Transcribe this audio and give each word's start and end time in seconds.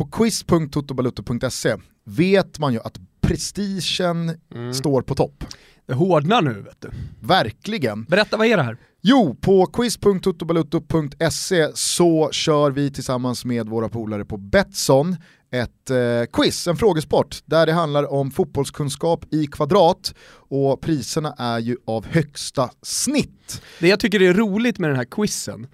på 0.00 0.06
quiz.totobalutto.se 0.06 1.76
vet 2.04 2.58
man 2.58 2.72
ju 2.72 2.80
att 2.80 3.00
prestigen 3.20 4.36
Mm. 4.54 4.74
står 4.74 5.02
på 5.02 5.14
topp. 5.14 5.44
Det 5.86 5.94
hårdnar 5.94 6.42
nu 6.42 6.62
vet 6.62 6.80
du. 6.80 6.90
Verkligen. 7.20 8.04
Berätta, 8.04 8.36
vad 8.36 8.46
är 8.46 8.56
det 8.56 8.62
här? 8.62 8.76
Jo, 9.02 9.36
på 9.40 9.66
quiz.totobalutto.se 9.66 11.68
så 11.74 12.28
kör 12.32 12.70
vi 12.70 12.90
tillsammans 12.90 13.44
med 13.44 13.68
våra 13.68 13.88
polare 13.88 14.24
på 14.24 14.36
Betsson 14.36 15.16
ett 15.52 15.90
eh, 15.90 15.96
quiz, 16.32 16.66
en 16.66 16.76
frågesport, 16.76 17.38
där 17.44 17.66
det 17.66 17.72
handlar 17.72 18.12
om 18.12 18.30
fotbollskunskap 18.30 19.24
i 19.30 19.46
kvadrat 19.46 20.14
och 20.32 20.80
priserna 20.80 21.34
är 21.38 21.58
ju 21.58 21.76
av 21.86 22.06
högsta 22.06 22.70
snitt. 22.82 23.62
Det 23.80 23.88
jag 23.88 24.00
tycker 24.00 24.22
är 24.22 24.34
roligt 24.34 24.78
med 24.78 24.90
den 24.90 24.96
här 24.96 25.06
quizen, 25.10 25.66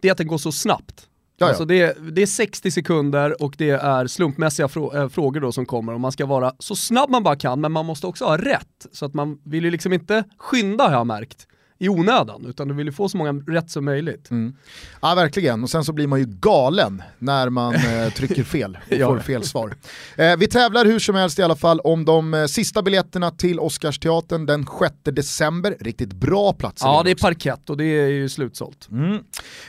det 0.00 0.08
är 0.08 0.12
att 0.12 0.18
den 0.18 0.26
går 0.26 0.38
så 0.38 0.52
snabbt. 0.52 1.08
Jaja. 1.36 1.48
Alltså 1.48 1.64
det, 1.64 1.80
är, 1.80 1.94
det 2.10 2.22
är 2.22 2.26
60 2.26 2.70
sekunder 2.70 3.42
och 3.42 3.54
det 3.58 3.70
är 3.70 4.06
slumpmässiga 4.06 4.68
frå 4.68 4.94
äh, 4.94 5.08
frågor 5.08 5.40
då 5.40 5.52
som 5.52 5.66
kommer 5.66 5.94
och 5.94 6.00
man 6.00 6.12
ska 6.12 6.26
vara 6.26 6.52
så 6.58 6.76
snabb 6.76 7.10
man 7.10 7.22
bara 7.22 7.36
kan 7.36 7.60
men 7.60 7.72
man 7.72 7.86
måste 7.86 8.06
också 8.06 8.24
ha 8.24 8.36
rätt. 8.36 8.86
Så 8.92 9.06
att 9.06 9.14
man 9.14 9.38
vill 9.44 9.64
ju 9.64 9.70
liksom 9.70 9.92
inte 9.92 10.24
skynda 10.38 10.84
har 10.84 10.92
jag 10.92 11.06
märkt 11.06 11.46
i 11.82 11.88
onödan 11.88 12.46
utan 12.46 12.68
du 12.68 12.74
vill 12.74 12.86
ju 12.86 12.92
få 12.92 13.08
så 13.08 13.16
många 13.16 13.32
rätt 13.32 13.70
som 13.70 13.84
möjligt. 13.84 14.30
Mm. 14.30 14.56
Ja 15.00 15.14
verkligen, 15.14 15.62
och 15.62 15.70
sen 15.70 15.84
så 15.84 15.92
blir 15.92 16.06
man 16.06 16.18
ju 16.18 16.26
galen 16.28 17.02
när 17.18 17.48
man 17.48 17.74
eh, 17.74 18.12
trycker 18.16 18.44
fel 18.44 18.78
och 18.90 18.98
får 18.98 19.18
fel 19.18 19.44
svar. 19.44 19.74
Eh, 20.16 20.36
vi 20.36 20.48
tävlar 20.48 20.84
hur 20.84 20.98
som 20.98 21.14
helst 21.14 21.38
i 21.38 21.42
alla 21.42 21.56
fall 21.56 21.80
om 21.80 22.04
de 22.04 22.34
eh, 22.34 22.46
sista 22.46 22.82
biljetterna 22.82 23.30
till 23.30 23.60
Oscarsteatern 23.60 24.46
den 24.46 24.66
6 24.80 24.94
december. 25.02 25.76
Riktigt 25.80 26.12
bra 26.12 26.52
platser. 26.52 26.86
Ja 26.86 27.02
det 27.02 27.10
är 27.10 27.14
också. 27.14 27.26
parkett 27.26 27.70
och 27.70 27.76
det 27.76 27.84
är 27.84 28.08
ju 28.08 28.28
slutsålt. 28.28 28.88
Mm. 28.90 29.18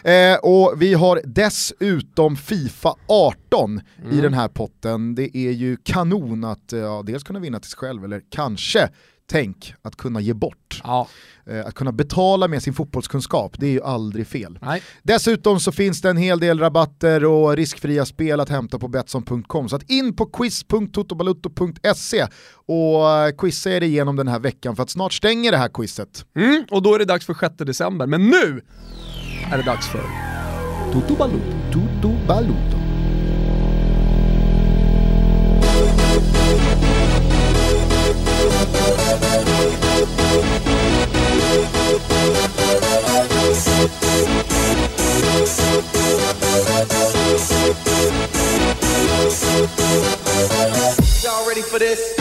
Eh, 0.04 0.40
och 0.40 0.74
vi 0.78 0.94
har 0.94 1.22
dessutom 1.26 2.36
Fifa 2.36 2.96
18 3.08 3.82
i 4.12 4.22
den 4.22 4.34
här 4.34 4.48
potten. 4.48 5.16
Det 5.16 5.38
är 5.38 5.52
ju 5.52 5.78
kanon 5.84 6.44
att 6.44 6.74
eh, 6.74 6.80
ja, 6.80 7.04
dels 7.06 7.24
kunna 7.24 7.40
vinna 7.40 7.60
till 7.60 7.70
sig 7.70 7.78
själv 7.78 8.06
eller 8.06 8.22
kanske 8.30 8.90
tänk 9.32 9.74
att 9.82 9.96
kunna 9.96 10.22
ge 10.22 10.34
bort. 10.34 10.82
Ja. 10.84 11.08
Eh, 11.46 11.66
att 11.66 11.74
kunna 11.74 11.92
betala 11.92 12.48
med 12.48 12.64
sin 12.64 12.74
fotbollskunskap, 12.74 13.56
det 13.60 13.68
är 13.68 13.72
ju 13.72 13.84
aldrig 13.84 14.28
fel. 14.28 14.60
Nej. 14.62 14.84
Dessutom 15.04 15.60
så 15.60 15.72
finns 15.72 16.02
det 16.02 16.10
en 16.10 16.18
hel 16.18 16.40
del 16.40 16.60
rabatter 16.60 17.26
och 17.26 17.56
riskfria 17.56 18.06
spel 18.06 18.40
att 18.40 18.50
hämta 18.50 18.80
på 18.80 18.88
Betsson.com. 18.88 19.70
Så 19.70 19.76
att 19.76 19.90
in 19.90 20.16
på 20.16 20.26
quiz.totobalutto.se 20.26 22.28
och 22.66 23.10
eh, 23.10 23.32
quizza 23.38 23.72
er 23.72 23.84
igenom 23.84 24.16
den 24.16 24.28
här 24.28 24.40
veckan 24.40 24.76
för 24.76 24.84
att 24.84 24.90
snart 24.90 25.14
stänger 25.14 25.52
det 25.52 25.58
här 25.58 25.70
quizet. 25.70 26.26
Mm, 26.36 26.64
och 26.72 26.82
då 26.82 26.96
är 26.96 27.00
det 27.00 27.06
dags 27.06 27.26
för 27.26 27.34
6 27.34 27.56
december, 27.58 28.08
men 28.08 28.30
nu 28.30 28.62
är 29.52 29.58
det 29.58 29.64
dags 29.64 29.88
för 29.88 30.04
Toto 30.94 31.16
Balotto. 31.16 31.54
Toto 31.72 32.10
Balutto. 32.28 32.83
For 51.74 51.80
this? 51.80 52.16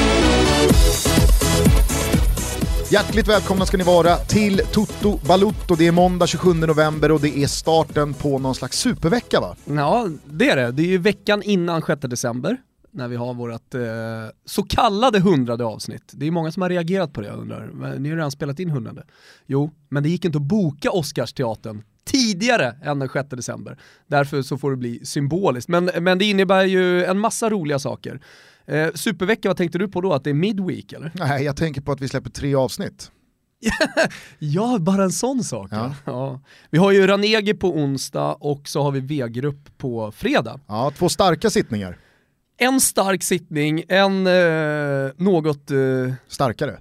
Hjärtligt 2.92 3.28
välkomna 3.28 3.66
ska 3.66 3.76
ni 3.76 3.84
vara 3.84 4.16
till 4.16 4.60
Toto 4.72 5.18
Balutto. 5.26 5.74
Det 5.74 5.86
är 5.86 5.92
måndag 5.92 6.26
27 6.26 6.54
november 6.54 7.12
och 7.12 7.20
det 7.20 7.38
är 7.38 7.46
starten 7.46 8.14
på 8.14 8.38
någon 8.38 8.54
slags 8.54 8.78
supervecka 8.78 9.40
va? 9.40 9.56
Ja, 9.64 10.08
det 10.24 10.50
är 10.50 10.56
det. 10.56 10.72
Det 10.72 10.82
är 10.82 10.86
ju 10.86 10.98
veckan 10.98 11.42
innan 11.42 11.82
6 11.82 12.00
december, 12.00 12.56
när 12.90 13.08
vi 13.08 13.16
har 13.16 13.34
vårt 13.34 13.74
eh, 13.74 13.82
så 14.44 14.62
kallade 14.62 15.20
hundrade 15.20 15.64
avsnitt. 15.64 16.12
Det 16.12 16.26
är 16.26 16.30
många 16.30 16.52
som 16.52 16.62
har 16.62 16.68
reagerat 16.68 17.12
på 17.12 17.20
det, 17.20 17.26
jag 17.26 17.38
undrar. 17.38 17.98
Ni 17.98 18.08
har 18.08 18.16
redan 18.16 18.30
spelat 18.30 18.60
in 18.60 18.70
hundrade. 18.70 19.04
Jo, 19.46 19.70
men 19.88 20.02
det 20.02 20.08
gick 20.08 20.24
inte 20.24 20.38
att 20.38 20.42
boka 20.42 20.90
Oscarsteatern 20.90 21.82
tidigare 22.04 22.74
än 22.82 22.98
den 22.98 23.08
6 23.08 23.28
december. 23.28 23.78
Därför 24.06 24.42
så 24.42 24.58
får 24.58 24.70
det 24.70 24.76
bli 24.76 25.04
symboliskt. 25.04 25.68
Men, 25.68 25.90
men 26.00 26.18
det 26.18 26.24
innebär 26.24 26.64
ju 26.64 27.04
en 27.04 27.18
massa 27.18 27.50
roliga 27.50 27.78
saker. 27.78 28.20
Eh, 28.66 28.88
supervecka, 28.94 29.48
vad 29.48 29.56
tänkte 29.56 29.78
du 29.78 29.88
på 29.88 30.00
då? 30.00 30.12
Att 30.12 30.24
det 30.24 30.30
är 30.30 30.34
midweek 30.34 30.92
eller? 30.92 31.10
Nej, 31.14 31.44
jag 31.44 31.56
tänker 31.56 31.80
på 31.80 31.92
att 31.92 32.00
vi 32.00 32.08
släpper 32.08 32.30
tre 32.30 32.54
avsnitt. 32.54 33.10
Ja, 34.38 34.78
bara 34.80 35.02
en 35.04 35.12
sån 35.12 35.44
sak. 35.44 35.68
Ja. 35.72 35.94
Ja. 36.04 36.40
Vi 36.70 36.78
har 36.78 36.92
ju 36.92 37.06
Ranegi 37.06 37.54
på 37.54 37.76
onsdag 37.76 38.32
och 38.40 38.68
så 38.68 38.82
har 38.82 38.90
vi 38.92 39.00
V-grupp 39.00 39.78
på 39.78 40.12
fredag. 40.12 40.60
Ja, 40.66 40.92
två 40.98 41.08
starka 41.08 41.50
sittningar. 41.50 41.98
En 42.58 42.80
stark 42.80 43.22
sittning, 43.22 43.82
en 43.88 44.26
eh, 44.26 45.10
något 45.16 45.70
eh, 45.70 45.76
Starkare. 46.28 46.78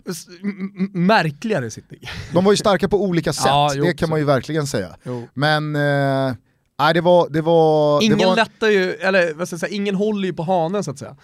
märkligare 0.94 1.70
sittning. 1.72 2.00
De 2.34 2.46
var 2.46 2.52
ju 2.52 2.58
starka 2.58 2.90
på 2.90 3.03
olika 3.03 3.34
sätt, 3.34 3.46
Ja, 3.46 3.72
jo, 3.75 3.84
det 3.84 3.94
kan 3.94 4.08
så. 4.08 4.09
man 4.09 4.20
ju 4.20 4.25
verkligen 4.25 4.68
säga. 4.68 4.96
Jo. 5.03 5.28
Men, 5.34 5.75
eh, 5.75 6.34
nej 6.80 6.94
det 6.94 7.02
var... 7.02 7.30
Det 7.30 7.41
var 7.41 8.03
Ingen 8.03 8.18
det 8.18 8.25
var, 8.25 8.36
lättar 8.36 8.68
ju, 8.68 8.91
eller 8.94 9.34
vad 9.34 9.47
ska 9.47 9.53
jag 9.53 9.59
säga, 9.59 9.74
ingen 9.75 9.96
håller 9.96 10.28
ju 10.28 10.34
på 10.34 10.44
hanen 10.44 10.84
så 10.84 10.91
att 10.91 11.00
säga. 11.00 11.16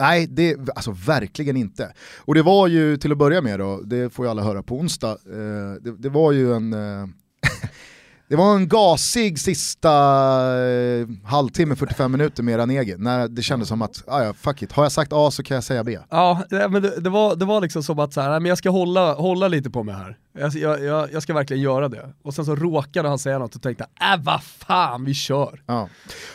Nej, 0.00 0.26
det, 0.26 0.56
alltså 0.74 0.90
verkligen 1.06 1.56
inte. 1.56 1.92
Och 2.18 2.34
det 2.34 2.42
var 2.42 2.66
ju 2.66 2.96
till 2.96 3.12
att 3.12 3.18
börja 3.18 3.40
med 3.40 3.58
då, 3.58 3.80
det 3.84 4.10
får 4.12 4.24
ju 4.24 4.30
alla 4.30 4.42
höra 4.42 4.62
på 4.62 4.76
onsdag, 4.76 5.10
eh, 5.10 5.82
det, 5.82 5.96
det 5.98 6.08
var 6.08 6.32
ju 6.32 6.54
en... 6.54 6.72
Eh, 6.72 7.06
det 8.28 8.36
var 8.36 8.56
en 8.56 8.68
gasig 8.68 9.38
sista 9.38 9.90
eh, 10.58 11.06
halvtimme, 11.24 11.76
45 11.76 12.12
minuter 12.12 12.42
med 12.42 12.58
Ranegi, 12.58 12.94
när 12.98 13.28
det 13.28 13.42
kändes 13.42 13.68
som 13.68 13.82
att, 13.82 14.04
ah, 14.06 14.24
ja, 14.24 14.32
fuck 14.32 14.62
it, 14.62 14.72
har 14.72 14.82
jag 14.82 14.92
sagt 14.92 15.12
A 15.12 15.30
så 15.30 15.42
kan 15.42 15.54
jag 15.54 15.64
säga 15.64 15.84
B. 15.84 15.98
Ja, 16.10 16.42
det, 16.50 16.68
men 16.68 16.82
det, 16.82 17.00
det, 17.00 17.10
var, 17.10 17.36
det 17.36 17.44
var 17.44 17.60
liksom 17.60 17.82
som 17.82 17.98
att 17.98 18.12
så 18.12 18.20
här, 18.20 18.30
nej, 18.30 18.40
men 18.40 18.48
jag 18.48 18.58
ska 18.58 18.70
hålla, 18.70 19.14
hålla 19.14 19.48
lite 19.48 19.70
på 19.70 19.82
mig 19.82 19.94
här. 19.94 20.16
Jag, 20.38 20.54
jag, 20.54 20.84
jag, 20.84 21.12
jag 21.12 21.22
ska 21.22 21.34
verkligen 21.34 21.62
göra 21.62 21.88
det. 21.88 22.08
Och 22.22 22.34
sen 22.34 22.44
så 22.44 22.56
råkade 22.56 23.08
han 23.08 23.18
säga 23.18 23.38
något 23.38 23.54
och 23.54 23.62
tänkte, 23.62 23.84
äh 23.84 24.22
vad 24.24 24.42
fan, 24.42 25.04
vi 25.04 25.14
kör. 25.14 25.62
Ja. 25.66 25.88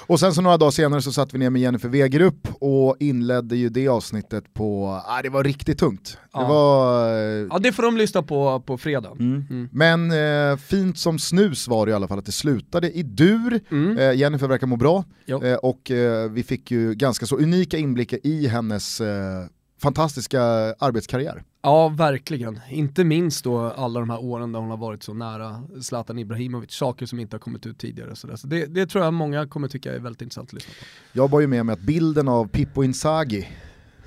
Och 0.08 0.20
sen 0.20 0.34
så 0.34 0.42
några 0.42 0.58
dagar 0.58 0.72
senare 0.72 1.02
så 1.02 1.12
satt 1.12 1.34
vi 1.34 1.38
ner 1.38 1.50
med 1.50 1.62
Jennifer 1.62 1.90
Wegerup 1.90 2.48
och 2.60 2.96
inledde 3.00 3.56
ju 3.56 3.70
det 3.70 3.88
avsnittet 3.88 4.54
på, 4.54 5.02
ah, 5.08 5.22
det 5.22 5.30
var 5.30 5.44
riktigt 5.44 5.80
tungt. 5.80 6.18
Det 6.34 6.40
Ja. 6.42 6.48
var... 6.48 7.08
eh, 7.14 7.48
Ja, 7.50 7.60
det 7.60 7.72
får 7.72 7.84
de 7.84 7.98
lyssna 7.98 8.24
på 8.24 8.60
på 8.60 8.78
fredag. 8.78 9.12
Mm. 9.20 9.70
Men 9.72 10.12
eh, 10.52 10.58
fint 10.58 10.98
som 10.98 11.20
snus 11.20 11.68
var 11.68 11.86
det 11.86 11.90
i 11.90 11.94
alla 11.96 12.08
fall 12.08 12.20
att 12.20 12.26
det 12.26 12.32
slutade 12.32 12.92
i 12.92 13.04
dur. 13.04 13.60
Mm. 13.72 13.98
Eh, 13.98 14.14
Jennifer 14.14 14.48
verkar 14.48 14.68
må 14.68 14.76
bra 14.76 15.04
eh, 15.28 15.54
och 15.54 15.92
eh, 15.92 16.30
vi 16.32 16.44
fick 16.44 16.72
ju 16.72 16.94
ganska 16.94 17.26
så 17.26 17.38
unika 17.38 17.78
inblickar 17.78 18.20
i 18.24 18.48
hennes 18.48 19.02
eh, 19.02 19.46
fantastiska 19.82 20.42
arbetskarriär. 20.80 21.44
Ja, 21.66 21.90
verkligen. 21.90 22.60
Inte 22.70 23.04
minst 23.04 23.44
då 23.44 23.60
alla 23.60 24.00
de 24.00 24.10
här 24.10 24.24
åren 24.24 24.52
där 24.52 24.60
hon 24.60 24.70
har 24.70 24.78
varit 24.78 25.04
så 25.04 25.14
nära 25.14 25.64
Zlatan 25.82 26.20
Ibrahimovic, 26.20 26.72
saker 26.72 27.06
som 27.06 27.20
inte 27.20 27.36
har 27.36 27.40
kommit 27.40 27.66
ut 27.66 27.78
tidigare. 27.78 28.16
Så, 28.16 28.28
det, 28.44 28.66
det 28.66 28.86
tror 28.88 29.04
jag 29.04 29.14
många 29.14 29.48
kommer 29.48 29.68
tycka 29.68 29.96
är 29.96 30.00
väldigt 30.00 30.22
intressant 30.22 30.50
att 30.50 30.54
lyssna 30.54 30.74
på. 30.80 30.86
Jag 31.20 31.30
var 31.30 31.40
ju 31.42 31.48
med 31.48 31.62
om 31.62 31.70
att 31.70 31.80
bilden 31.80 32.28
av 32.28 32.48
Pippo 32.48 32.84
Inzaghi 32.84 33.48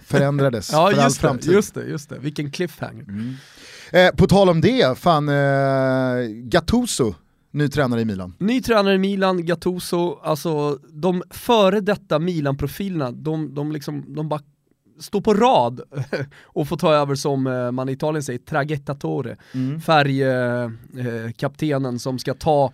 förändrades 0.03 0.71
Ja, 0.73 0.91
för 0.91 0.99
all 0.99 1.05
just 1.05 1.17
det, 1.21 1.29
framtid. 1.29 1.53
just 1.53 1.75
det, 1.75 1.85
just 1.85 2.09
det. 2.09 2.19
Vilken 2.19 2.51
cliffhanger. 2.51 3.07
Eh, 3.93 4.11
på 4.17 4.27
tal 4.27 4.49
om 4.49 4.61
det, 4.61 4.99
fan 4.99 5.29
eh, 5.29 6.29
Gattuso, 6.29 7.15
ny 7.51 7.69
tränare 7.69 8.01
i 8.01 8.05
Milan. 8.05 8.35
Ny 8.39 8.63
tränare 8.63 8.95
i 8.95 8.99
Milan, 8.99 9.47
Gattuso, 9.47 10.19
alltså 10.23 10.79
de 10.93 11.23
före 11.31 11.81
detta 11.81 12.19
Milan-profilerna, 12.19 13.11
de, 13.11 13.55
de, 13.55 13.73
liksom, 13.73 14.15
de 14.15 14.29
bara 14.29 14.41
står 15.01 15.21
på 15.21 15.35
rad 15.35 15.81
och 16.43 16.69
får 16.69 16.77
ta 16.77 16.95
över 16.95 17.15
som 17.15 17.47
eh, 17.47 17.71
man 17.71 17.89
i 17.89 17.93
Italien 17.93 18.23
säger, 18.23 18.39
traghettatore, 18.39 19.37
färgkaptenen 19.87 21.99
som 21.99 22.19
ska 22.19 22.35
ta 22.35 22.73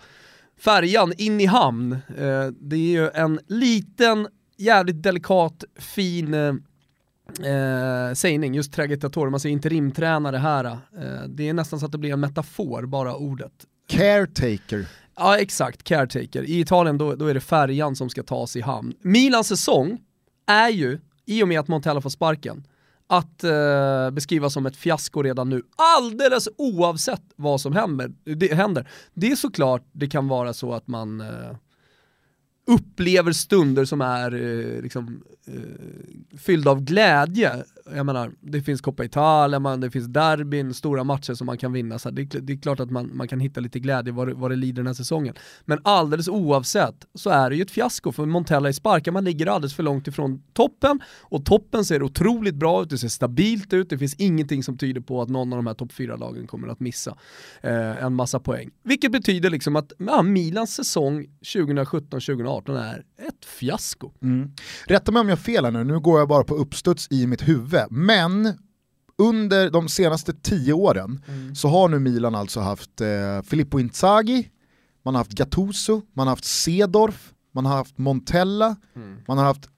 färjan 0.60 1.12
in 1.18 1.40
i 1.40 1.46
hamn. 1.46 1.92
Eh, 1.92 2.46
det 2.60 2.76
är 2.76 3.02
ju 3.02 3.10
en 3.14 3.40
liten, 3.46 4.28
jävligt 4.56 5.02
delikat, 5.02 5.64
fin 5.78 6.34
eh, 6.34 6.54
eh, 7.52 8.14
sägning, 8.14 8.54
just 8.54 8.72
traghettatore, 8.72 9.30
man 9.30 9.40
säger 9.40 9.52
interimtränare 9.52 10.36
här. 10.36 10.64
Eh, 10.64 11.28
det 11.28 11.48
är 11.48 11.52
nästan 11.52 11.80
så 11.80 11.86
att 11.86 11.92
det 11.92 11.98
blir 11.98 12.12
en 12.12 12.20
metafor, 12.20 12.86
bara 12.86 13.16
ordet. 13.16 13.52
Caretaker. 13.88 14.86
Ja 15.16 15.38
exakt, 15.38 15.84
caretaker. 15.84 16.42
I 16.42 16.60
Italien 16.60 16.98
då, 16.98 17.14
då 17.14 17.26
är 17.26 17.34
det 17.34 17.40
färjan 17.40 17.96
som 17.96 18.10
ska 18.10 18.22
tas 18.22 18.56
i 18.56 18.60
hamn. 18.60 18.94
Milans 19.02 19.48
säsong 19.48 19.98
är 20.46 20.68
ju, 20.68 20.98
i 21.26 21.42
och 21.42 21.48
med 21.48 21.60
att 21.60 21.68
Montella 21.68 22.00
får 22.00 22.10
sparken, 22.10 22.64
att 23.06 23.44
eh, 23.44 24.10
beskrivas 24.10 24.52
som 24.52 24.66
ett 24.66 24.76
fiasko 24.76 25.22
redan 25.22 25.50
nu, 25.50 25.62
alldeles 25.76 26.48
oavsett 26.56 27.22
vad 27.36 27.60
som 27.60 27.72
händer. 27.72 28.12
Det, 28.24 28.54
händer. 28.54 28.88
det 29.14 29.30
är 29.30 29.36
såklart 29.36 29.82
det 29.92 30.06
kan 30.06 30.28
vara 30.28 30.52
så 30.52 30.72
att 30.72 30.86
man 30.86 31.20
eh, 31.20 31.56
upplever 32.66 33.32
stunder 33.32 33.84
som 33.84 34.00
är 34.00 34.34
eh, 34.34 34.82
liksom, 34.82 35.22
eh, 35.46 36.38
fyllda 36.38 36.70
av 36.70 36.80
glädje 36.80 37.64
jag 37.90 38.06
menar, 38.06 38.32
det 38.40 38.62
finns 38.62 38.80
Coppa 38.80 39.04
Italia, 39.04 39.58
man, 39.58 39.80
det 39.80 39.90
finns 39.90 40.06
derbyn, 40.06 40.74
stora 40.74 41.04
matcher 41.04 41.34
som 41.34 41.46
man 41.46 41.58
kan 41.58 41.72
vinna. 41.72 41.98
Så 41.98 42.10
det, 42.10 42.22
är, 42.34 42.40
det 42.40 42.52
är 42.52 42.56
klart 42.56 42.80
att 42.80 42.90
man, 42.90 43.16
man 43.16 43.28
kan 43.28 43.40
hitta 43.40 43.60
lite 43.60 43.78
glädje 43.78 44.12
vad, 44.12 44.30
vad 44.32 44.50
det 44.50 44.56
lider 44.56 44.76
den 44.76 44.86
här 44.86 44.94
säsongen. 44.94 45.34
Men 45.64 45.78
alldeles 45.84 46.28
oavsett 46.28 47.06
så 47.14 47.30
är 47.30 47.50
det 47.50 47.56
ju 47.56 47.62
ett 47.62 47.70
fiasko 47.70 48.12
för 48.12 48.26
Montella 48.26 48.68
i 48.68 48.72
sparkad, 48.72 49.14
man 49.14 49.24
ligger 49.24 49.46
alldeles 49.46 49.74
för 49.74 49.82
långt 49.82 50.08
ifrån 50.08 50.42
toppen 50.52 51.00
och 51.20 51.44
toppen 51.44 51.84
ser 51.84 52.02
otroligt 52.02 52.54
bra 52.54 52.82
ut, 52.82 52.90
det 52.90 52.98
ser 52.98 53.08
stabilt 53.08 53.72
ut, 53.72 53.90
det 53.90 53.98
finns 53.98 54.14
ingenting 54.14 54.62
som 54.62 54.78
tyder 54.78 55.00
på 55.00 55.22
att 55.22 55.28
någon 55.28 55.52
av 55.52 55.56
de 55.56 55.66
här 55.66 55.74
topp 55.74 55.92
4-lagen 55.92 56.46
kommer 56.46 56.68
att 56.68 56.80
missa 56.80 57.16
eh, 57.62 58.04
en 58.04 58.14
massa 58.14 58.40
poäng. 58.40 58.70
Vilket 58.82 59.12
betyder 59.12 59.50
liksom 59.50 59.76
att 59.76 59.92
ja, 59.98 60.22
Milans 60.22 60.74
säsong 60.74 61.26
2017-2018 61.54 62.82
är 62.82 63.04
ett 63.28 63.44
fiasko. 63.44 64.10
Mm. 64.22 64.50
Rätta 64.86 65.12
mig 65.12 65.20
om 65.20 65.28
jag 65.28 65.36
har 65.36 65.42
fel 65.42 65.64
här 65.64 65.72
nu, 65.72 65.84
nu 65.84 66.00
går 66.00 66.18
jag 66.18 66.28
bara 66.28 66.44
på 66.44 66.54
uppstuds 66.54 67.08
i 67.10 67.26
mitt 67.26 67.48
huvud. 67.48 67.73
Men 67.90 68.58
under 69.18 69.70
de 69.70 69.88
senaste 69.88 70.32
tio 70.32 70.72
åren 70.72 71.22
mm. 71.28 71.54
så 71.54 71.68
har 71.68 71.88
nu 71.88 71.98
Milan 71.98 72.34
alltså 72.34 72.60
haft 72.60 73.00
eh, 73.00 73.42
Filippo 73.42 73.78
Inzaghi, 73.80 74.50
man 75.02 75.14
har 75.14 75.20
haft 75.20 75.32
Gattuso, 75.32 76.02
man 76.12 76.26
har 76.26 76.32
haft 76.32 76.44
Sedorf, 76.44 77.32
man 77.52 77.66
har 77.66 77.76
haft 77.76 77.98
Montella, 77.98 78.76
mm. 78.96 79.18
man 79.28 79.38
har 79.38 79.44
haft 79.44 79.68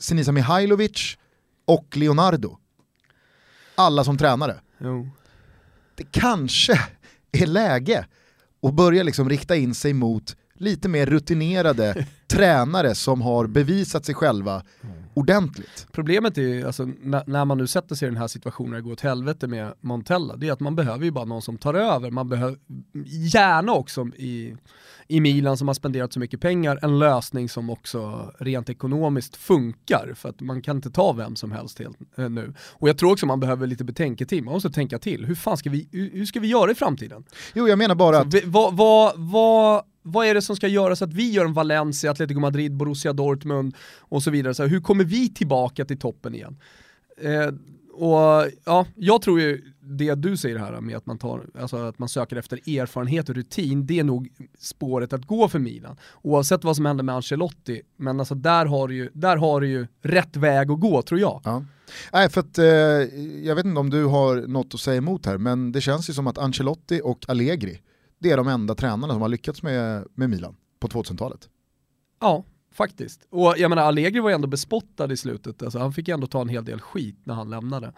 Sinisa 0.00 0.32
Mihailovic 0.32 1.16
och 1.64 1.96
Leonardo. 1.96 2.58
Alla 3.74 4.04
som 4.04 4.18
tränare. 4.18 4.60
Jo. 4.78 5.08
Det 5.94 6.04
kanske 6.10 6.80
är 7.32 7.46
läge 7.46 8.06
att 8.62 8.74
börja 8.74 9.02
liksom 9.02 9.28
rikta 9.28 9.56
in 9.56 9.74
sig 9.74 9.92
mot 9.92 10.36
lite 10.54 10.88
mer 10.88 11.06
rutinerade 11.06 12.06
tränare 12.26 12.94
som 12.94 13.22
har 13.22 13.46
bevisat 13.46 14.06
sig 14.06 14.14
själva 14.14 14.62
mm. 14.82 15.03
Ordentligt. 15.14 15.86
Problemet 15.92 16.38
är 16.38 16.42
ju, 16.42 16.66
alltså, 16.66 16.88
när 17.26 17.44
man 17.44 17.58
nu 17.58 17.66
sätter 17.66 17.94
sig 17.94 18.06
i 18.06 18.10
den 18.10 18.20
här 18.20 18.26
situationen 18.26 18.72
och 18.72 18.76
det 18.76 18.82
går 18.82 18.92
åt 18.92 19.00
helvete 19.00 19.46
med 19.46 19.74
Montella, 19.80 20.36
det 20.36 20.48
är 20.48 20.52
att 20.52 20.60
man 20.60 20.76
behöver 20.76 21.04
ju 21.04 21.10
bara 21.10 21.24
någon 21.24 21.42
som 21.42 21.58
tar 21.58 21.74
över. 21.74 22.10
Man 22.10 22.28
behöver 22.28 22.58
gärna 23.34 23.72
också 23.72 24.06
i, 24.16 24.56
i 25.08 25.20
Milan 25.20 25.56
som 25.56 25.68
har 25.68 25.74
spenderat 25.74 26.12
så 26.12 26.18
mycket 26.18 26.40
pengar, 26.40 26.78
en 26.82 26.98
lösning 26.98 27.48
som 27.48 27.70
också 27.70 28.32
rent 28.38 28.70
ekonomiskt 28.70 29.36
funkar. 29.36 30.12
För 30.14 30.28
att 30.28 30.40
man 30.40 30.62
kan 30.62 30.76
inte 30.76 30.90
ta 30.90 31.12
vem 31.12 31.36
som 31.36 31.52
helst 31.52 31.78
helt, 31.78 31.98
äh, 32.16 32.28
nu. 32.28 32.54
Och 32.72 32.88
jag 32.88 32.98
tror 32.98 33.12
också 33.12 33.26
man 33.26 33.40
behöver 33.40 33.66
lite 33.66 33.84
betänketid, 33.84 34.44
man 34.44 34.54
måste 34.54 34.70
tänka 34.70 34.98
till. 34.98 35.24
Hur 35.24 35.34
fan 35.34 35.56
ska 35.56 35.70
vi, 35.70 35.88
hur, 35.92 36.10
hur 36.10 36.26
ska 36.26 36.40
vi 36.40 36.48
göra 36.48 36.70
i 36.70 36.74
framtiden? 36.74 37.24
Jo, 37.54 37.68
jag 37.68 37.78
menar 37.78 37.94
bara 37.94 38.18
att... 38.18 38.44
Vad, 38.44 38.76
vad, 38.76 39.12
vad 39.16 39.82
vad 40.06 40.26
är 40.26 40.34
det 40.34 40.42
som 40.42 40.56
ska 40.56 40.68
göra 40.68 40.96
så 40.96 41.04
att 41.04 41.12
vi 41.12 41.30
gör 41.30 41.44
en 41.44 41.52
Valencia, 41.52 42.10
Atletico 42.10 42.40
Madrid, 42.40 42.76
Borussia 42.76 43.12
Dortmund 43.12 43.74
och 43.98 44.22
så 44.22 44.30
vidare. 44.30 44.54
Så 44.54 44.62
här, 44.62 44.70
hur 44.70 44.80
kommer 44.80 45.04
vi 45.04 45.28
tillbaka 45.28 45.84
till 45.84 45.98
toppen 45.98 46.34
igen? 46.34 46.56
Eh, 47.20 47.54
och 47.92 48.50
ja, 48.64 48.86
jag 48.94 49.22
tror 49.22 49.40
ju 49.40 49.62
det 49.80 50.14
du 50.14 50.36
säger 50.36 50.58
här 50.58 50.80
med 50.80 50.96
att 50.96 51.06
man, 51.06 51.18
tar, 51.18 51.46
alltså 51.58 51.76
att 51.76 51.98
man 51.98 52.08
söker 52.08 52.36
efter 52.36 52.56
erfarenhet 52.56 53.28
och 53.28 53.34
rutin, 53.34 53.86
det 53.86 53.98
är 53.98 54.04
nog 54.04 54.28
spåret 54.58 55.12
att 55.12 55.26
gå 55.26 55.48
för 55.48 55.58
Milan. 55.58 55.96
Oavsett 56.22 56.64
vad 56.64 56.76
som 56.76 56.86
händer 56.86 57.04
med 57.04 57.14
Ancelotti, 57.14 57.82
men 57.96 58.20
alltså 58.20 58.34
där 58.34 58.66
har 58.66 58.88
du 58.88 58.94
ju, 58.94 59.10
där 59.12 59.36
har 59.36 59.60
du 59.60 59.68
ju 59.68 59.86
rätt 60.02 60.36
väg 60.36 60.70
att 60.70 60.80
gå 60.80 61.02
tror 61.02 61.20
jag. 61.20 61.40
Ja. 61.44 61.64
Nej, 62.12 62.30
för 62.30 62.40
att, 62.40 62.58
eh, 62.58 62.64
jag 63.46 63.54
vet 63.54 63.64
inte 63.64 63.80
om 63.80 63.90
du 63.90 64.04
har 64.04 64.36
något 64.36 64.74
att 64.74 64.80
säga 64.80 64.96
emot 64.96 65.26
här, 65.26 65.38
men 65.38 65.72
det 65.72 65.80
känns 65.80 66.10
ju 66.10 66.12
som 66.12 66.26
att 66.26 66.38
Ancelotti 66.38 67.00
och 67.04 67.24
Allegri 67.28 67.80
det 68.24 68.30
är 68.30 68.36
de 68.36 68.48
enda 68.48 68.74
tränarna 68.74 69.12
som 69.12 69.22
har 69.22 69.28
lyckats 69.28 69.62
med, 69.62 70.04
med 70.14 70.30
Milan 70.30 70.56
på 70.80 70.88
2000-talet. 70.88 71.48
Ja, 72.20 72.44
faktiskt. 72.72 73.26
Och 73.30 73.54
jag 73.58 73.68
menar 73.68 73.82
Allegri 73.82 74.20
var 74.20 74.30
ju 74.30 74.34
ändå 74.34 74.48
bespottad 74.48 75.12
i 75.12 75.16
slutet, 75.16 75.62
alltså, 75.62 75.78
han 75.78 75.92
fick 75.92 76.08
ändå 76.08 76.26
ta 76.26 76.40
en 76.40 76.48
hel 76.48 76.64
del 76.64 76.80
skit 76.80 77.18
när 77.24 77.34
han 77.34 77.50
lämnade. 77.50 77.92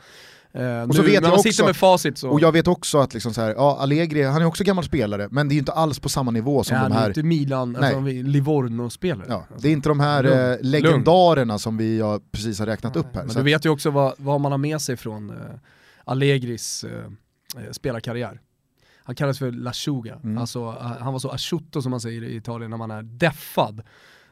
Eh, 0.53 0.83
och 0.83 0.95
så 0.95 1.03
nu, 1.03 1.09
vet 1.09 1.25
jag 1.25 1.35
också, 1.35 1.65
med 1.65 1.77
facit 1.77 2.19
så... 2.19 2.31
Och 2.31 2.41
jag 2.41 2.53
vet 2.53 2.69
också 2.69 2.99
att 2.99 3.15
liksom 3.15 3.35
så 3.35 3.41
här, 3.41 3.55
ja, 3.55 3.79
Allegri, 3.81 4.23
han 4.23 4.43
är 4.43 4.47
också 4.47 4.65
gammal 4.65 4.85
spelare, 4.85 5.29
men 5.31 5.49
det 5.49 5.55
är 5.55 5.57
inte 5.57 5.73
alls 5.73 5.99
på 5.99 6.09
samma 6.09 6.31
nivå 6.31 6.65
som 6.65 6.77
ja, 6.77 6.83
de 6.83 6.93
här... 6.93 7.01
Det 7.01 7.07
är 7.07 7.09
inte 7.09 7.23
Milan, 7.23 7.77
alltså, 7.77 8.01
Livorno-spelare. 8.01 9.27
Ja, 9.29 9.47
det 9.59 9.69
är 9.69 9.73
inte 9.73 9.89
de 9.89 10.01
här 10.01 10.25
eh, 10.25 10.57
legendarerna 10.61 11.53
Lugn. 11.53 11.59
som 11.59 11.77
vi 11.77 11.99
ja, 11.99 12.21
precis 12.31 12.59
har 12.59 12.67
räknat 12.67 12.95
Nej, 12.95 13.01
upp 13.01 13.17
här. 13.17 13.25
Men 13.25 13.35
du 13.35 13.43
vet 13.43 13.65
ju 13.65 13.71
också 13.71 13.91
vad, 13.91 14.15
vad 14.19 14.41
man 14.41 14.53
har 14.53 14.59
med 14.59 14.81
sig 14.81 14.97
från 14.97 15.31
eh, 15.31 15.37
Allegris 16.05 16.85
eh, 16.85 17.65
eh 17.65 17.73
spelarkarriär 17.73 18.41
han 19.07 19.15
kallas 19.15 19.39
för 19.39 19.53
Lasciuga, 19.53 20.21
mm. 20.25 20.39
alltså 20.39 20.59
eh, 20.59 21.03
han 21.03 21.13
var 21.13 21.19
så 21.21 21.31
asciutto 21.31 21.83
som 21.83 21.91
man 21.91 22.01
säger 22.01 22.25
i 22.25 22.37
Italien 22.37 22.71
när 22.71 22.77
man 22.77 22.91
är 22.91 23.03
deffad. 23.03 23.83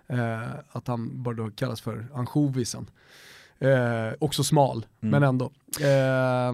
Eh, 0.07 0.55
att 0.73 0.89
han 0.89 1.23
bara 1.23 1.35
då 1.35 1.51
kallas 1.51 1.81
för 1.81 2.07
ansjovisen. 2.15 2.91
Eh, 3.59 4.13
också 4.19 4.45
smal, 4.45 4.87
mm. 5.01 5.11
men 5.11 5.23
ändå. 5.23 5.45
Eh, 5.81 6.53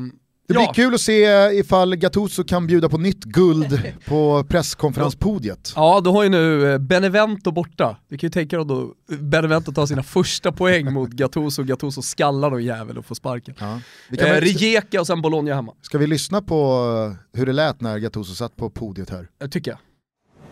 det 0.51 0.55
blir 0.55 0.67
ja. 0.67 0.73
kul 0.73 0.95
att 0.95 1.01
se 1.01 1.51
ifall 1.53 1.97
Gattuso 1.97 2.45
kan 2.45 2.67
bjuda 2.67 2.89
på 2.89 2.99
nytt 2.99 3.25
guld 3.25 3.83
på 4.07 4.45
presskonferenspodiet. 4.49 5.73
Ja, 5.77 6.01
då 6.05 6.13
har 6.13 6.23
ju 6.23 6.29
nu 6.29 6.73
eh, 6.73 6.79
Benevento 6.79 7.51
borta. 7.53 7.97
Vi 8.09 8.19
kan 8.19 8.27
ju 8.27 8.31
tänka 8.31 8.61
oss 8.61 8.67
då 8.67 8.95
Benevento 9.17 9.73
tar 9.73 9.87
sina 9.87 10.03
första 10.03 10.53
poäng 10.53 10.93
mot 10.93 11.11
Gattuso, 11.11 11.63
Gattuso 11.63 12.03
skallar 12.03 12.51
någon 12.51 12.65
jävel 12.65 12.99
och 12.99 13.07
får 13.07 13.15
sparken. 13.15 13.55
Ja. 13.59 13.81
Eh, 14.19 14.41
Rijeka 14.41 15.01
och 15.01 15.07
sen 15.07 15.23
Bologna 15.23 15.55
hemma. 15.55 15.73
Ska 15.83 15.99
vi 15.99 16.07
lyssna 16.07 16.43
på 16.43 16.85
eh, 17.33 17.39
hur 17.39 17.47
det 17.47 17.53
lät 17.53 17.81
när 17.81 17.99
Gattuso 17.99 18.35
satt 18.35 18.57
på 18.57 18.71
podiet 18.71 19.11
här? 19.11 19.29
Det 19.39 19.49
tycker 19.49 19.71
jag. 19.71 19.79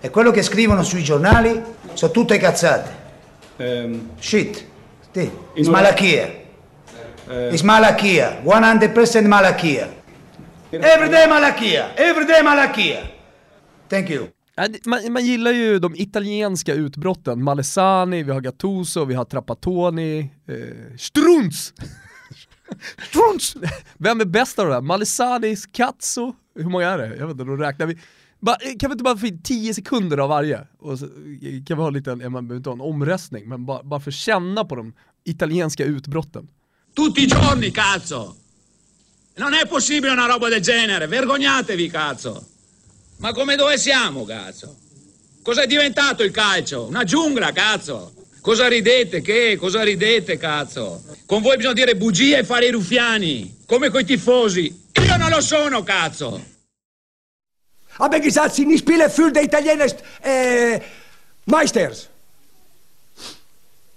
E 0.00 0.11
quello 0.11 0.33
che 0.33 0.43
scrivono 0.43 0.85
sui 0.85 1.03
giornali 1.03 1.61
sono 1.95 2.12
tutte 2.12 2.39
cazzate. 2.39 2.91
Um, 3.56 4.11
Shit. 4.21 4.65
Sì. 5.12 5.31
Smalachie. 5.61 6.48
Uh, 7.31 7.55
it's 7.55 7.63
Malakia, 7.63 8.43
100% 8.43 9.29
Malakia. 9.29 9.89
Everyday 10.73 11.27
Malakia, 11.27 11.95
everyday 11.97 12.43
Malakia. 12.43 13.07
Thank 13.89 14.11
you. 14.11 14.29
Man, 14.85 15.13
man, 15.13 15.27
gillar 15.27 15.51
ju 15.51 15.79
de 15.79 15.95
italienska 15.97 16.75
utbrotten, 16.75 17.43
Malesani, 17.43 18.23
vi 18.23 18.33
har 18.33 18.41
Gattuso, 18.41 19.05
vi 19.05 19.15
har 19.15 19.25
Trapattoni, 19.25 20.19
eh, 20.47 20.97
Strunz! 20.99 21.75
Strunz! 23.11 23.57
Vem 23.99 24.21
är 24.21 24.25
bäst 24.25 24.59
av 24.59 24.67
det 24.67 24.73
där? 24.73 24.81
Malesanis, 24.81 25.67
Katso, 25.67 26.35
hur 26.55 26.65
många 26.65 26.89
är 26.89 26.99
det? 26.99 27.07
Jag 27.17 27.27
vet 27.27 27.31
inte, 27.31 27.45
då 27.45 27.57
räknar 27.57 27.87
vi. 27.87 27.99
Ba, 28.41 28.55
kan 28.79 28.91
vi 28.91 28.93
inte 28.93 29.05
bara 29.05 29.17
få 29.17 29.27
in 29.27 29.43
10 29.43 29.75
sekunder 29.75 30.19
av 30.19 30.29
varje? 30.29 30.67
Och 30.79 30.99
så, 30.99 31.07
kan 31.67 31.77
vi 31.77 31.83
ha 31.83 31.91
lite, 31.91 32.15
man 32.17 32.33
behöver 32.33 32.57
inte 32.57 32.71
ha 32.71 32.75
en 32.75 32.81
omröstning, 32.81 33.49
men 33.49 33.67
bara, 33.67 33.83
bara 33.83 34.01
för 34.01 34.11
att 34.11 34.15
känna 34.15 34.65
på 34.65 34.77
de 34.77 34.93
italienska 35.25 35.85
utbrotten. 35.85 36.49
Tutti 36.99 37.23
i 37.23 37.27
giorni, 37.29 37.71
cazzo! 37.71 38.37
Non 39.37 39.55
è 39.55 39.69
possibile 39.69 40.11
una 40.11 40.27
roba 40.27 40.49
del 40.49 40.61
genere, 40.61 41.06
vergognatevi, 41.06 41.89
cazzo! 41.89 42.45
Ma 43.19 43.33
come 43.33 43.55
dove 43.55 43.79
siamo, 43.79 44.25
cazzo? 44.25 44.77
Cos'è 45.41 45.69
diventato 45.69 46.25
il 46.25 46.33
calcio? 46.33 46.87
Una 46.87 47.05
giungla, 47.05 47.53
cazzo! 47.53 48.15
Cosa 48.41 48.67
ridete? 48.67 49.21
Che? 49.21 49.56
Cosa 49.56 49.85
ridete, 49.85 50.39
cazzo? 50.39 51.05
Con 51.25 51.41
voi 51.41 51.55
bisogna 51.55 51.75
dire 51.75 51.95
bugie 51.95 52.38
e 52.38 52.45
fare 52.45 52.67
i 52.67 52.73
ruffiani, 52.73 53.59
come 53.64 53.90
coi 53.90 54.05
tifosi. 54.05 54.87
Io 54.95 55.17
non 55.17 55.31
lo 55.31 55.40
sono, 55.40 55.85
cazzo! 55.85 56.45
Aber 57.99 58.19
gesagt, 58.19 58.57
sie 58.57 58.64
nicht 58.64 58.81
spielen 58.81 59.09
für 59.09 59.31
die 59.31 59.45
Italiener 59.45 59.87
äh, 60.25 60.81
Meisters. 61.45 62.09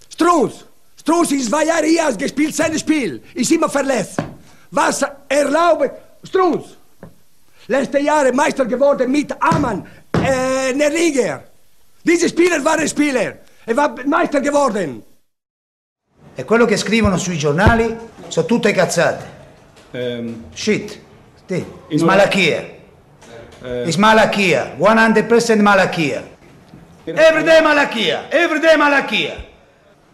Struz! 0.08 0.70
Struss 1.02 1.32
ist 1.32 1.50
zwei 1.50 1.66
Jahre 1.66 1.88
hier 1.88 2.12
gespielt, 2.16 2.56
sein 2.56 2.78
Spiel. 2.78 3.22
Ist 3.34 3.52
immer 3.52 3.70
verletzt. 3.70 4.18
Was 4.70 5.04
erlaubt 5.28 5.90
Struss? 6.24 6.78
Letzte 7.68 8.00
Jahre 8.00 8.32
Meister 8.32 8.66
geworden 8.66 9.10
mit 9.12 9.32
Amann, 9.40 9.84
äh, 10.14 10.74
der 10.74 10.90
Liga. 10.92 11.44
Diese 12.04 12.30
Spieler 12.30 12.64
waren 12.64 12.88
Spieler. 12.88 13.40
Er 13.66 13.76
war 13.76 13.96
Meister 14.06 14.42
geworden. 14.42 15.02
E 16.36 16.44
quello 16.46 16.66
che 16.66 16.78
scrivono 16.78 17.18
sui 17.18 17.38
giornali 17.38 17.98
sono 18.28 18.46
tutte 18.46 18.72
cazzate. 18.72 19.26
Um, 19.94 20.46
Shit. 20.54 21.00
Sì. 21.48 21.66
It's 21.90 22.04
malachia. 22.04 22.64
Uh, 23.64 23.88
It's 23.88 23.98
malachia. 23.98 24.76
100% 24.78 25.62
malachia. 25.62 26.24
Everyday 27.06 27.62
malachia. 27.62 28.30
Everyday 28.30 28.78
malachia. 28.78 29.34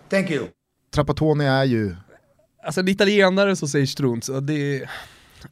Thank 0.08 0.30
you. 0.30 0.57
Trapattoni 0.98 1.46
är 1.46 1.64
ju... 1.64 1.96
Alltså 2.66 2.82
en 2.82 2.88
italienare 2.88 3.56
som 3.56 3.68
säger 3.68 3.86
strunt, 3.86 4.28
det 4.42 4.54
är... 4.54 4.90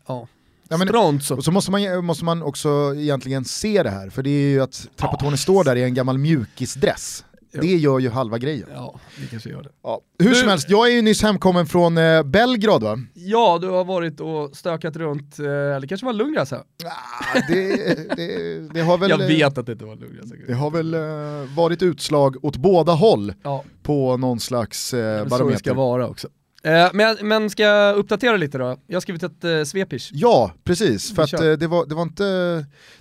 Ja. 0.07 0.27
Ja, 0.69 0.77
men, 0.77 0.87
Stronzo. 0.87 1.41
så 1.41 1.51
måste 1.51 1.71
man, 1.71 2.05
måste 2.05 2.25
man 2.25 2.43
också 2.43 2.93
egentligen 2.97 3.45
se 3.45 3.83
det 3.83 3.89
här, 3.89 4.09
för 4.09 4.23
det 4.23 4.29
är 4.29 4.49
ju 4.49 4.61
att 4.61 4.87
Trapattoni 4.95 5.31
ja. 5.31 5.37
står 5.37 5.63
där 5.63 5.75
i 5.75 5.83
en 5.83 5.93
gammal 5.93 6.17
mjukisdress. 6.17 7.25
Det 7.61 7.75
gör 7.75 7.99
ju 7.99 8.09
halva 8.09 8.37
grejen. 8.37 8.67
Ja, 8.73 8.99
det 9.21 9.27
kanske 9.27 9.49
gör 9.49 9.63
det. 9.63 9.69
Ja. 9.83 10.01
Hur 10.19 10.29
du... 10.29 10.35
som 10.35 10.49
helst, 10.49 10.69
jag 10.69 10.87
är 10.87 10.91
ju 10.91 11.01
nyss 11.01 11.23
hemkommen 11.23 11.65
från 11.65 11.97
eh, 11.97 12.23
Belgrad 12.23 12.83
va? 12.83 12.99
Ja, 13.13 13.57
du 13.61 13.67
har 13.67 13.85
varit 13.85 14.19
och 14.19 14.55
stökat 14.55 14.95
runt, 14.95 15.39
eh, 15.39 15.45
eller 15.45 15.87
kanske 15.87 16.05
var 16.05 16.13
lugn 16.13 16.37
alltså? 16.37 16.55
Ah, 16.55 17.39
det, 17.49 17.75
det, 18.15 18.73
det, 18.73 18.81
har 18.81 18.97
väl... 18.97 19.09
Jag 19.09 19.17
vet 19.17 19.57
att 19.57 19.65
det 19.65 19.71
inte 19.71 19.85
var 19.85 19.95
lugn 19.95 20.31
Det 20.47 20.53
har 20.53 20.71
väl 20.71 20.93
eh, 20.93 21.55
varit 21.55 21.81
utslag 21.81 22.45
åt 22.45 22.57
båda 22.57 22.91
håll 22.91 23.33
ja. 23.43 23.63
på 23.83 24.17
någon 24.17 24.39
slags 24.39 24.93
eh, 24.93 24.99
barometer. 24.99 25.37
Så 25.37 25.49
det 25.49 25.57
ska 25.57 25.73
vara 25.73 26.07
också. 26.07 26.27
Eh, 26.65 26.89
men, 26.93 27.17
men 27.21 27.49
ska 27.49 27.63
jag 27.63 27.95
uppdatera 27.95 28.37
lite 28.37 28.57
då? 28.57 28.77
Jag 28.87 28.95
har 28.95 29.01
skrivit 29.01 29.23
ett 29.23 29.43
eh, 29.43 29.63
svepish. 29.63 30.09
Ja, 30.11 30.51
precis. 30.63 31.15
För 31.15 31.23
att 31.23 31.33
eh, 31.33 31.51
det, 31.51 31.67
var, 31.67 31.85
det, 31.85 31.95
var 31.95 32.03
inte, 32.03 32.23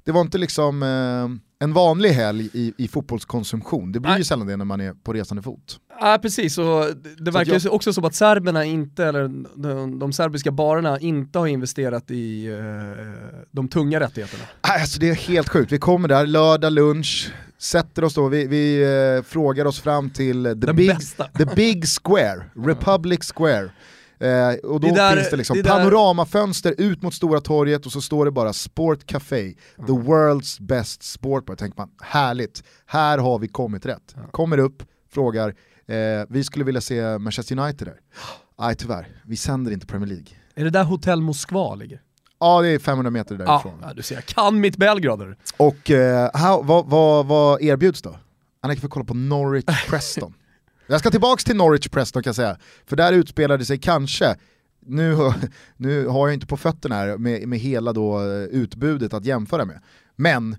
det 0.04 0.12
var 0.12 0.21
inte 0.21 0.38
liksom 0.38 0.83
eh, 0.83 1.64
en 1.64 1.73
vanlig 1.73 2.11
helg 2.11 2.49
i, 2.52 2.73
i 2.78 2.88
fotbollskonsumtion. 2.88 3.92
Det 3.92 4.00
blir 4.00 4.11
Nej. 4.11 4.18
ju 4.18 4.25
sällan 4.25 4.47
det 4.47 4.56
när 4.56 4.64
man 4.64 4.80
är 4.80 4.94
på 4.94 5.12
resande 5.12 5.42
fot. 5.42 5.78
Ja 6.01 6.19
precis, 6.23 6.59
och 6.59 6.85
det- 7.19 7.31
verkar 7.31 7.61
jag- 7.65 7.75
också 7.75 7.93
som 7.93 8.05
att 8.05 8.15
serberna 8.15 8.65
inte, 8.65 9.05
eller 9.05 9.29
de, 9.63 9.99
de 9.99 10.13
serbiska 10.13 10.51
barerna 10.51 10.99
inte 11.01 11.39
har 11.39 11.47
investerat 11.47 12.11
i 12.11 12.47
eh, 12.47 13.45
de 13.51 13.69
tunga 13.69 14.01
rättigheterna. 14.01 14.45
Alltså 14.61 15.01
det 15.01 15.11
är 15.11 15.15
helt 15.15 15.49
sjukt. 15.49 15.73
Vi 15.73 15.79
kommer 15.79 16.09
där 16.09 16.27
lördag 16.27 16.73
lunch, 16.73 17.33
sätter 17.59 18.05
oss 18.05 18.15
då, 18.15 18.29
vi, 18.29 18.47
vi 18.47 18.83
eh, 19.17 19.23
frågar 19.23 19.65
oss 19.65 19.81
fram 19.81 20.11
till 20.11 20.45
the 20.45 20.55
Den 20.55 20.77
big, 20.77 20.89
bästa. 20.95 21.25
the 21.25 21.45
big 21.45 21.85
square, 22.03 22.45
Republic 22.67 23.33
Square. 23.35 23.71
Eh, 24.19 24.55
och 24.65 24.81
då 24.81 24.89
Det 24.89 24.95
där- 24.95 25.17
finns 25.17 25.31
det 25.31 25.37
liksom 25.37 25.57
det 25.57 25.63
där- 25.63 25.71
panoramafönster 25.71 26.75
ut 26.79 27.03
mot 27.03 27.15
Stora 27.15 27.41
torget 27.41 27.87
och 27.87 27.93
så 27.93 28.01
står 28.01 28.25
det 28.25 28.31
bara 28.31 28.53
Sport 28.53 29.07
Café, 29.07 29.55
the 29.77 29.93
world's 29.93 30.63
best 30.63 31.03
sport 31.03 31.47
bar. 31.47 31.55
tänker 31.55 31.79
man, 31.81 31.89
härligt, 32.03 32.63
här 32.87 33.19
har 33.19 33.39
vi 33.39 33.49
kommit 33.49 33.87
rätt. 33.87 34.15
Kommer 34.31 34.59
upp, 34.59 34.83
frågar, 35.15 35.55
eh, 35.87 36.26
vi 36.29 36.45
skulle 36.45 36.64
vilja 36.64 36.81
se 36.81 37.19
Manchester 37.19 37.59
United 37.59 37.87
där. 37.88 38.00
Nej 38.59 38.75
tyvärr, 38.75 39.09
vi 39.25 39.37
sänder 39.37 39.73
inte 39.73 39.87
Premier 39.87 40.09
League. 40.09 40.26
Är 40.55 40.64
det 40.64 40.71
där 40.71 40.85
Hotell 40.85 41.21
Moskva 41.21 41.75
ligger? 41.75 42.00
Ja 42.41 42.62
det 42.62 42.69
är 42.69 42.79
500 42.79 43.11
meter 43.11 43.35
därifrån. 43.35 43.79
ja, 43.83 43.93
du 43.95 44.03
ser, 44.03 44.14
jag 44.14 44.26
kan 44.26 44.61
mitt 44.61 44.76
Belgrad. 44.76 45.35
Och 45.57 45.91
eh, 45.91 46.31
how, 46.35 46.62
vad, 46.62 46.87
vad, 46.87 47.26
vad 47.26 47.62
erbjuds 47.62 48.03
då? 48.03 48.19
Annika 48.61 48.81
får 48.81 48.88
kolla 48.88 49.05
på 49.05 49.14
Norwich 49.14 49.64
Preston. 49.88 50.35
Jag 50.87 51.00
ska 51.00 51.11
tillbaks 51.11 51.45
till 51.45 51.57
Norwich 51.57 51.88
Preston 51.88 52.23
kan 52.23 52.29
jag 52.29 52.37
säga, 52.37 52.57
för 52.87 52.97
där 52.97 53.12
utspelade 53.12 53.64
sig 53.64 53.79
kanske, 53.79 54.37
nu, 54.81 55.17
nu 55.76 56.07
har 56.07 56.29
jag 56.29 56.35
inte 56.35 56.47
på 56.47 56.57
fötterna 56.57 56.95
här 56.95 57.19
med, 57.19 57.49
med 57.49 57.59
hela 57.59 57.93
då 57.93 58.21
eh, 58.21 58.43
utbudet 58.43 59.14
att 59.14 59.25
jämföra 59.25 59.64
med, 59.64 59.81
men 60.17 60.57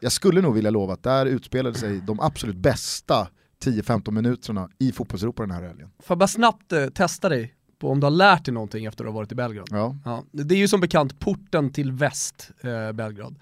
jag 0.00 0.12
skulle 0.12 0.40
nog 0.40 0.54
vilja 0.54 0.70
lova 0.70 0.92
att 0.92 1.02
där 1.02 1.26
utspelade 1.26 1.78
sig 1.78 2.00
de 2.06 2.20
absolut 2.20 2.56
bästa 2.56 3.28
10-15 3.64 4.10
minuterna 4.10 4.68
i 4.78 4.92
fotbollseuropa 4.92 5.42
den 5.42 5.50
här 5.50 5.62
helgen. 5.62 5.90
Får 5.98 6.14
jag 6.14 6.18
bara 6.18 6.28
snabbt 6.28 6.72
eh, 6.72 6.86
testa 6.86 7.28
dig 7.28 7.54
på 7.78 7.90
om 7.90 8.00
du 8.00 8.06
har 8.06 8.10
lärt 8.10 8.44
dig 8.44 8.54
någonting 8.54 8.84
efter 8.84 9.04
att 9.04 9.10
ha 9.10 9.14
varit 9.14 9.32
i 9.32 9.34
Belgrad? 9.34 9.68
Ja. 9.70 9.96
Ja, 10.04 10.24
det 10.32 10.54
är 10.54 10.58
ju 10.58 10.68
som 10.68 10.80
bekant 10.80 11.18
porten 11.20 11.72
till 11.72 11.92
väst, 11.92 12.50
eh, 12.60 12.92
Belgrad. 12.92 13.38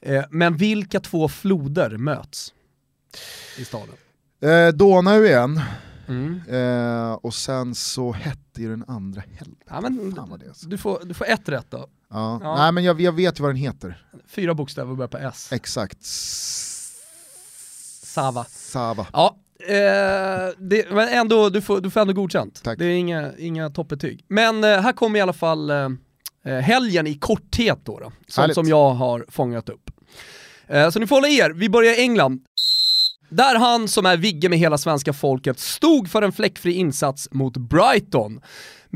Eh, 0.00 0.24
men 0.30 0.56
vilka 0.56 1.00
två 1.00 1.28
floder 1.28 1.96
möts 1.98 2.54
i 3.58 3.64
staden? 3.64 3.94
Eh, 4.40 4.68
Donau 4.68 5.24
igen, 5.24 5.60
Mm. 6.08 6.40
eh, 6.48 7.12
och 7.12 7.34
sen 7.34 7.74
så 7.74 8.12
hette 8.12 8.62
ju 8.62 8.68
den 8.70 8.84
andra 8.88 9.20
helvete. 9.20 9.64
Ja, 9.68 9.80
men, 9.80 10.12
Fan 10.16 10.30
vad 10.30 10.40
det 10.40 10.46
är 10.46 10.52
så. 10.52 10.68
du, 10.68 10.78
får, 10.78 11.00
du 11.04 11.14
får 11.14 11.24
ett 11.28 11.48
rätt 11.48 11.66
då. 11.70 11.86
Ja. 12.10 12.40
Ja. 12.42 12.56
Nej 12.56 12.72
men 12.72 12.84
jag, 12.84 13.00
jag 13.00 13.12
vet 13.12 13.38
ju 13.38 13.42
vad 13.42 13.50
den 13.50 13.56
heter. 13.56 14.06
Fyra 14.26 14.54
bokstäver 14.54 14.94
börjar 14.94 15.08
på 15.08 15.18
S. 15.18 15.48
Exakt. 15.52 15.98
Sava. 18.02 18.44
Sava. 18.48 19.06
Ja, 19.12 19.36
eh, 19.68 20.54
det, 20.58 20.90
men 20.90 21.08
ändå, 21.08 21.48
du 21.48 21.60
får, 21.60 21.80
du 21.80 21.90
får 21.90 22.00
ändå 22.00 22.12
godkänt. 22.12 22.60
Tack. 22.64 22.78
Det 22.78 22.84
är 22.84 22.96
inga, 22.96 23.32
inga 23.38 23.70
toppbetyg. 23.70 24.24
Men 24.28 24.64
eh, 24.64 24.80
här 24.80 24.92
kommer 24.92 25.18
i 25.18 25.22
alla 25.22 25.32
fall 25.32 25.70
eh, 25.70 25.88
eh, 26.44 26.58
helgen 26.58 27.06
i 27.06 27.14
korthet 27.14 27.78
då, 27.84 27.98
då 27.98 28.12
sånt 28.28 28.54
som 28.54 28.68
jag 28.68 28.90
har 28.90 29.24
fångat 29.28 29.68
upp. 29.68 29.90
Eh, 30.66 30.90
så 30.90 30.98
ni 30.98 31.06
får 31.06 31.16
hålla 31.16 31.28
er, 31.28 31.50
vi 31.50 31.68
börjar 31.68 31.92
i 31.92 32.00
England. 32.00 32.40
Där 33.28 33.54
han 33.54 33.88
som 33.88 34.06
är 34.06 34.16
Vigge 34.16 34.48
med 34.48 34.58
hela 34.58 34.78
svenska 34.78 35.12
folket 35.12 35.58
stod 35.58 36.10
för 36.10 36.22
en 36.22 36.32
fläckfri 36.32 36.72
insats 36.72 37.28
mot 37.30 37.56
Brighton. 37.56 38.40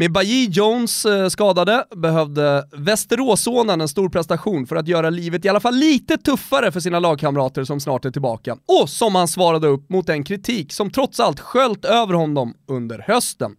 Med 0.01 0.13
Bailly 0.13 0.49
Jones 0.51 1.07
eh, 1.07 1.29
skadade 1.29 1.85
behövde 1.97 2.69
Västeråssonen 2.73 3.81
en 3.81 3.89
stor 3.89 4.09
prestation 4.09 4.67
för 4.67 4.77
att 4.77 4.89
göra 4.89 5.11
livet 5.11 5.45
i 5.45 5.49
alla 5.49 5.61
fall 5.61 5.75
lite 5.75 6.17
tuffare 6.19 6.73
för 6.73 6.81
sina 6.81 6.99
lagkamrater 6.99 7.65
som 7.65 7.81
snart 7.81 8.05
är 8.05 8.11
tillbaka. 8.11 8.57
Och 8.83 8.89
som 8.89 9.15
han 9.15 9.29
svarade 9.29 9.69
upp 9.69 9.91
mot 9.91 10.07
den 10.07 10.25
kritik 10.25 10.73
som 10.73 10.91
trots 10.91 11.21
allt 11.21 11.41
sköljt 11.41 11.85
över 11.85 12.15
honom 12.15 12.55
under 12.67 12.99
hösten. 12.99 13.57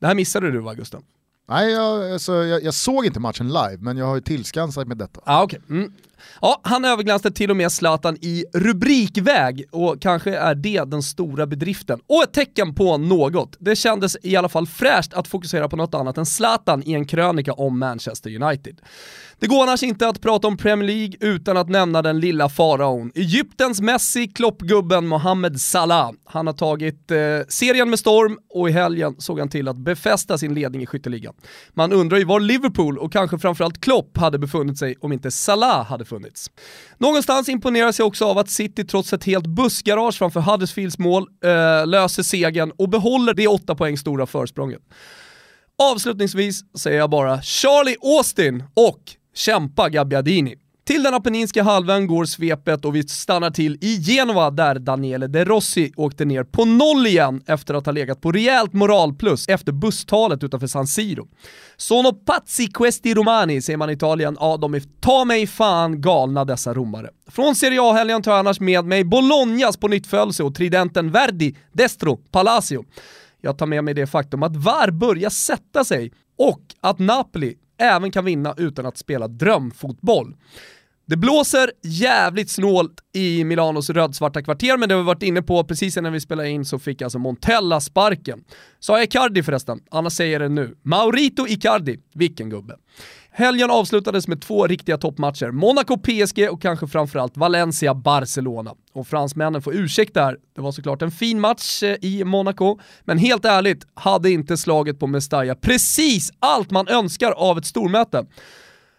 Det 0.00 0.06
här 0.06 0.14
missade 0.14 0.50
du 0.50 0.60
va 0.60 0.74
Gusten? 0.74 1.02
Nej, 1.48 1.72
jag, 1.72 2.12
alltså, 2.12 2.32
jag, 2.32 2.64
jag 2.64 2.74
såg 2.74 3.06
inte 3.06 3.20
matchen 3.20 3.48
live, 3.48 3.78
men 3.80 3.96
jag 3.96 4.06
har 4.06 4.14
ju 4.14 4.20
tillskansat 4.20 4.88
med 4.88 4.96
detta. 4.96 5.20
Ah, 5.24 5.44
okay. 5.44 5.60
mm. 5.70 5.92
Ja, 6.40 6.60
han 6.62 6.84
överglänste 6.84 7.30
till 7.30 7.50
och 7.50 7.56
med 7.56 7.72
Zlatan 7.72 8.16
i 8.20 8.44
rubrikväg 8.54 9.64
och 9.70 10.00
kanske 10.00 10.36
är 10.36 10.54
det 10.54 10.84
den 10.84 11.02
stora 11.02 11.46
bedriften. 11.46 12.00
Och 12.06 12.22
ett 12.22 12.32
tecken 12.32 12.74
på 12.74 12.96
något. 12.96 13.56
Det 13.58 13.76
kändes 13.76 14.16
i 14.22 14.36
alla 14.36 14.48
fall 14.48 14.66
fräscht 14.66 15.14
att 15.14 15.28
fokusera 15.28 15.68
på 15.68 15.76
något 15.76 15.94
annat 15.94 16.18
än 16.18 16.26
Zlatan 16.26 16.82
i 16.86 16.94
en 16.94 17.06
krönika 17.06 17.52
om 17.52 17.78
Manchester 17.78 18.42
United. 18.42 18.80
Det 19.38 19.46
går 19.46 19.62
annars 19.62 19.82
inte 19.82 20.08
att 20.08 20.20
prata 20.20 20.48
om 20.48 20.56
Premier 20.56 20.86
League 20.86 21.16
utan 21.20 21.56
att 21.56 21.68
nämna 21.68 22.02
den 22.02 22.20
lilla 22.20 22.48
faraon. 22.48 23.12
Egyptens 23.14 23.80
Messi, 23.80 24.28
kloppgubben 24.28 25.06
Mohamed 25.06 25.60
Salah. 25.60 26.10
Han 26.24 26.46
har 26.46 26.54
tagit 26.54 27.10
eh, 27.10 27.18
serien 27.48 27.90
med 27.90 27.98
storm 27.98 28.38
och 28.54 28.68
i 28.68 28.72
helgen 28.72 29.14
såg 29.18 29.38
han 29.38 29.48
till 29.48 29.68
att 29.68 29.76
befästa 29.76 30.38
sin 30.38 30.54
ledning 30.54 30.82
i 30.82 30.86
skytteligan. 30.86 31.34
Man 31.74 31.92
undrar 31.92 32.18
ju 32.18 32.24
var 32.24 32.40
Liverpool 32.40 32.98
och 32.98 33.12
kanske 33.12 33.38
framförallt 33.38 33.80
Klopp 33.80 34.16
hade 34.16 34.38
befunnit 34.38 34.78
sig 34.78 34.96
om 35.00 35.12
inte 35.12 35.30
Salah 35.30 35.86
hade 35.86 36.04
funnits. 36.04 36.50
Någonstans 36.98 37.48
imponeras 37.48 37.98
jag 37.98 38.08
också 38.08 38.24
av 38.24 38.38
att 38.38 38.50
City 38.50 38.84
trots 38.84 39.12
ett 39.12 39.24
helt 39.24 39.46
bussgarage 39.46 40.18
framför 40.18 40.40
Huddersfields 40.40 40.98
mål 40.98 41.26
eh, 41.44 41.86
löser 41.86 42.22
segern 42.22 42.72
och 42.78 42.88
behåller 42.88 43.34
det 43.34 43.48
åtta 43.48 43.74
poäng 43.74 43.98
stora 43.98 44.26
försprånget. 44.26 44.82
Avslutningsvis 45.78 46.60
säger 46.78 46.98
jag 46.98 47.10
bara 47.10 47.42
Charlie 47.42 47.96
Austin 48.02 48.64
och 48.74 49.15
kämpa 49.36 49.88
Gabbiadini. 49.88 50.54
Till 50.86 51.02
den 51.02 51.14
apenninska 51.14 51.62
halvön 51.62 52.06
går 52.06 52.24
svepet 52.24 52.84
och 52.84 52.94
vi 52.94 53.02
stannar 53.02 53.50
till 53.50 53.78
i 53.80 54.02
Genova 54.02 54.50
där 54.50 54.78
Daniele 54.78 55.26
De 55.26 55.44
Rossi 55.44 55.92
åkte 55.96 56.24
ner 56.24 56.44
på 56.44 56.64
noll 56.64 57.06
igen 57.06 57.42
efter 57.46 57.74
att 57.74 57.86
ha 57.86 57.92
legat 57.92 58.20
på 58.20 58.32
rejält 58.32 58.72
moralplus 58.72 59.48
efter 59.48 59.72
busstalet 59.72 60.44
utanför 60.44 60.66
San 60.66 60.86
Siro. 60.86 61.28
Sono 61.76 62.12
pazzi 62.12 62.66
questi 62.66 63.14
romani, 63.14 63.62
säger 63.62 63.76
man 63.76 63.90
i 63.90 63.92
Italien. 63.92 64.36
Ja, 64.40 64.56
de 64.56 64.74
är 64.74 64.82
ta 65.00 65.24
mig 65.24 65.46
fan 65.46 66.00
galna 66.00 66.44
dessa 66.44 66.74
romare. 66.74 67.10
Från 67.30 67.54
Serie 67.54 67.82
A-helgen 67.82 68.22
tar 68.22 68.30
jag 68.30 68.38
annars 68.38 68.60
med 68.60 68.84
mig 68.84 69.04
Bolognas 69.04 69.76
på 69.76 69.88
nytt 69.88 70.12
och 70.40 70.54
tridenten 70.54 71.10
Verdi, 71.10 71.56
Destro, 71.72 72.16
Palacio. 72.16 72.84
Jag 73.40 73.58
tar 73.58 73.66
med 73.66 73.84
mig 73.84 73.94
det 73.94 74.06
faktum 74.06 74.42
att 74.42 74.56
VAR 74.56 74.90
börjar 74.90 75.30
sätta 75.30 75.84
sig 75.84 76.12
och 76.38 76.60
att 76.80 76.98
Napoli 76.98 77.54
även 77.78 78.10
kan 78.10 78.24
vinna 78.24 78.54
utan 78.56 78.86
att 78.86 78.98
spela 78.98 79.28
drömfotboll. 79.28 80.36
Det 81.08 81.16
blåser 81.16 81.72
jävligt 81.82 82.50
snålt 82.50 82.94
i 83.12 83.44
Milanos 83.44 83.90
rödsvarta 83.90 84.42
kvarter, 84.42 84.76
men 84.76 84.88
det 84.88 84.94
har 84.94 85.02
vi 85.02 85.06
varit 85.06 85.22
inne 85.22 85.42
på 85.42 85.64
precis 85.64 85.96
innan 85.96 86.12
vi 86.12 86.20
spelade 86.20 86.48
in 86.48 86.64
så 86.64 86.78
fick 86.78 87.02
alltså 87.02 87.18
Montella 87.18 87.80
sparken. 87.80 88.44
Sa 88.78 88.96
jag 88.96 89.04
Icardi 89.04 89.42
förresten? 89.42 89.80
Annars 89.90 90.12
säger 90.12 90.32
jag 90.32 90.50
det 90.50 90.54
nu. 90.54 90.76
Maurito 90.82 91.46
Icardi, 91.46 91.98
vilken 92.14 92.50
gubbe. 92.50 92.76
Helgen 93.38 93.70
avslutades 93.70 94.28
med 94.28 94.42
två 94.42 94.66
riktiga 94.66 94.98
toppmatcher. 94.98 95.50
Monaco-PSG 95.50 96.48
och 96.50 96.62
kanske 96.62 96.86
framförallt 96.86 97.36
Valencia-Barcelona. 97.36 98.74
Och 98.92 99.06
fransmännen 99.06 99.62
får 99.62 99.74
ursäkta 99.74 100.24
här, 100.24 100.36
det 100.54 100.60
var 100.60 100.72
såklart 100.72 101.02
en 101.02 101.10
fin 101.10 101.40
match 101.40 101.82
eh, 101.82 101.96
i 102.02 102.24
Monaco, 102.24 102.78
men 103.04 103.18
helt 103.18 103.44
ärligt 103.44 103.86
hade 103.94 104.30
inte 104.30 104.56
slaget 104.56 104.98
på 104.98 105.06
Mestalla 105.06 105.54
precis 105.54 106.30
allt 106.38 106.70
man 106.70 106.88
önskar 106.88 107.32
av 107.32 107.58
ett 107.58 107.66
stormöte. 107.66 108.26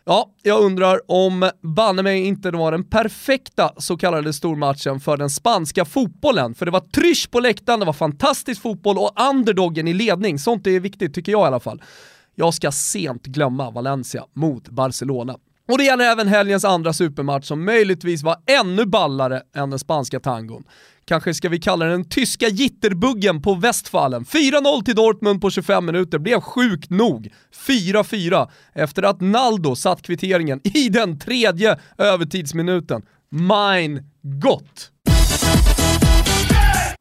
Ja, 0.05 0.29
jag 0.43 0.61
undrar 0.61 1.11
om 1.11 1.51
banne 1.61 2.03
mig 2.03 2.25
inte 2.25 2.51
det 2.51 2.57
var 2.57 2.71
den 2.71 2.89
perfekta 2.89 3.73
så 3.77 3.97
kallade 3.97 4.33
stormatchen 4.33 4.99
för 4.99 5.17
den 5.17 5.29
spanska 5.29 5.85
fotbollen. 5.85 6.55
För 6.55 6.65
det 6.65 6.71
var 6.71 6.79
trysch 6.79 7.31
på 7.31 7.39
läktaren, 7.39 7.79
det 7.79 7.85
var 7.85 7.93
fantastisk 7.93 8.61
fotboll 8.61 8.97
och 8.97 9.11
underdoggen 9.29 9.87
i 9.87 9.93
ledning. 9.93 10.39
Sånt 10.39 10.67
är 10.67 10.79
viktigt 10.79 11.15
tycker 11.15 11.31
jag 11.31 11.41
i 11.41 11.47
alla 11.47 11.59
fall. 11.59 11.81
Jag 12.39 12.53
ska 12.53 12.71
sent 12.71 13.25
glömma 13.25 13.71
Valencia 13.71 14.23
mot 14.33 14.69
Barcelona. 14.69 15.35
Och 15.71 15.77
det 15.77 15.83
gäller 15.83 16.05
även 16.05 16.27
helgens 16.27 16.65
andra 16.65 16.93
supermatch 16.93 17.47
som 17.47 17.65
möjligtvis 17.65 18.23
var 18.23 18.35
ännu 18.61 18.85
ballare 18.85 19.41
än 19.55 19.69
den 19.69 19.79
spanska 19.79 20.19
tangon. 20.19 20.63
Kanske 21.05 21.33
ska 21.33 21.49
vi 21.49 21.59
kalla 21.59 21.85
den 21.85 22.09
tyska 22.09 22.47
jitterbuggen 22.47 23.41
på 23.41 23.55
Westfallen. 23.55 24.25
4-0 24.25 24.83
till 24.83 24.95
Dortmund 24.95 25.41
på 25.41 25.49
25 25.49 25.85
minuter 25.85 26.19
blev 26.19 26.41
sjukt 26.41 26.89
nog 26.89 27.33
4-4 27.67 28.49
efter 28.73 29.03
att 29.03 29.21
Naldo 29.21 29.75
satt 29.75 30.01
kvitteringen 30.01 30.61
i 30.63 30.89
den 30.89 31.19
tredje 31.19 31.79
övertidsminuten. 31.97 33.01
Mein 33.29 34.09
Gott! 34.21 34.91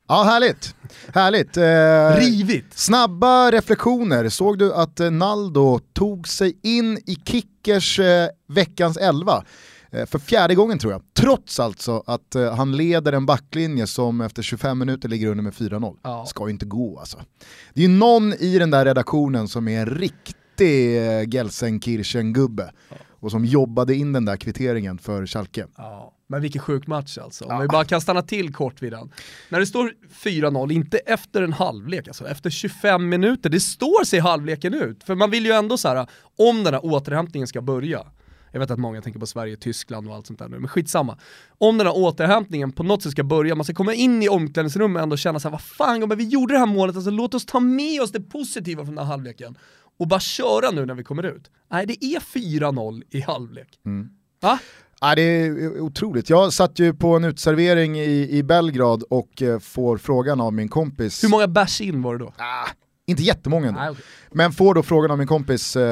Ja, 0.09 0.23
härligt. 0.23 0.75
Härligt. 1.15 1.57
Eh, 1.57 2.21
Rivigt! 2.21 2.79
snabba 2.79 3.51
reflektioner. 3.51 4.29
Såg 4.29 4.59
du 4.59 4.75
att 4.75 5.01
eh, 5.01 5.11
Naldo 5.11 5.79
tog 5.93 6.29
sig 6.29 6.59
in 6.63 6.99
i 7.07 7.17
Kickers 7.25 7.99
eh, 7.99 8.29
veckans 8.49 8.97
elva? 8.97 9.45
Eh, 9.91 10.07
för 10.07 10.19
fjärde 10.19 10.55
gången 10.55 10.79
tror 10.79 10.93
jag, 10.93 11.03
trots 11.17 11.61
alltså 11.61 12.03
att 12.07 12.35
eh, 12.35 12.55
han 12.55 12.77
leder 12.77 13.13
en 13.13 13.27
backlinje 13.27 13.87
som 13.87 14.21
efter 14.21 14.43
25 14.43 14.79
minuter 14.79 15.09
ligger 15.09 15.27
under 15.29 15.45
med 15.45 15.53
4-0. 15.53 15.97
Ja. 16.03 16.27
Ska 16.27 16.45
ju 16.47 16.51
inte 16.51 16.67
gå 16.67 16.99
alltså. 16.99 17.19
Det 17.75 17.81
är 17.81 17.89
ju 17.89 17.95
någon 17.95 18.33
i 18.33 18.59
den 18.59 18.71
där 18.71 18.85
redaktionen 18.85 19.49
som 19.49 19.69
är 19.69 19.81
en 19.81 19.87
riktig 19.87 20.97
eh, 20.97 21.29
Gelsenkirchen-gubbe 21.29 22.71
och 23.21 23.31
som 23.31 23.45
jobbade 23.45 23.95
in 23.95 24.13
den 24.13 24.25
där 24.25 24.37
kvitteringen 24.37 24.99
för 24.99 25.27
Schalke. 25.27 25.67
Ja. 25.77 26.13
Men 26.29 26.43
vilken 26.43 26.63
sjuk 26.63 26.87
match 26.87 27.19
alltså. 27.19 27.45
Om 27.45 27.61
vi 27.61 27.69
bara 27.69 27.85
kan 27.85 28.01
stanna 28.01 28.23
till 28.23 28.55
kort 28.55 28.83
vid 28.83 28.93
den. 28.93 29.13
När 29.49 29.61
det 29.61 29.67
står 29.67 29.93
4-0, 30.23 30.73
inte 30.73 30.99
efter 30.99 31.43
en 31.43 31.53
halvlek, 31.53 32.09
alltså 32.09 32.29
efter 32.29 32.51
25 32.51 33.09
minuter, 33.09 33.51
det 33.51 33.61
står 33.61 34.05
sig 34.05 34.19
halvleken 34.19 34.75
ut. 34.75 35.05
För 35.05 35.15
man 35.15 35.31
vill 35.31 35.47
ju 35.47 35.53
ändå 35.53 35.79
så 35.79 35.89
här, 35.89 36.07
om 36.39 36.65
den 36.65 36.75
här 36.75 36.85
återhämtningen 36.85 37.47
ska 37.47 37.63
börja, 37.63 38.07
jag 38.53 38.61
vet 38.61 38.71
att 38.71 38.79
många 38.79 39.03
tänker 39.03 39.21
på 39.21 39.27
Sverige, 39.27 39.57
Tyskland 39.57 40.09
och 40.09 40.15
allt 40.15 40.27
sånt 40.27 40.39
där 40.39 40.49
nu, 40.49 40.59
men 40.59 40.69
skitsamma. 40.69 41.19
Om 41.59 41.79
den 41.79 41.87
här 41.87 41.97
återhämtningen 41.97 42.73
på 42.73 42.83
något 42.83 43.03
sätt 43.03 43.13
ska 43.13 43.25
börja, 43.25 43.55
man 43.55 43.65
ska 43.65 43.75
komma 43.75 43.95
in 43.95 44.23
i 44.23 44.29
omklädningsrummet 44.29 45.01
och 45.01 45.03
ändå 45.03 45.17
känna 45.17 45.41
såhär, 45.41 45.53
vad 45.53 45.63
fan 45.63 46.09
men 46.09 46.19
vi 46.19 46.25
gjorde 46.25 46.55
det 46.55 46.59
här 46.59 46.67
målet, 46.67 46.97
alltså 46.97 47.11
låt 47.11 47.35
oss 47.35 47.47
ta 47.47 47.61
med 47.61 48.03
oss 48.03 48.13
det 48.13 48.21
positiva 48.21 48.85
från 48.85 48.95
den 48.95 49.05
här 49.05 49.13
halvleken. 49.13 49.59
Och 49.99 50.09
bara 50.09 50.21
köra 50.21 50.71
nu 50.71 50.87
när 50.87 50.95
vi 50.95 51.05
kommer 51.05 51.23
ut. 51.23 51.51
Nej, 51.71 51.87
det 51.87 52.05
är 52.05 52.21
4-0 52.21 53.03
i 53.11 53.21
halvlek. 53.21 53.79
Va? 54.41 54.59
Ja, 55.01 55.15
det 55.15 55.23
är 55.23 55.81
otroligt. 55.81 56.31
Jag 56.31 56.53
satt 56.53 56.79
ju 56.79 56.95
på 56.95 57.17
en 57.17 57.25
utservering 57.25 57.99
i, 57.99 58.29
i 58.31 58.43
Belgrad 58.43 59.03
och 59.03 59.43
eh, 59.43 59.59
får 59.59 59.99
frågan 59.99 60.41
av 60.41 60.53
min 60.53 60.69
kompis. 60.69 61.25
Hur 61.25 61.29
många 61.29 61.49
bärs 61.49 61.81
in 61.81 62.03
var 62.03 62.13
det 62.19 62.25
då? 62.25 62.33
Ah, 62.37 62.69
inte 63.07 63.23
jättemånga 63.23 63.69
ändå. 63.69 63.81
Nej, 63.81 63.91
okej. 63.91 64.05
Men 64.33 64.53
får 64.53 64.75
då 64.75 64.83
frågan 64.83 65.11
av 65.11 65.19
min 65.19 65.27
kompis, 65.27 65.77
eh, 65.77 65.83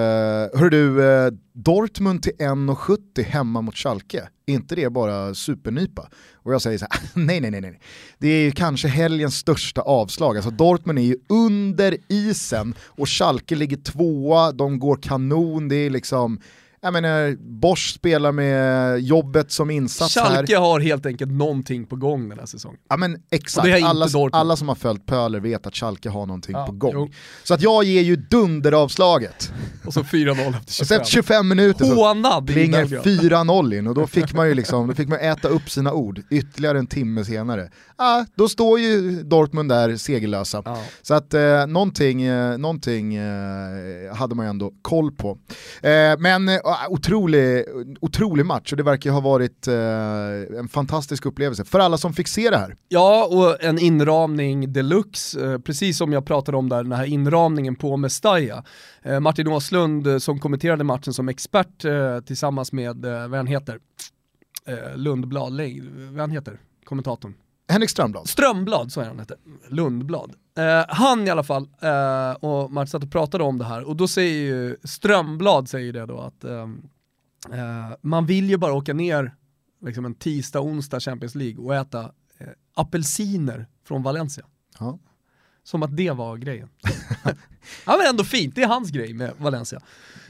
hör 0.54 0.70
du, 0.70 1.04
eh, 1.04 1.32
Dortmund 1.52 2.22
till 2.22 2.32
1,70 2.38 3.22
hemma 3.24 3.60
mot 3.60 3.76
Schalke, 3.76 4.28
är 4.46 4.54
inte 4.54 4.74
det 4.74 4.90
bara 4.90 5.34
supernypa? 5.34 6.08
Och 6.34 6.54
jag 6.54 6.62
säger 6.62 6.78
så 6.78 6.86
här, 6.90 7.00
nej 7.14 7.40
nej 7.40 7.50
nej 7.50 7.60
nej, 7.60 7.80
det 8.18 8.28
är 8.28 8.44
ju 8.44 8.52
kanske 8.52 8.88
helgens 8.88 9.36
största 9.36 9.80
avslag. 9.80 10.36
Alltså 10.36 10.50
Dortmund 10.50 10.98
är 10.98 11.02
ju 11.02 11.16
under 11.28 11.96
isen 12.08 12.74
och 12.80 13.08
Schalke 13.08 13.54
ligger 13.54 13.76
tvåa, 13.76 14.52
de 14.52 14.78
går 14.78 14.96
kanon, 15.02 15.68
det 15.68 15.76
är 15.76 15.90
liksom, 15.90 16.40
jag 16.84 16.92
menar, 16.92 17.36
Bosch 17.60 17.92
spelar 17.94 18.32
med 18.32 18.98
jobbet 19.00 19.52
som 19.52 19.70
insats 19.70 20.16
här. 20.16 20.24
Schalke 20.34 20.56
har 20.56 20.80
helt 20.80 21.06
enkelt 21.06 21.30
någonting 21.32 21.86
på 21.86 21.96
gång 21.96 22.28
den 22.28 22.38
här 22.38 22.46
säsongen. 22.46 22.78
Ja 22.88 22.96
men 22.96 23.14
Och 23.14 23.20
exakt, 23.30 23.84
alla, 23.84 24.06
alla 24.32 24.56
som 24.56 24.68
har 24.68 24.74
följt 24.74 25.06
Pöler 25.06 25.40
vet 25.40 25.66
att 25.66 25.74
Schalke 25.76 26.08
har 26.08 26.26
någonting 26.26 26.54
Ja, 26.54 26.66
på 26.66 26.72
gång. 26.72 26.92
jo. 26.94 27.08
Så 27.44 27.54
att 27.54 27.62
jag 27.62 27.84
ger 27.84 28.02
ju 28.02 28.16
dunderavslaget. 28.16 29.52
Och 29.86 29.94
så 29.94 30.00
4-0 30.02 30.30
efter 30.30 30.48
Och 30.58 30.62
25. 30.68 30.86
sen 30.86 31.00
efter 31.00 31.10
25 31.12 31.48
minuter 31.48 31.84
så 31.84 31.94
Hånad 31.94 32.50
i 32.50 32.52
plingar 32.52 32.80
Belgrad. 33.04 33.04
4-0 33.46 33.78
in 33.78 33.86
och 33.86 33.94
då 33.94 34.06
fick 34.06 34.34
man 34.34 34.48
ju 34.48 34.54
liksom, 34.54 34.86
då 34.88 34.94
fick 34.94 35.08
man 35.08 35.18
äta 35.18 35.48
upp 35.48 35.70
sina 35.70 35.92
ord 35.92 36.20
ytterligare 36.30 36.78
en 36.78 36.86
timme 36.86 37.24
senare. 37.24 37.70
Ah, 37.96 38.24
då 38.36 38.48
står 38.48 38.80
ju 38.80 39.22
Dortmund 39.22 39.68
där 39.68 39.96
segerlösa. 39.96 40.62
Ja. 40.64 40.82
Så 41.02 41.14
att 41.14 41.34
eh, 41.34 41.66
någonting, 41.66 42.22
eh, 42.22 42.58
någonting 42.58 43.14
eh, 43.14 44.14
hade 44.14 44.34
man 44.34 44.46
ju 44.46 44.50
ändå 44.50 44.72
koll 44.82 45.12
på. 45.12 45.38
Eh, 45.82 45.90
men 46.18 46.48
otrolig, 46.88 47.64
otrolig 48.00 48.46
match 48.46 48.72
och 48.72 48.76
det 48.76 48.82
verkar 48.82 49.10
ju 49.10 49.14
ha 49.14 49.20
varit 49.20 49.68
eh, 49.68 50.58
en 50.58 50.68
fantastisk 50.68 51.26
upplevelse 51.26 51.64
för 51.64 51.78
alla 51.78 51.98
som 51.98 52.12
fick 52.12 52.28
se 52.28 52.50
det 52.50 52.56
här. 52.56 52.76
Ja, 52.88 53.28
och 53.30 53.64
en 53.64 53.78
inramning 53.78 54.72
deluxe, 54.72 55.44
eh, 55.46 55.58
precis 55.58 55.98
som 55.98 56.12
jag 56.12 56.26
pratade 56.26 56.58
om 56.58 56.68
där, 56.68 56.82
den 56.82 56.92
här 56.92 57.04
inramningen 57.04 57.76
på 57.76 57.96
Mestalla. 57.96 58.64
Eh, 59.02 59.20
Martin 59.20 59.48
Åslund 59.48 60.06
eh, 60.06 60.18
som 60.18 60.40
kommenterade 60.40 60.84
matchen 60.84 61.12
som 61.12 61.28
expert 61.28 61.84
eh, 61.84 62.20
tillsammans 62.20 62.72
med, 62.72 63.04
eh, 63.04 63.28
vad 63.28 63.38
han 63.38 63.46
heter, 63.46 63.78
eh, 64.66 64.96
Lundblad, 64.96 65.52
vad 66.10 66.20
han 66.20 66.30
heter, 66.30 66.60
kommentatorn. 66.84 67.34
Henrik 67.68 67.90
Strömblad. 67.90 68.28
Strömblad, 68.28 68.92
så 68.92 69.00
är 69.00 69.04
han 69.04 69.18
hette. 69.18 69.36
Lundblad. 69.68 70.34
Eh, 70.58 70.84
han 70.88 71.26
i 71.26 71.30
alla 71.30 71.42
fall, 71.42 71.68
eh, 71.80 72.30
och 72.30 72.72
Martin 72.72 72.90
satt 72.90 73.02
och 73.02 73.10
pratade 73.12 73.44
om 73.44 73.58
det 73.58 73.64
här, 73.64 73.84
och 73.84 73.96
då 73.96 74.08
säger 74.08 74.46
ju 74.46 74.76
Strömblad 74.84 75.68
säger 75.68 75.92
det 75.92 76.06
då 76.06 76.20
att 76.20 76.44
eh, 76.44 76.68
eh, 77.52 77.92
man 78.00 78.26
vill 78.26 78.50
ju 78.50 78.56
bara 78.56 78.72
åka 78.72 78.94
ner 78.94 79.34
liksom 79.84 80.04
en 80.04 80.14
tisdag, 80.14 80.60
onsdag 80.60 81.00
Champions 81.00 81.34
League 81.34 81.64
och 81.64 81.74
äta 81.74 82.00
eh, 82.38 82.48
apelsiner 82.74 83.66
från 83.84 84.02
Valencia. 84.02 84.46
Ja. 84.78 84.98
Som 85.64 85.82
att 85.82 85.96
det 85.96 86.10
var 86.10 86.36
grejen. 86.36 86.68
ja 87.86 87.96
men 87.98 88.06
ändå 88.06 88.24
fint, 88.24 88.54
det 88.54 88.62
är 88.62 88.66
hans 88.68 88.90
grej 88.90 89.14
med 89.14 89.32
Valencia. 89.38 89.80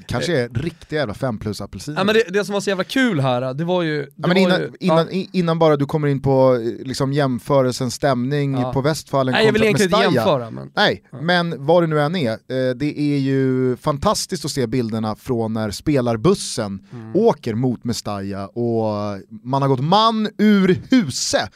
Kanske 0.07 0.41
är 0.41 0.49
riktiga 0.49 0.99
jävla 0.99 1.14
5 1.14 1.38
plus 1.38 1.61
apelsiner. 1.61 1.99
Ja, 1.99 2.05
men 2.05 2.14
det, 2.14 2.25
det 2.31 2.44
som 2.44 2.53
var 2.53 2.61
så 2.61 2.70
jävla 2.70 2.85
kul 2.85 3.20
här, 3.20 3.55
det 3.55 3.64
var 3.64 3.83
ju... 3.83 4.03
Det 4.03 4.11
Ja, 4.16 4.29
men 4.29 4.37
innan, 4.37 4.61
ju, 4.61 4.70
innan, 4.81 5.11
i- 5.11 5.31
innan 5.33 5.59
bara 5.59 5.77
du 5.77 5.87
kommer 5.87 6.09
in 6.09 6.23
på 6.23 6.55
eh, 6.55 6.87
liksom, 6.87 7.12
jämförelsen 7.12 7.90
stämning 7.90 8.55
Ja. 8.55 8.73
på 8.73 8.81
Westfallen 8.81 9.33
Nej 9.33 9.44
jag 9.47 9.53
vill 9.53 9.62
kontra 9.62 9.68
egentligen 9.85 10.05
inte 10.05 10.14
jämföra 10.18 10.51
men... 10.51 10.70
Nej, 10.77 11.05
men 11.23 11.66
vad 11.66 11.83
det 11.83 11.87
nu 11.87 12.01
än 12.01 12.16
är, 12.16 12.31
eh, 12.33 12.75
det 12.77 13.01
är 13.01 13.18
ju 13.18 13.77
fantastiskt 13.77 14.44
att 14.44 14.51
se 14.51 14.66
bilderna 14.66 15.16
från 15.16 15.53
när 15.53 15.70
spelarbussen 15.70 16.87
Mm. 16.92 17.16
åker 17.16 17.55
mot 17.55 17.85
Mestalla 17.85 18.47
och 18.49 18.92
man 19.44 19.62
har 19.62 19.68
gått 19.68 19.81
man 19.85 20.29
ur 20.38 20.81
huse 20.90 21.49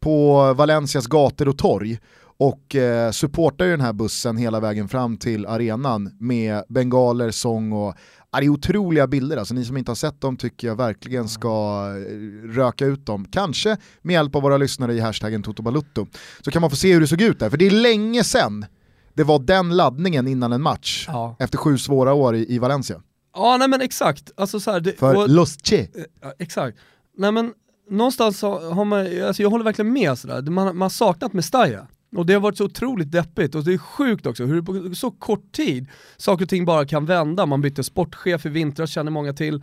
på 0.00 0.52
Valencias 0.54 1.06
gator 1.06 1.48
och 1.48 1.58
torg 1.58 1.98
och 2.38 2.74
eh, 2.74 3.10
supportar 3.10 3.64
ju 3.64 3.70
den 3.70 3.80
här 3.80 3.92
bussen 3.92 4.36
hela 4.36 4.60
vägen 4.60 4.88
fram 4.88 5.16
till 5.16 5.46
arenan 5.46 6.16
med 6.20 6.62
bengaler, 6.68 7.30
sång 7.30 7.72
och 7.72 7.94
Ja, 8.30 8.40
det 8.40 8.46
är 8.46 8.50
otroliga 8.50 9.06
bilder, 9.06 9.36
alltså 9.36 9.54
ni 9.54 9.64
som 9.64 9.76
inte 9.76 9.90
har 9.90 9.96
sett 9.96 10.20
dem 10.20 10.36
tycker 10.36 10.68
jag 10.68 10.76
verkligen 10.76 11.28
ska 11.28 11.84
eh, 11.96 12.48
röka 12.48 12.86
ut 12.86 13.06
dem. 13.06 13.24
Kanske 13.30 13.76
med 14.02 14.14
hjälp 14.14 14.34
av 14.34 14.42
våra 14.42 14.56
lyssnare 14.56 14.94
i 14.94 15.00
hashtaggen 15.00 15.42
Totobalutto. 15.42 16.06
Så 16.44 16.50
kan 16.50 16.60
man 16.60 16.70
få 16.70 16.76
se 16.76 16.92
hur 16.92 17.00
det 17.00 17.06
såg 17.06 17.20
ut 17.20 17.38
där, 17.38 17.50
för 17.50 17.56
det 17.56 17.66
är 17.66 17.70
länge 17.70 18.24
sedan 18.24 18.66
det 19.14 19.24
var 19.24 19.38
den 19.38 19.76
laddningen 19.76 20.28
innan 20.28 20.52
en 20.52 20.62
match. 20.62 21.04
Ja. 21.08 21.36
Efter 21.38 21.58
sju 21.58 21.78
svåra 21.78 22.12
år 22.14 22.36
i, 22.36 22.54
i 22.54 22.58
Valencia. 22.58 23.02
Ja 23.34 23.56
nej 23.56 23.68
men 23.68 23.80
exakt, 23.80 24.30
alltså 24.36 24.60
så 24.60 24.70
här, 24.70 24.80
det, 24.80 24.92
För 24.92 25.16
och- 25.16 25.28
Los 25.28 25.56
Che. 25.62 25.88
Ja, 26.22 26.32
exakt. 26.38 26.78
Nej 27.16 27.32
men 27.32 27.52
någonstans 27.90 28.42
har 28.42 28.84
man, 28.84 28.98
alltså 29.26 29.42
jag 29.42 29.50
håller 29.50 29.64
verkligen 29.64 29.92
med 29.92 30.18
sådär, 30.18 30.42
man, 30.42 30.66
man 30.66 30.82
har 30.82 30.88
saknat 30.88 31.32
Mestalla. 31.32 31.86
Och 32.16 32.26
det 32.26 32.32
har 32.32 32.40
varit 32.40 32.56
så 32.56 32.64
otroligt 32.64 33.12
deppigt 33.12 33.54
och 33.54 33.64
det 33.64 33.72
är 33.72 33.78
sjukt 33.78 34.26
också 34.26 34.44
hur 34.44 34.56
det 34.56 34.62
på 34.62 34.94
så 34.94 35.10
kort 35.10 35.52
tid 35.52 35.88
saker 36.16 36.44
och 36.44 36.48
ting 36.48 36.64
bara 36.64 36.86
kan 36.86 37.06
vända. 37.06 37.46
Man 37.46 37.60
bytte 37.60 37.84
sportchef 37.84 38.46
i 38.46 38.48
vintras 38.48 38.90
känner 38.90 39.10
många 39.10 39.32
till. 39.32 39.54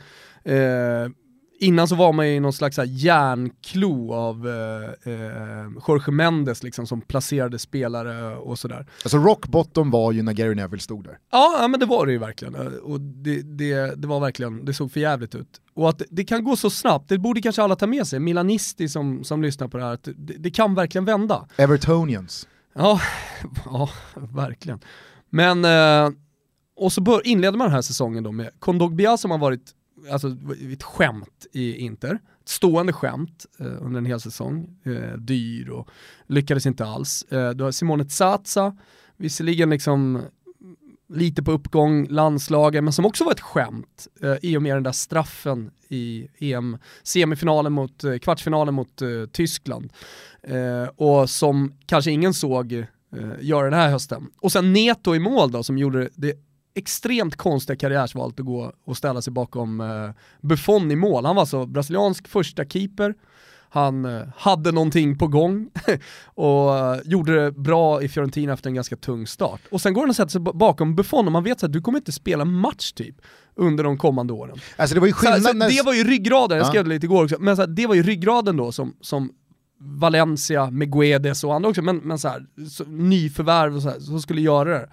Eh, 0.44 0.56
innan 1.64 1.88
så 1.88 1.96
var 1.96 2.14
man 2.14 2.26
i 2.26 2.40
någon 2.40 2.54
slags 2.54 2.78
järnklo 2.86 4.14
av 4.14 4.48
eh, 4.48 5.14
eh, 5.14 5.68
Jorge 5.88 6.12
Mendes 6.14 6.64
liksom 6.64 6.88
som 6.88 7.02
placerade 7.02 7.60
spelare 7.60 8.36
och 8.36 8.60
sådär. 8.60 8.88
Alltså 9.04 9.18
rock 9.18 9.48
bottom 9.48 9.92
var 9.92 10.12
ju 10.12 10.22
när 10.22 10.34
Gary 10.34 10.56
Neville 10.56 10.82
stod 10.82 11.04
där. 11.04 11.18
Ja, 11.32 11.58
ja 11.62 11.68
men 11.68 11.80
det 11.80 11.86
var 11.86 12.06
det 12.06 12.12
ju 12.12 12.18
verkligen. 12.18 12.56
Eh, 12.56 12.62
Och 12.68 13.02
det, 13.02 13.42
det, 13.42 14.02
det 14.02 14.08
var 14.08 14.20
verkligen, 14.20 14.66
det 14.66 14.74
såg 14.74 14.92
för 14.92 15.00
jävligt 15.00 15.36
ut. 15.36 15.62
Och 15.74 15.90
att 15.90 16.02
det 16.10 16.24
kan 16.24 16.44
gå 16.44 16.56
så 16.56 16.70
snabbt, 16.70 17.10
det 17.10 17.18
borde 17.18 17.42
kanske 17.42 17.64
alla 17.64 17.76
ta 17.76 17.88
med 17.88 18.08
sig, 18.08 18.20
Milanisti 18.20 18.90
som, 18.90 19.24
som 19.24 19.42
lyssnar 19.42 19.68
på 19.68 19.78
det 19.78 19.84
här, 19.84 19.94
att 19.94 20.04
det, 20.04 20.34
det 20.38 20.52
kan 20.52 20.76
verkligen 20.76 21.06
vända. 21.06 21.48
Evertonians. 21.56 22.48
Ja, 22.76 23.00
ja 23.66 23.90
verkligen. 24.16 24.80
Men, 25.30 25.66
eh, 25.66 26.12
och 26.76 26.92
så 26.94 27.02
bör, 27.02 27.28
inleder 27.28 27.58
man 27.58 27.68
den 27.68 27.74
här 27.76 27.82
säsongen 27.82 28.24
då 28.24 28.32
med 28.32 28.50
Kondogbia 28.60 29.18
som 29.18 29.32
har 29.32 29.38
varit 29.38 29.72
alltså, 30.12 30.38
ett 30.74 30.84
skämt 30.84 31.48
i 31.52 31.76
Inter. 31.76 32.20
Ett 32.42 32.50
stående 32.50 32.94
skämt 32.94 33.46
eh, 33.60 33.66
under 33.66 33.98
en 33.98 34.06
hel 34.06 34.20
säsong. 34.20 34.80
Eh, 34.84 35.18
dyr 35.18 35.70
och 35.70 35.90
lyckades 36.28 36.66
inte 36.66 36.86
alls. 36.86 37.24
Eh, 37.24 37.50
du 37.50 37.64
har 37.64 37.72
Simone 37.72 38.06
Tsatsa, 38.06 38.78
visserligen 39.18 39.70
liksom 39.70 40.22
lite 41.14 41.44
på 41.44 41.52
uppgång, 41.52 42.08
landslagen, 42.10 42.84
men 42.84 42.94
som 42.94 43.06
också 43.06 43.24
var 43.24 43.32
ett 43.32 43.40
skämt 43.40 44.08
eh, 44.22 44.36
i 44.42 44.58
och 44.58 44.62
med 44.62 44.76
den 44.76 44.84
där 44.84 44.92
straffen 44.92 45.72
i 45.90 46.28
EM, 46.40 46.78
semifinalen 47.04 47.74
mot, 47.74 48.04
eh, 48.04 48.18
kvartsfinalen 48.18 48.74
mot 48.74 49.02
eh, 49.02 49.08
Tyskland. 49.32 49.94
Eh, 50.44 50.90
och 50.96 51.30
som 51.30 51.74
kanske 51.86 52.12
ingen 52.12 52.34
såg 52.34 52.74
eh, 52.74 52.86
göra 53.42 53.70
den 53.70 53.80
här 53.80 53.90
hösten. 53.90 54.28
Och 54.42 54.52
sen 54.52 54.74
Neto 54.74 55.16
i 55.16 55.20
mål 55.20 55.52
då, 55.52 55.64
som 55.64 55.78
gjorde 55.78 56.10
det 56.16 56.34
extremt 56.76 57.36
konstiga 57.36 57.78
karriärsvalet 57.78 58.40
att 58.40 58.46
gå 58.46 58.72
och 58.86 58.98
ställa 58.98 59.22
sig 59.22 59.34
bakom 59.34 59.82
eh, 59.82 60.10
Buffon 60.42 60.92
i 60.92 60.96
mål. 60.96 61.26
Han 61.26 61.36
var 61.36 61.42
alltså 61.42 61.66
brasiliansk 61.66 62.28
första 62.28 62.66
keeper, 62.66 63.14
han 63.70 64.06
eh, 64.06 64.22
hade 64.38 64.72
någonting 64.72 65.18
på 65.18 65.28
gång 65.28 65.70
och 66.26 66.78
eh, 66.78 67.00
gjorde 67.06 67.44
det 67.44 67.52
bra 67.52 68.02
i 68.02 68.08
Fiorentina 68.10 68.54
efter 68.54 68.70
en 68.70 68.74
ganska 68.76 68.96
tung 68.96 69.28
start. 69.28 69.62
Och 69.72 69.82
sen 69.82 69.94
går 69.94 70.02
han 70.02 70.10
och 70.10 70.16
sätter 70.16 70.32
sig 70.32 70.42
bakom 70.42 70.96
Buffon 70.96 71.26
och 71.26 71.32
man 71.32 71.44
vet 71.44 71.64
att 71.64 71.74
du 71.74 71.82
kommer 71.82 71.98
inte 71.98 72.12
spela 72.12 72.46
match 72.46 72.92
typ 72.92 73.16
under 73.56 73.84
de 73.84 73.98
kommande 73.98 74.34
åren. 74.34 74.58
Alltså 74.76 74.94
det 74.94 75.00
var 75.00 75.08
ju 75.08 75.14
Så, 75.14 75.20
skillnad 75.20 75.42
så 75.44 75.54
när... 75.54 75.70
det 75.70 75.82
var 75.86 75.94
ju 75.94 76.04
ryggraden, 76.04 76.58
jag 76.58 76.66
Ja. 76.66 76.70
skrev 76.70 76.84
det 76.84 76.90
lite 76.90 77.06
igår 77.06 77.24
också, 77.24 77.36
men 77.40 77.56
så 77.56 77.62
här, 77.62 77.70
det 77.70 77.88
var 77.88 77.96
ju 77.96 78.04
ryggraden 78.04 78.58
då 78.58 78.72
som, 78.72 78.96
som 79.02 79.32
Valencia, 79.80 80.72
med 80.72 80.92
Guedes 80.92 81.44
och 81.44 81.56
andra 81.56 81.70
också, 81.70 81.82
men, 81.82 81.98
men 81.98 82.20
så 82.20 82.28
här, 82.28 82.46
så, 82.70 82.84
nyförvärv 82.84 83.76
och 83.76 83.82
så 83.82 83.90
här, 83.90 84.00
som 84.00 84.22
skulle 84.22 84.42
göra 84.42 84.70
det. 84.70 84.90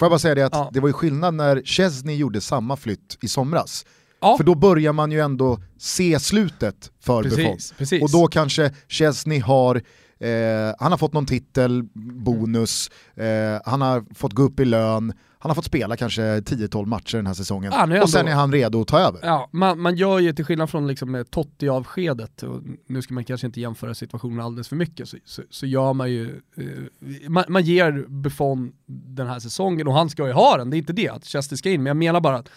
Får 0.00 0.06
jag 0.06 0.10
bara 0.10 0.18
säga 0.18 0.34
det 0.34 0.42
att 0.46 0.52
Ja. 0.54 0.70
det 0.72 0.80
var 0.80 0.88
ju 0.88 0.92
skillnad 0.92 1.34
när 1.34 1.62
Chesney 1.64 2.16
gjorde 2.16 2.40
samma 2.40 2.76
flytt 2.76 3.18
i 3.20 3.28
somras. 3.28 3.86
Ja. 4.20 4.36
För 4.36 4.44
då 4.44 4.54
börjar 4.54 4.92
man 4.92 5.12
ju 5.12 5.20
ändå 5.20 5.58
se 5.78 6.20
slutet 6.20 6.90
för 7.00 7.22
Precis, 7.22 7.36
Buffon. 7.38 7.58
precis. 7.78 8.02
Och 8.02 8.10
då 8.10 8.26
kanske 8.26 8.72
Chesney 8.88 9.40
har, 9.40 9.82
eh, 10.20 10.74
han 10.78 10.92
har 10.92 10.96
fått 10.98 11.12
någon 11.12 11.26
titel, 11.26 11.82
bonus, 12.24 12.90
eh, 13.14 13.60
han 13.64 13.80
har 13.80 14.14
fått 14.14 14.32
gå 14.32 14.42
upp 14.42 14.60
i 14.60 14.64
lön, 14.64 15.12
han 15.38 15.50
har 15.50 15.54
fått 15.54 15.64
spela 15.64 15.96
kanske 15.96 16.22
10-12 16.22 16.86
matcher 16.86 17.16
den 17.16 17.26
här 17.26 17.34
säsongen. 17.34 17.72
Ja, 17.74 18.02
och 18.02 18.10
sen 18.10 18.28
är 18.28 18.32
han 18.34 18.52
redo 18.52 18.80
att 18.80 18.88
ta 18.88 18.98
över. 18.98 19.20
Ja, 19.22 19.48
man, 19.52 19.80
man 19.80 19.96
gör 19.96 20.18
ju 20.18 20.32
till 20.32 20.44
skillnad 20.44 20.70
från 20.70 20.86
liksom 20.86 21.24
Totti-avskedet, 21.30 22.44
nu 22.86 23.02
ska 23.02 23.14
man 23.14 23.24
kanske 23.24 23.46
inte 23.46 23.60
jämföra 23.60 23.94
situationen 23.94 24.40
alldeles 24.40 24.68
för 24.68 24.76
mycket, 24.76 25.08
så, 25.08 25.16
så, 25.24 25.42
så 25.50 25.66
gör 25.66 25.92
man 25.92 26.10
ju, 26.10 26.40
eh, 26.56 27.28
man, 27.28 27.44
man 27.48 27.62
ger 27.62 28.04
Buffon 28.08 28.72
den 28.86 29.26
här 29.26 29.38
säsongen 29.38 29.88
och 29.88 29.94
han 29.94 30.10
ska 30.10 30.26
ju 30.26 30.32
ha 30.32 30.56
den, 30.56 30.70
det 30.70 30.76
är 30.76 30.78
inte 30.78 30.92
det 30.92 31.08
att 31.08 31.24
Chesney 31.24 31.58
ska 31.58 31.70
in, 31.70 31.82
men 31.82 31.90
jag 31.90 31.96
menar 31.96 32.20
bara 32.20 32.36
att 32.36 32.48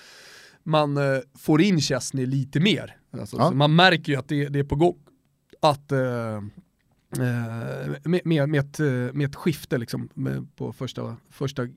man 0.63 0.97
eh, 0.97 1.04
får 1.39 1.62
in 1.62 1.82
Chesney 1.82 2.26
lite 2.26 2.60
mer. 2.60 2.95
Alltså, 3.19 3.38
Ja. 3.38 3.52
man 3.52 3.76
märker 3.76 4.12
ju 4.13 4.19
att 4.19 4.28
det, 4.28 4.49
det 4.49 4.60
är 4.60 4.63
på 4.63 4.76
gång. 4.76 4.95
Att 5.62 5.91
eh, 5.91 5.99
med, 7.17 8.26
med, 8.26 8.49
med, 8.49 8.60
ett, 8.60 8.80
eh, 8.80 8.86
med 8.88 9.30
ett 9.30 9.36
skifte 9.36 9.78
liksom, 9.78 10.10
på 10.56 10.73
första, 10.73 11.15
första 11.30 11.63
eh, 11.63 11.69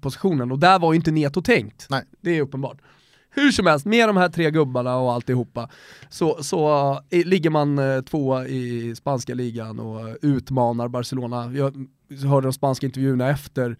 positionen 0.00 0.52
och 0.52 0.58
där 0.58 0.78
var 0.78 0.92
ju 0.92 0.96
inte 0.96 1.10
Neto 1.10 1.42
tänkt. 1.42 1.86
Nej. 1.90 2.04
Det 2.20 2.30
är 2.30 2.42
uppenbart. 2.42 2.78
Hur 3.36 3.52
som 3.52 3.66
helst, 3.66 3.86
med 3.86 4.08
de 4.08 4.16
här 4.16 4.28
tre 4.28 4.50
gubbarna 4.50 4.96
och 4.96 5.12
alltihopa 5.12 5.68
så, 6.08 6.42
så 6.42 6.92
eh, 7.10 7.26
ligger 7.26 7.50
man 7.50 7.78
eh, 7.78 8.00
tvåa 8.00 8.46
i 8.46 8.94
spanska 8.96 9.34
ligan 9.34 9.80
och 9.80 10.08
eh, 10.08 10.14
utmanar 10.22 10.88
Barcelona. 10.88 11.52
Jag 11.52 11.86
hörde 12.28 12.46
de 12.46 12.52
spanska 12.52 12.86
intervjuerna 12.86 13.30
efter, 13.30 13.76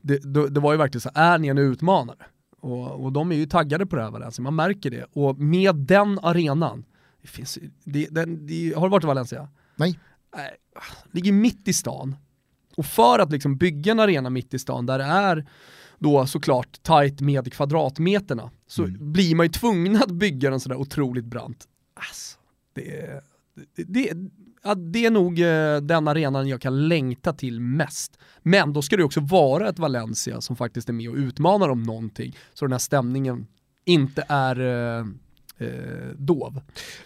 det, 0.00 0.18
det, 0.34 0.48
det 0.48 0.60
var 0.60 0.72
ju 0.72 0.78
verkligen 0.78 1.00
så, 1.00 1.10
är 1.14 1.38
ni 1.38 1.48
en 1.48 1.58
utmanare? 1.58 2.26
Och, 2.60 3.04
och 3.04 3.12
de 3.12 3.32
är 3.32 3.36
ju 3.36 3.46
taggade 3.46 3.86
på 3.86 3.96
det 3.96 4.02
här 4.02 4.10
Valencia, 4.10 4.42
man 4.42 4.54
märker 4.54 4.90
det. 4.90 5.06
Och 5.12 5.38
med 5.38 5.76
den 5.76 6.18
arenan, 6.22 6.84
det 7.22 7.28
finns, 7.28 7.58
det, 7.84 8.06
den, 8.10 8.46
det, 8.46 8.74
har 8.76 8.82
du 8.82 8.90
varit 8.90 9.04
i 9.04 9.06
Valencia? 9.06 9.48
Nej. 9.76 9.98
Nej, 10.36 10.56
ligger 11.12 11.32
mitt 11.32 11.68
i 11.68 11.72
stan. 11.72 12.16
Och 12.76 12.86
för 12.86 13.18
att 13.18 13.32
liksom 13.32 13.56
bygga 13.56 13.92
en 13.92 14.00
arena 14.00 14.30
mitt 14.30 14.54
i 14.54 14.58
stan 14.58 14.86
där 14.86 14.98
det 14.98 15.04
är 15.04 15.46
då 15.98 16.26
såklart 16.26 16.82
tajt 16.82 17.20
med 17.20 17.52
kvadratmeterna 17.52 18.50
så 18.66 18.84
Mm. 18.84 19.12
blir 19.12 19.34
man 19.34 19.46
ju 19.46 19.50
tvungen 19.52 19.96
att 19.96 20.10
bygga 20.10 20.50
den 20.50 20.60
sådär 20.60 20.76
otroligt 20.76 21.24
brant. 21.24 21.68
Alltså, 21.94 22.38
det, 22.74 23.00
är- 23.00 23.20
det, 23.76 23.84
det, 23.84 24.12
ja, 24.62 24.74
det 24.74 25.06
är 25.06 25.10
nog 25.10 25.40
eh, 25.40 25.76
den 25.80 26.08
arenan 26.08 26.48
jag 26.48 26.60
kan 26.60 26.88
längta 26.88 27.32
till 27.32 27.60
mest. 27.60 28.18
Men 28.42 28.72
då 28.72 28.82
ska 28.82 28.96
det 28.96 29.04
också 29.04 29.20
vara 29.20 29.68
ett 29.68 29.78
Valencia 29.78 30.40
som 30.40 30.56
faktiskt 30.56 30.88
är 30.88 30.92
med 30.92 31.08
och 31.10 31.16
utmanar 31.16 31.68
om 31.68 31.82
någonting 31.82 32.36
så 32.54 32.64
den 32.64 32.72
här 32.72 32.78
stämningen 32.78 33.46
inte 33.84 34.24
är 34.28 34.56
eh, 35.60 35.66
dov. 36.16 36.60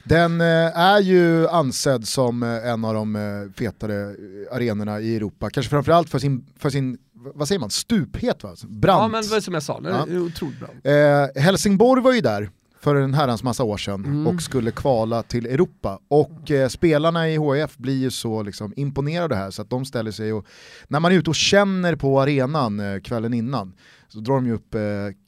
Den 0.04 0.40
eh, 0.40 0.46
är 0.78 1.00
ju 1.00 1.48
ansedd 1.48 2.08
som 2.08 2.42
eh, 2.42 2.68
en 2.68 2.84
av 2.84 2.94
de 2.94 3.16
eh, 3.16 3.22
fetare 3.58 4.02
eh, 4.02 4.56
arenorna 4.56 5.00
i 5.00 5.16
Europa, 5.16 5.50
kanske 5.50 5.70
framförallt 5.70 6.10
för 6.10 6.18
sin, 6.18 6.46
för 6.58 6.70
sin 6.70 6.98
vad 7.34 7.48
säger 7.48 7.58
man, 7.60 7.70
stuphet 7.70 8.42
va? 8.42 8.54
Brant. 8.68 9.00
Ja 9.02 9.08
men 9.30 9.42
som 9.42 9.54
jag 9.54 9.62
sa, 9.62 9.80
det 9.80 9.88
är 9.90 10.18
otroligt 10.18 10.58
bra. 10.60 10.92
Eh, 10.92 11.42
Helsingborg 11.42 12.02
var 12.02 12.12
ju 12.12 12.20
där 12.20 12.50
för 12.80 12.94
en 12.96 13.14
herrans 13.14 13.42
massa 13.42 13.64
år 13.64 13.76
sedan 13.76 14.04
Mm. 14.04 14.26
och 14.26 14.42
skulle 14.42 14.70
kvala 14.70 15.22
till 15.22 15.46
Europa. 15.46 15.98
Och 16.08 16.50
eh, 16.50 16.68
spelarna 16.68 17.28
i 17.28 17.38
HIF 17.38 17.76
blir 17.76 17.96
ju 17.96 18.10
så 18.10 18.42
liksom, 18.42 18.72
imponerade 18.76 19.34
här 19.36 19.50
så 19.50 19.62
att 19.62 19.70
de 19.70 19.84
ställer 19.84 20.10
sig 20.10 20.32
och, 20.32 20.46
när 20.88 21.00
man 21.00 21.12
är 21.12 21.16
ute 21.16 21.30
och 21.30 21.36
känner 21.36 21.96
på 21.96 22.20
arenan 22.20 22.80
eh, 22.80 23.00
kvällen 23.00 23.34
innan, 23.34 23.72
så 24.14 24.20
drar 24.20 24.34
de 24.34 24.46
ju 24.46 24.52
upp 24.52 24.74
eh, 24.74 24.80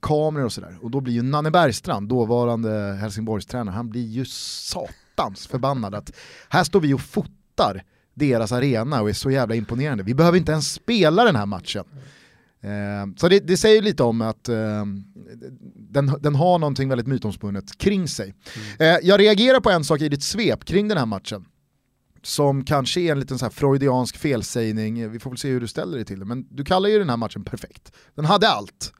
kameror 0.02 0.44
och 0.44 0.52
sådär. 0.52 0.78
Och 0.82 0.90
då 0.90 1.00
blir 1.00 1.14
ju 1.14 1.22
Nanne 1.22 1.50
Bergstrand, 1.50 2.08
dåvarande 2.08 2.96
Helsingborgstränare, 3.00 3.74
han 3.74 3.90
blir 3.90 4.06
ju 4.06 4.24
satans 4.24 5.46
förbannad 5.46 5.94
att 5.94 6.12
här 6.48 6.64
står 6.64 6.80
vi 6.80 6.94
och 6.94 7.00
fotar 7.00 7.82
deras 8.14 8.52
arena 8.52 9.02
och 9.02 9.08
är 9.08 9.12
så 9.12 9.30
jävla 9.30 9.54
imponerande. 9.54 10.04
Vi 10.04 10.14
behöver 10.14 10.38
inte 10.38 10.52
ens 10.52 10.72
spela 10.72 11.24
den 11.24 11.36
här 11.36 11.46
matchen. 11.46 11.84
Eh, 12.60 13.16
så 13.16 13.28
det, 13.28 13.40
det 13.40 13.56
säger 13.56 13.82
lite 13.82 14.02
om 14.02 14.20
att 14.20 14.48
eh, 14.48 14.84
den, 15.74 16.12
den 16.20 16.34
har 16.34 16.58
någonting 16.58 16.88
väldigt 16.88 17.06
mytomspunnet 17.06 17.78
kring 17.78 18.08
sig. 18.08 18.34
Eh, 18.78 18.86
jag 19.02 19.20
reagerar 19.20 19.60
på 19.60 19.70
en 19.70 19.84
sak 19.84 20.00
i 20.00 20.08
ditt 20.08 20.22
svep 20.22 20.64
kring 20.64 20.88
den 20.88 20.98
här 20.98 21.06
matchen. 21.06 21.44
Som 22.26 22.64
kanske 22.64 23.00
är 23.00 23.12
en 23.12 23.20
liten 23.20 23.38
så 23.38 23.44
här 23.44 23.50
freudiansk 23.50 24.16
felsägning, 24.16 25.10
vi 25.10 25.18
får 25.18 25.30
väl 25.30 25.38
se 25.38 25.48
hur 25.48 25.60
du 25.60 25.68
ställer 25.68 25.96
dig 25.96 26.04
till 26.04 26.18
det. 26.18 26.24
Men 26.24 26.46
du 26.50 26.64
kallar 26.64 26.88
ju 26.88 26.98
den 26.98 27.10
här 27.10 27.16
matchen 27.16 27.44
perfekt. 27.44 27.92
Den 28.14 28.24
hade 28.24 28.48
allt. 28.48 28.92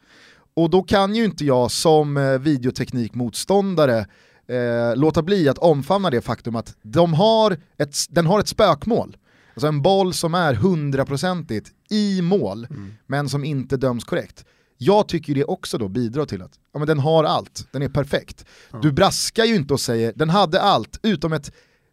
Och 0.55 0.71
då 0.71 0.83
kan 0.83 1.15
ju 1.15 1.25
inte 1.25 1.45
jag 1.45 1.71
som 1.71 2.17
eh, 2.17 2.39
videoteknikmotståndare 2.39 4.07
eh, 4.49 4.97
låta 4.97 5.23
bli 5.23 5.49
att 5.49 5.59
omfamna 5.59 6.11
det 6.11 6.21
faktum 6.21 6.57
att 6.57 6.77
de 6.83 7.15
har 7.15 7.57
ett, 7.79 7.97
den 8.09 8.27
har 8.27 8.41
ett 8.41 8.49
spökmål. 8.49 9.17
Alltså 9.55 9.67
en 9.67 9.83
boll 9.83 10.15
som 10.15 10.35
är 10.35 10.55
hundraprocentigt 10.55 11.71
i 11.91 12.23
mål, 12.23 12.67
men 13.07 13.29
som 13.29 13.45
inte 13.45 13.77
döms 13.77 14.05
korrekt. 14.05 14.45
Jag 14.79 15.09
tycker 15.09 15.35
det 15.35 15.45
också 15.45 15.79
då 15.79 15.89
bidrar 15.89 16.25
till 16.25 16.43
att 16.43 16.53
ja, 16.73 16.79
men 16.79 16.89
den 16.89 16.99
har 16.99 17.25
allt, 17.25 17.69
den 17.73 17.83
är 17.83 17.89
perfekt. 17.89 18.45
Du 18.83 18.93
braskar 18.93 19.45
ju 19.45 19.57
inte 19.57 19.75
och 19.75 19.81
säger 19.81 20.13
den 20.17 20.31
hade 20.31 20.61
allt 20.61 20.99
utom 21.03 21.33
ett 21.33 21.53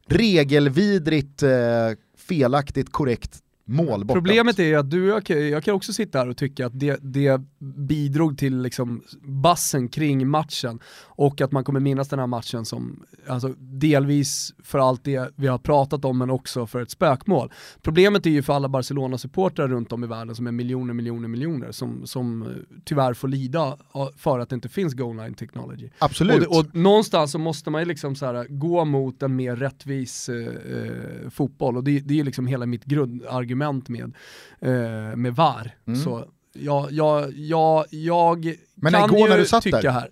regelvidrigt, 0.09 1.43
eh, 1.43 1.95
felaktigt, 2.17 2.91
korrekt 2.91 3.42
mål 3.65 4.05
borta. 4.05 4.13
Problemet 4.19 4.59
är 4.59 4.77
att 4.77 4.89
du 4.91 5.03
och 5.03 5.15
jag, 5.17 5.25
kan- 5.25 5.49
jag 5.49 5.63
kan 5.63 5.73
också 5.75 5.93
sitta 5.93 6.19
här 6.19 6.29
och 6.29 6.37
tycka 6.37 6.65
att 6.65 6.79
det, 6.79 6.99
det 7.01 7.41
bidrog 7.87 8.37
till 8.37 8.61
liksom 8.61 9.03
bassen 9.21 9.87
kring 9.89 10.27
matchen 10.27 10.79
och 11.05 11.41
att 11.41 11.51
man 11.51 11.63
kommer 11.63 11.79
minnas 11.79 12.07
den 12.09 12.19
här 12.19 12.27
matchen 12.27 12.65
som 12.65 13.03
alltså, 13.27 13.53
delvis 13.59 14.53
för 14.63 14.79
allt 14.79 15.03
det 15.03 15.29
vi 15.35 15.47
har 15.47 15.57
pratat 15.57 16.05
om 16.05 16.17
men 16.17 16.29
också 16.29 16.67
för 16.67 16.81
ett 16.81 16.91
spökmål. 16.91 17.51
Problemet 17.81 18.25
är 18.25 18.29
ju 18.29 18.41
för 18.41 18.53
alla 18.53 18.69
Barcelona-supportrar 18.69 19.67
runt 19.67 19.91
om 19.91 20.03
i 20.03 20.07
världen 20.07 20.35
som 20.35 20.47
är 20.47 20.51
miljoner, 20.51 20.93
miljoner, 20.93 21.27
miljoner 21.27 21.71
som, 21.71 22.07
som 22.07 22.41
eh, 22.41 22.47
tyvärr 22.85 23.13
får 23.13 23.27
lida 23.27 23.77
för 24.17 24.39
att 24.39 24.49
det 24.49 24.55
inte 24.55 24.69
finns 24.69 24.93
goal 24.93 25.15
line 25.17 25.33
technology. 25.33 25.89
Absolut. 25.99 26.47
Och, 26.47 26.57
och 26.59 26.75
någonstans 26.75 27.31
så 27.31 27.39
måste 27.39 27.69
man 27.69 27.81
ju 27.81 27.87
liksom 27.87 28.15
så 28.15 28.25
här, 28.25 28.45
gå 28.49 28.85
mot 28.85 29.23
en 29.23 29.35
mer 29.35 29.55
rättvis 29.55 30.29
eh, 30.29 30.35
eh, 30.47 31.29
fotboll 31.29 31.77
och 31.77 31.83
det, 31.83 31.99
det 31.99 32.13
är 32.13 32.17
ju 32.17 32.23
liksom 32.23 32.47
hela 32.47 32.65
mitt 32.65 32.85
grundargument 32.85 33.52
med, 33.55 34.13
eh, 34.61 35.15
med 35.15 35.35
VAR. 35.35 35.75
Så 36.03 36.25
jag, 36.55 36.91
jag, 36.91 37.33
jag, 37.35 37.85
jag 37.89 38.45
Mm. 38.83 38.93
Men 38.93 39.01
kan 39.01 39.09
igår 39.09 39.27
ju 39.27 39.33
när 39.33 39.37
du 39.37 39.45
satt 39.45 39.63
tycka 39.63 39.81
där, 39.81 39.91
här. 39.91 40.09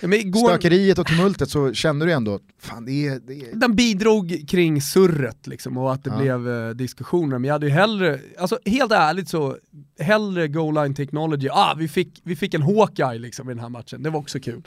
Ja, 0.00 0.08
men 0.08 0.12
igår, 0.18 0.48
Stökeriet 0.48 0.98
och 0.98 1.06
tumultet 1.06 1.50
så 1.50 1.72
kände 1.72 2.06
du 2.06 2.12
ändå, 2.12 2.40
fan 2.58 2.84
det 2.84 3.06
är, 3.06 3.20
det 3.20 3.34
är 3.34 3.56
den 3.56 3.76
bidrog 3.76 4.44
kring 4.48 4.82
surret 4.82 5.46
liksom 5.46 5.78
och 5.78 5.92
att 5.92 6.04
det 6.04 6.10
Ja. 6.10 6.18
blev 6.18 6.48
eh, 6.68 6.70
diskussioner, 6.70 7.38
men 7.38 7.44
jag 7.48 7.54
hade 7.54 7.66
ju 7.66 7.72
hellre, 7.72 8.20
alltså 8.38 8.58
helt 8.64 8.92
ärligt 8.92 9.28
så, 9.28 9.56
hellre 9.98 10.48
goal 10.48 10.74
line 10.74 10.94
technology, 10.94 11.48
ah 11.52 11.74
vi 11.78 11.88
fick, 11.88 12.20
vi 12.24 12.36
fick 12.36 12.54
en 12.54 12.62
Hawkeye 12.62 13.18
liksom 13.18 13.50
i 13.50 13.54
den 13.54 13.62
här 13.62 13.68
matchen, 13.68 14.02
det 14.02 14.10
var 14.10 14.20
också 14.20 14.40
kul. 14.40 14.62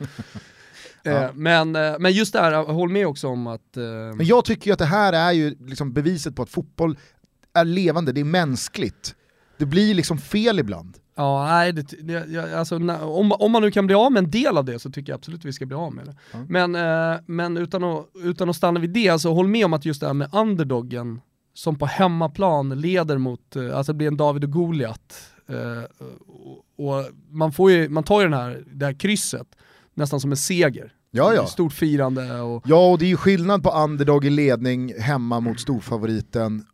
eh, 1.03 1.29
men, 1.33 1.75
eh, 1.75 1.95
men 1.99 2.11
just 2.11 2.33
det 2.33 2.39
här, 2.39 2.53
håll 2.63 2.89
med 2.89 3.07
också 3.07 3.27
om 3.27 3.47
att... 3.47 3.77
Eh, 3.77 3.83
Men 4.15 4.25
jag 4.25 4.45
tycker 4.45 4.65
ju 4.67 4.73
att 4.73 4.79
det 4.79 4.85
här 4.85 5.13
är 5.13 5.31
ju 5.31 5.55
liksom 5.67 5.93
beviset 5.93 6.35
på 6.35 6.41
att 6.41 6.49
fotboll 6.49 6.97
är 7.55 7.65
levande, 7.65 8.11
det 8.11 8.21
är 8.21 8.25
mänskligt. 8.25 9.15
Det 9.57 9.65
blir 9.65 9.93
liksom 9.93 10.17
fel 10.17 10.59
ibland. 10.59 10.97
Ja, 11.15 11.45
nej, 11.45 11.73
det, 11.73 11.83
det, 12.01 12.57
alltså, 12.57 12.75
om, 13.01 13.31
om 13.31 13.51
man 13.51 13.61
nu 13.61 13.71
kan 13.71 13.85
bli 13.87 13.95
av 13.95 14.11
med 14.11 14.23
en 14.23 14.31
del 14.31 14.57
av 14.57 14.65
det 14.65 14.79
så 14.79 14.91
tycker 14.91 15.11
jag 15.11 15.17
absolut 15.17 15.45
vi 15.45 15.53
ska 15.53 15.65
bli 15.65 15.75
av 15.75 15.93
med 15.93 16.05
det. 16.05 16.15
Ja. 16.31 16.39
Men, 16.49 16.75
eh, 16.75 17.19
men 17.25 17.57
utan, 17.57 17.83
att, 17.83 18.05
utan 18.23 18.49
att 18.49 18.55
stanna 18.55 18.79
vid 18.79 18.89
det, 18.89 19.19
så 19.19 19.33
håll 19.33 19.47
med 19.47 19.65
om 19.65 19.73
att 19.73 19.85
just 19.85 20.01
det 20.01 20.07
här 20.07 20.13
med 20.13 20.29
underdoggen 20.33 21.21
som 21.53 21.75
på 21.75 21.85
hemmaplan 21.85 22.69
leder 22.81 23.17
mot, 23.17 23.55
eh, 23.55 23.77
alltså 23.77 23.93
det 23.93 23.97
blir 23.97 24.07
en 24.07 24.17
David 24.17 24.43
och 24.43 24.51
Goliat. 24.51 25.31
Eh, 25.49 25.83
och, 26.27 26.95
och 26.97 27.05
man, 27.29 27.53
får 27.53 27.71
ju, 27.71 27.89
man 27.89 28.03
tar 28.03 28.21
ju 28.21 28.27
den 28.27 28.39
här, 28.39 28.63
det 28.73 28.85
här 28.85 28.93
krysset 28.93 29.47
nästan 29.93 30.19
som 30.19 30.31
en 30.31 30.37
seger. 30.37 30.91
Ja, 31.11 31.33
ja. 31.33 31.45
Stort 31.45 31.73
firande 31.73 32.41
och 32.41 32.63
Ja, 32.67 32.91
och 32.91 32.99
det 32.99 33.05
är 33.05 33.09
ju 33.09 33.17
skillnad 33.17 33.63
på 33.63 33.71
underdog 33.71 34.25
i 34.25 34.29
ledning 34.29 34.93
hemma 34.99 35.39
mot 35.39 35.59
storfavoriten 35.59 36.65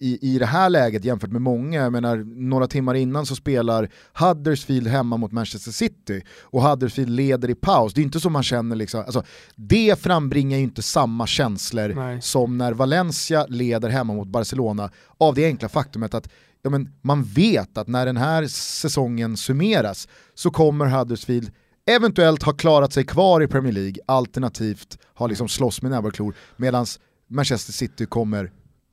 i, 0.00 0.34
i 0.34 0.38
det 0.38 0.46
här 0.46 0.70
läget 0.70 1.04
jämfört 1.04 1.30
med 1.30 1.42
många. 1.42 1.82
Jag 1.82 1.92
menar, 1.92 2.16
några 2.26 2.66
timmar 2.66 2.94
innan 2.94 3.26
så 3.26 3.36
spelar 3.36 3.90
Huddersfield 4.14 4.86
hemma 4.86 5.16
mot 5.16 5.32
Manchester 5.32 5.70
City 5.70 6.22
och 6.40 6.62
Huddersfield 6.62 7.10
leder 7.10 7.50
i 7.50 7.54
paus. 7.54 7.94
Det 7.94 8.00
är 8.00 8.02
inte 8.02 8.20
så 8.20 8.30
man 8.30 8.42
känner 8.42 8.76
liksom, 8.76 9.00
alltså, 9.00 9.22
det 9.56 10.02
frambringar 10.02 10.58
ju 10.58 10.62
inte 10.62 10.82
samma 10.82 11.26
känslor 11.26 11.88
Nej. 11.88 12.22
som 12.22 12.58
när 12.58 12.72
Valencia 12.72 13.46
leder 13.46 13.88
hemma 13.88 14.14
mot 14.14 14.28
Barcelona 14.28 14.90
av 15.18 15.34
det 15.34 15.44
enkla 15.44 15.68
faktumet 15.68 16.14
att 16.14 16.28
ja, 16.62 16.70
men 16.70 16.92
man 17.02 17.22
vet 17.22 17.78
att 17.78 17.88
när 17.88 18.06
den 18.06 18.16
här 18.16 18.46
säsongen 18.46 19.36
summeras 19.36 20.08
så 20.34 20.50
kommer 20.50 20.86
Huddersfield 20.86 21.50
eventuellt 21.86 22.42
ha 22.42 22.52
klarat 22.52 22.92
sig 22.92 23.04
kvar 23.04 23.42
i 23.42 23.46
Premier 23.46 23.72
League 23.72 24.02
alternativt 24.06 24.98
ha 25.14 25.26
liksom 25.26 25.48
slåss 25.48 25.82
med 25.82 25.90
näbbar 25.90 26.08
och 26.08 26.14
klor 26.14 26.34
medan 26.56 26.86
Manchester 27.28 27.72
City 27.72 28.06
kommer 28.06 28.50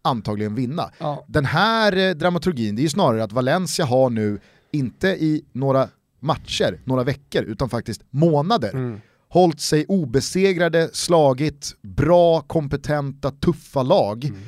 antagligen 0.08 0.56
vinna. 0.56 0.92
ja, 0.98 1.26
Den 1.28 1.46
här 1.46 1.98
eh, 1.98 2.12
dramaturgin, 2.12 2.76
det 2.76 2.80
är 2.82 2.84
ju 2.84 2.90
snarare 2.90 3.24
att 3.24 3.32
Valencia 3.32 3.86
har 3.86 4.10
nu, 4.10 4.40
inte 4.72 5.08
i 5.08 5.46
några 5.52 5.90
matcher, 6.20 6.80
några 6.84 7.04
veckor, 7.04 7.44
utan 7.44 7.70
faktiskt 7.70 8.02
månader, 8.10 8.70
mm. 8.70 9.02
hållit 9.30 9.62
sig 9.62 9.86
obesegrade, 9.88 10.90
slagit 10.94 11.76
bra, 11.82 12.42
kompetenta, 12.42 13.32
tuffa 13.32 13.84
lag. 13.84 14.26
Mm. 14.26 14.40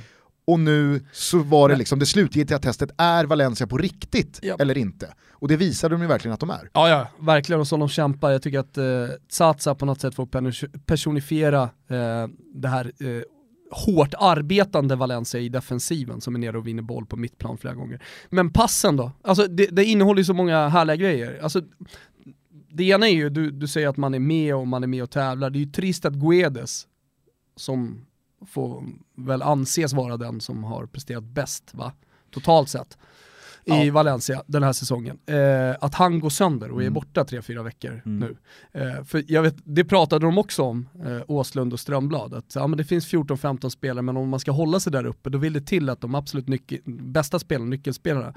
Och 0.47 0.59
nu 0.59 1.05
så 1.11 1.39
var 1.39 1.69
det 1.69 1.75
liksom 1.75 1.99
det 1.99 2.05
slutgiltiga 2.05 2.59
testet, 2.59 2.91
är 2.97 3.25
Valencia 3.25 3.67
på 3.67 3.77
riktigt 3.77 4.39
ja. 4.41 4.55
eller 4.59 4.77
inte? 4.77 5.13
Och 5.31 5.47
det 5.47 5.57
visade 5.57 5.95
de 5.95 6.01
ju 6.01 6.07
verkligen 6.07 6.33
att 6.33 6.39
de 6.39 6.49
är. 6.49 6.69
Ja, 6.73 6.89
ja, 6.89 7.07
verkligen 7.19 7.59
och 7.59 7.67
som 7.67 7.79
de 7.79 7.89
kämpar. 7.89 8.31
Jag 8.31 8.41
tycker 8.41 8.59
att 8.59 8.77
eh, 8.77 8.85
Tsatsa 9.29 9.75
på 9.75 9.85
något 9.85 10.01
sätt 10.01 10.15
får 10.15 10.25
personifiera 10.85 11.63
eh, 11.63 12.27
det 12.53 12.67
här 12.67 12.91
eh, 12.99 13.21
hårt 13.71 14.13
arbetande 14.19 14.95
Valencia 14.95 15.41
i 15.41 15.49
defensiven 15.49 16.21
som 16.21 16.35
är 16.35 16.39
nere 16.39 16.57
och 16.57 16.67
vinner 16.67 16.83
boll 16.83 17.05
på 17.05 17.17
mittplan 17.17 17.57
flera 17.57 17.75
gånger. 17.75 18.03
Men 18.29 18.53
passen 18.53 18.95
då? 18.95 19.11
Alltså 19.21 19.47
det, 19.47 19.65
det 19.65 19.85
innehåller 19.85 20.19
ju 20.19 20.25
så 20.25 20.33
många 20.33 20.67
härliga 20.67 20.95
grejer. 20.95 21.39
Alltså, 21.43 21.61
det 22.69 22.83
ena 22.83 23.09
är 23.09 23.13
ju, 23.13 23.29
du, 23.29 23.51
du 23.51 23.67
säger 23.67 23.87
att 23.87 23.97
man 23.97 24.13
är 24.13 24.19
med 24.19 24.55
och 24.55 24.67
man 24.67 24.83
är 24.83 24.87
med 24.87 25.03
och 25.03 25.11
tävlar. 25.11 25.49
Det 25.49 25.57
är 25.57 25.65
ju 25.65 25.71
trist 25.71 26.05
att 26.05 26.13
Guedes, 26.13 26.87
som 27.55 28.05
får 28.47 28.85
väl 29.15 29.41
anses 29.41 29.93
vara 29.93 30.17
den 30.17 30.41
som 30.41 30.63
har 30.63 30.85
presterat 30.85 31.23
bäst 31.23 31.73
va? 31.73 31.93
totalt 32.31 32.69
sett 32.69 32.97
i 33.69 33.87
ja. 33.87 33.93
Valencia 33.93 34.43
den 34.47 34.63
här 34.63 34.73
säsongen. 34.73 35.19
Eh, 35.25 35.75
att 35.79 35.95
han 35.95 36.19
går 36.19 36.29
sönder 36.29 36.71
och 36.71 36.77
är 36.77 36.81
mm. 36.81 36.93
borta 36.93 37.25
tre 37.25 37.41
fyra 37.41 37.63
veckor 37.63 38.01
mm. 38.05 38.19
nu. 38.19 38.37
Eh, 38.81 39.03
för 39.03 39.23
jag 39.27 39.41
vet, 39.41 39.55
det 39.63 39.83
pratade 39.83 40.25
de 40.25 40.37
också 40.37 40.63
om, 40.63 40.89
eh, 41.05 41.21
Åslund 41.27 41.73
och 41.73 41.79
Strömblad, 41.79 42.33
att 42.33 42.55
ja, 42.55 42.67
men 42.67 42.77
det 42.77 42.83
finns 42.83 43.13
14-15 43.13 43.69
spelare 43.69 44.01
men 44.01 44.17
om 44.17 44.29
man 44.29 44.39
ska 44.39 44.51
hålla 44.51 44.79
sig 44.79 44.91
där 44.91 45.05
uppe 45.05 45.29
då 45.29 45.37
vill 45.37 45.53
det 45.53 45.61
till 45.61 45.89
att 45.89 46.01
de 46.01 46.15
absolut 46.15 46.45
bästa 46.85 47.39
spelarna, 47.39 47.69
nyckelspelarna, 47.69 48.33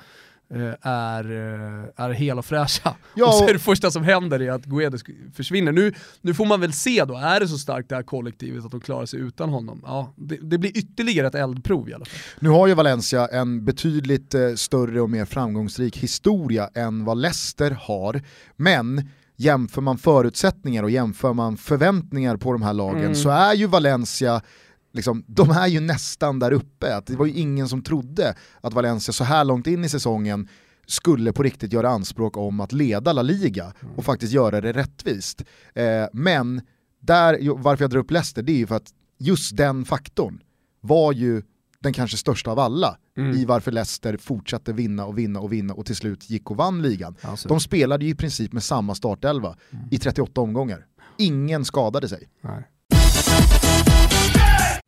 är, 0.80 1.24
eh, 1.24 2.04
är 2.04 2.10
hela 2.10 2.38
och 2.38 2.44
fräscha. 2.44 2.94
Ja, 3.14 3.26
och 3.26 3.34
så 3.34 3.48
är 3.48 3.52
det 3.52 3.58
första 3.58 3.90
som 3.90 4.04
händer 4.04 4.42
är 4.42 4.50
att 4.50 4.64
Guedes 4.64 5.02
försvinner. 5.34 5.72
Nu, 5.72 5.94
nu 6.20 6.34
får 6.34 6.46
man 6.46 6.60
väl 6.60 6.72
se 6.72 7.04
då, 7.04 7.16
är 7.16 7.40
det 7.40 7.48
så 7.48 7.58
starkt 7.58 7.88
det 7.88 7.94
här 7.94 8.02
kollektivet 8.02 8.64
att 8.64 8.70
de 8.70 8.80
klarar 8.80 9.06
sig 9.06 9.20
utan 9.20 9.48
honom? 9.48 9.82
Ja, 9.84 10.14
det, 10.16 10.36
det 10.36 10.58
blir 10.58 10.76
ytterligare 10.76 11.26
ett 11.26 11.34
eldprov 11.34 11.88
i 11.88 11.94
alla 11.94 12.04
fall. 12.04 12.18
Nu 12.38 12.48
har 12.48 12.66
ju 12.66 12.74
Valencia 12.74 13.26
en 13.26 13.64
betydligt 13.64 14.34
eh, 14.34 14.54
större 14.54 15.00
och 15.00 15.10
mer 15.10 15.24
framgångsrik 15.24 15.96
historia 15.96 16.70
än 16.74 17.04
vad 17.04 17.18
Leicester 17.18 17.70
har, 17.70 18.22
men 18.56 19.10
jämför 19.36 19.80
man 19.80 19.98
förutsättningar 19.98 20.82
och 20.82 20.90
jämför 20.90 21.32
man 21.32 21.56
förväntningar 21.56 22.36
på 22.36 22.52
de 22.52 22.62
här 22.62 22.72
lagen 22.72 23.02
mm. 23.02 23.14
så 23.14 23.30
är 23.30 23.54
ju 23.54 23.66
Valencia 23.66 24.42
liksom, 24.92 25.24
de 25.26 25.50
är 25.50 25.66
ju 25.66 25.80
nästan 25.80 26.38
där 26.38 26.52
uppe. 26.52 26.96
Att 26.96 27.06
det 27.06 27.16
var 27.16 27.26
ju 27.26 27.32
ingen 27.32 27.68
som 27.68 27.82
trodde 27.82 28.34
att 28.60 28.72
Valencia 28.72 29.12
så 29.12 29.24
här 29.24 29.44
långt 29.44 29.66
in 29.66 29.84
i 29.84 29.88
säsongen 29.88 30.48
skulle 30.86 31.32
på 31.32 31.42
riktigt 31.42 31.72
göra 31.72 31.90
anspråk 31.90 32.36
om 32.36 32.60
att 32.60 32.72
leda 32.72 33.12
La 33.12 33.22
Liga 33.22 33.72
och 33.96 34.04
faktiskt 34.04 34.32
göra 34.32 34.60
det 34.60 34.72
rättvist. 34.72 35.44
Eh, 35.74 36.06
men 36.12 36.60
där, 37.00 37.62
varför 37.62 37.84
jag 37.84 37.90
drar 37.90 38.00
upp 38.00 38.10
Leicester, 38.10 38.42
det 38.42 38.52
är 38.52 38.56
ju 38.56 38.66
för 38.66 38.76
att 38.76 38.92
just 39.18 39.56
den 39.56 39.84
faktorn 39.84 40.42
var 40.80 41.12
ju 41.12 41.42
den 41.80 41.92
kanske 41.92 42.16
största 42.16 42.50
av 42.50 42.58
alla 42.58 42.98
mm. 43.16 43.36
i 43.36 43.44
varför 43.44 43.72
Leicester 43.72 44.16
fortsatte 44.16 44.72
vinna 44.72 45.06
och 45.06 45.18
vinna 45.18 45.40
och 45.40 45.52
vinna 45.52 45.74
och 45.74 45.86
till 45.86 45.96
slut 45.96 46.30
gick 46.30 46.50
och 46.50 46.56
vann 46.56 46.82
ligan. 46.82 47.16
Alltså. 47.20 47.48
De 47.48 47.60
spelade 47.60 48.04
ju 48.04 48.10
i 48.10 48.14
princip 48.14 48.52
med 48.52 48.62
samma 48.62 48.94
startelva 48.94 49.56
mm. 49.70 49.84
i 49.90 49.98
38 49.98 50.40
omgångar. 50.40 50.86
Ingen 51.18 51.64
skadade 51.64 52.08
sig. 52.08 52.28
Nej. 52.40 52.68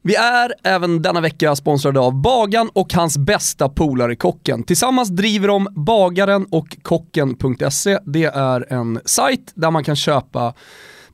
Vi 0.07 0.15
är 0.15 0.55
även 0.63 1.03
denna 1.03 1.21
vecka 1.21 1.57
sponsrade 1.57 2.01
av 2.01 2.15
Bagan 2.15 2.71
och 2.73 2.93
hans 2.93 3.19
bästa 3.19 3.69
polare 3.69 4.17
Kocken. 4.17 4.63
Tillsammans 4.63 5.09
driver 5.09 5.49
de 5.49 5.69
Bagaren 5.71 6.47
och 6.51 6.77
Kocken.se. 6.83 7.99
Det 8.05 8.25
är 8.25 8.73
en 8.73 9.01
sajt 9.05 9.53
där 9.55 9.71
man 9.71 9.85
kan 9.85 9.97
köpa 9.97 10.55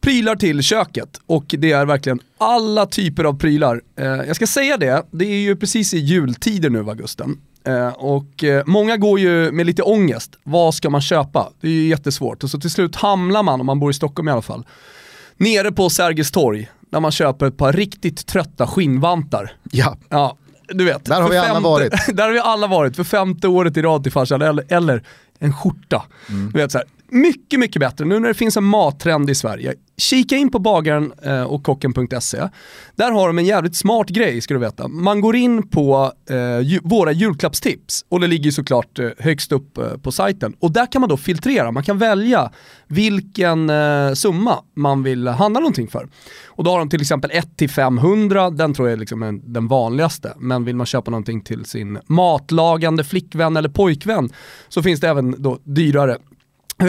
prylar 0.01 0.37
till 0.37 0.63
köket 0.63 1.21
och 1.27 1.45
det 1.49 1.73
är 1.73 1.87
verkligen 1.87 2.21
alla 2.39 2.87
typer 2.87 3.25
av 3.25 3.39
prylar. 3.39 3.81
Eh, 3.99 4.07
jag 4.07 4.37
ska 4.37 4.47
säga 4.47 4.77
det, 4.77 5.07
det 5.11 5.25
är 5.25 5.41
ju 5.41 5.57
precis 5.57 5.95
i 5.95 5.99
jultider 5.99 6.71
nu 6.71 6.83
va 6.83 6.95
Gusten. 6.95 7.41
Eh, 7.65 7.89
och 7.89 8.45
eh, 8.45 8.63
många 8.67 8.97
går 8.97 9.21
ju 9.21 9.53
med 9.53 9.67
lite 9.67 9.83
ångest. 9.83 10.37
Vad 10.43 10.75
ska 10.75 10.91
man 10.91 11.01
köpa? 11.01 11.53
Det 11.61 11.67
är 11.67 11.73
ju 11.73 11.89
jättesvårt 11.89 12.45
och 12.45 12.51
så 12.51 12.61
till 12.61 12.71
slut 12.71 12.97
hamnar 12.97 13.43
man, 13.43 13.61
om 13.61 13.67
man 13.67 13.81
bor 13.81 13.91
i 13.91 13.95
Stockholm 13.95 14.29
i 14.29 14.33
alla 14.33 14.43
fall, 14.43 14.67
nere 15.37 15.73
på 15.73 15.91
Sergels 15.91 16.31
torg 16.31 16.69
när 16.91 17.01
man 17.01 17.11
köper 17.11 17.47
ett 17.47 17.57
par 17.57 17.73
riktigt 17.73 18.27
trötta 18.27 18.67
skinnvantar. 18.67 19.53
Ja. 19.71 19.97
ja 20.09 20.37
du 20.69 20.85
vet. 20.85 21.05
Där 21.05 21.21
har 21.21 21.31
vi 21.31 21.37
alla 21.37 21.61
varit. 21.61 21.93
där 22.17 22.25
har 22.25 22.33
vi 22.33 22.39
alla 22.39 22.67
varit, 22.67 22.97
för 22.97 23.05
femte 23.05 23.49
året 23.49 23.77
i 23.77 23.83
rad 23.83 24.03
till 24.03 24.13
farsan, 24.13 24.43
eller, 24.43 24.65
eller 24.69 25.03
en 25.39 25.53
skjorta. 25.53 26.03
Mm. 26.29 26.51
Du 26.53 26.59
vet, 26.59 26.73
så 26.73 26.79
här, 26.79 26.87
mycket, 27.13 27.61
mycket 27.61 27.81
bättre. 27.81 28.05
Nu 28.05 28.19
när 28.19 28.29
det 28.29 28.35
finns 28.35 28.57
en 28.57 28.65
mattrend 28.65 29.31
i 29.31 29.35
Sverige, 29.35 29.75
kika 29.97 30.37
in 30.37 30.51
på 30.51 30.59
bagaren 30.59 31.13
eh, 31.23 31.43
och 31.43 31.63
kocken.se. 31.63 32.49
Där 32.97 33.11
har 33.11 33.27
de 33.27 33.39
en 33.39 33.45
jävligt 33.45 33.77
smart 33.77 34.09
grej 34.09 34.41
ska 34.41 34.55
du 34.55 34.61
veta. 34.61 34.89
Man 34.89 35.21
går 35.21 35.37
in 35.37 35.69
på 35.69 36.13
eh, 36.31 36.81
våra 36.83 37.13
julklappstips 37.13 38.05
och 38.09 38.21
det 38.21 38.27
ligger 38.27 38.51
såklart 38.51 38.99
eh, 38.99 39.09
högst 39.19 39.53
upp 39.53 39.79
eh, 39.79 39.97
på 39.97 40.13
sajten. 40.13 40.55
Och 40.59 40.73
där 40.73 40.93
kan 40.93 41.01
man 41.01 41.09
då 41.09 41.17
filtrera, 41.17 41.73
man 41.73 41.83
kan 41.83 41.99
välja 41.99 42.51
vilken 42.87 43.71
eh, 43.71 44.13
summa 44.13 44.59
man 44.77 45.03
vill 45.03 45.29
handla 45.29 45.61
någonting 45.61 45.89
för. 45.89 46.09
Och 46.47 46.65
då 46.65 46.71
har 46.71 46.79
de 46.79 46.91
till 46.91 47.01
exempel 47.01 47.31
1-500, 47.31 48.57
den 48.57 48.75
tror 48.75 48.89
jag 48.89 48.93
är 48.93 49.01
liksom 49.01 49.23
en, 49.23 49.53
den 49.53 49.69
vanligaste. 49.69 50.35
Men 50.39 50.65
vill 50.65 50.77
man 50.77 50.87
köpa 50.87 51.11
någonting 51.11 51.41
till 51.41 51.65
sin 51.65 51.99
matlagande 52.07 53.05
flickvän 53.05 53.57
eller 53.57 53.69
pojkvän 53.69 54.31
så 54.69 54.83
finns 54.83 55.01
det 55.01 55.09
även 55.09 55.43
då 55.43 55.59
dyrare 55.65 56.19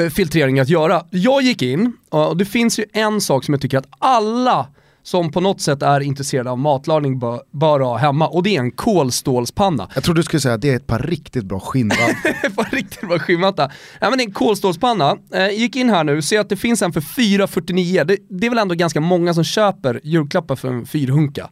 filtrering 0.09 0.59
att 0.59 0.69
göra. 0.69 1.05
Jag 1.09 1.41
gick 1.41 1.61
in, 1.61 1.93
och 2.09 2.37
det 2.37 2.45
finns 2.45 2.79
ju 2.79 2.85
en 2.93 3.21
sak 3.21 3.45
som 3.45 3.53
jag 3.53 3.61
tycker 3.61 3.77
att 3.77 3.87
alla 3.99 4.67
som 5.03 5.31
på 5.31 5.41
något 5.41 5.61
sätt 5.61 5.83
är 5.83 5.99
intresserade 5.99 6.51
av 6.51 6.59
matlagning 6.59 7.19
bör, 7.19 7.41
bör 7.51 7.79
ha 7.79 7.97
hemma 7.97 8.27
och 8.27 8.43
det 8.43 8.55
är 8.55 8.59
en 8.59 8.71
kolstålspanna. 8.71 9.89
Jag 9.93 10.03
trodde 10.03 10.19
du 10.19 10.23
skulle 10.23 10.39
säga 10.39 10.53
att 10.53 10.61
det 10.61 10.69
är 10.69 10.75
ett 10.75 10.87
par 10.87 10.99
riktigt 10.99 11.45
bra 11.45 11.59
skinnvantar. 11.59 12.29
ett 12.43 12.55
par 12.55 12.75
riktigt 12.75 13.09
bra 13.09 13.19
skinnvantar. 13.19 13.73
Ja 13.99 14.09
men 14.09 14.17
det 14.17 14.23
är 14.23 14.27
en 14.27 14.33
kolstålspanna. 14.33 15.17
Eh, 15.33 15.49
gick 15.49 15.75
in 15.75 15.89
här 15.89 16.03
nu, 16.03 16.21
ser 16.21 16.39
att 16.39 16.49
det 16.49 16.57
finns 16.57 16.81
en 16.81 16.93
för 16.93 17.01
449. 17.01 18.03
Det, 18.03 18.17
det 18.29 18.45
är 18.45 18.49
väl 18.49 18.59
ändå 18.59 18.75
ganska 18.75 19.01
många 19.01 19.33
som 19.33 19.43
köper 19.43 19.99
julklappar 20.03 20.55
för 20.55 20.67
en 20.67 20.85
fyrhunka. 20.85 21.49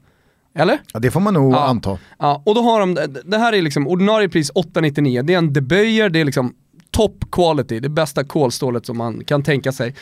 Eller? 0.56 0.80
Ja 0.94 1.00
det 1.00 1.12
får 1.12 1.20
man 1.20 1.34
nog 1.34 1.54
ja. 1.54 1.68
anta. 1.68 1.98
Ja, 2.20 2.44
och 2.46 2.56
då 2.56 2.62
har 2.62 2.80
de, 2.80 2.94
det 3.26 3.38
här 3.38 3.54
är 3.54 3.62
liksom 3.62 3.88
ordinarie 3.88 4.30
pris 4.30 4.52
899, 4.56 5.22
det 5.22 5.34
är 5.34 5.38
en 5.38 5.54
deböjer, 5.54 6.10
det 6.10 6.20
är 6.20 6.26
liksom 6.26 6.54
top 6.92 7.32
quality, 7.32 7.80
det 7.80 7.90
bästa 7.90 8.24
kolstålet 8.24 8.86
som 8.86 8.98
man 8.98 9.26
kan 9.26 9.44
tänka 9.44 9.72
sig. 9.72 9.96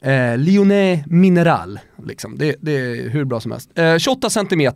Eh, 0.00 0.38
Lyonnais 0.38 1.06
Mineral, 1.06 1.78
liksom. 2.06 2.38
det, 2.38 2.56
det, 2.60 2.72
är 2.72 3.08
hur 3.08 3.24
bra 3.24 3.40
som 3.40 3.52
helst. 3.52 3.78
Eh, 3.78 3.96
28 3.98 4.30
cm, 4.30 4.72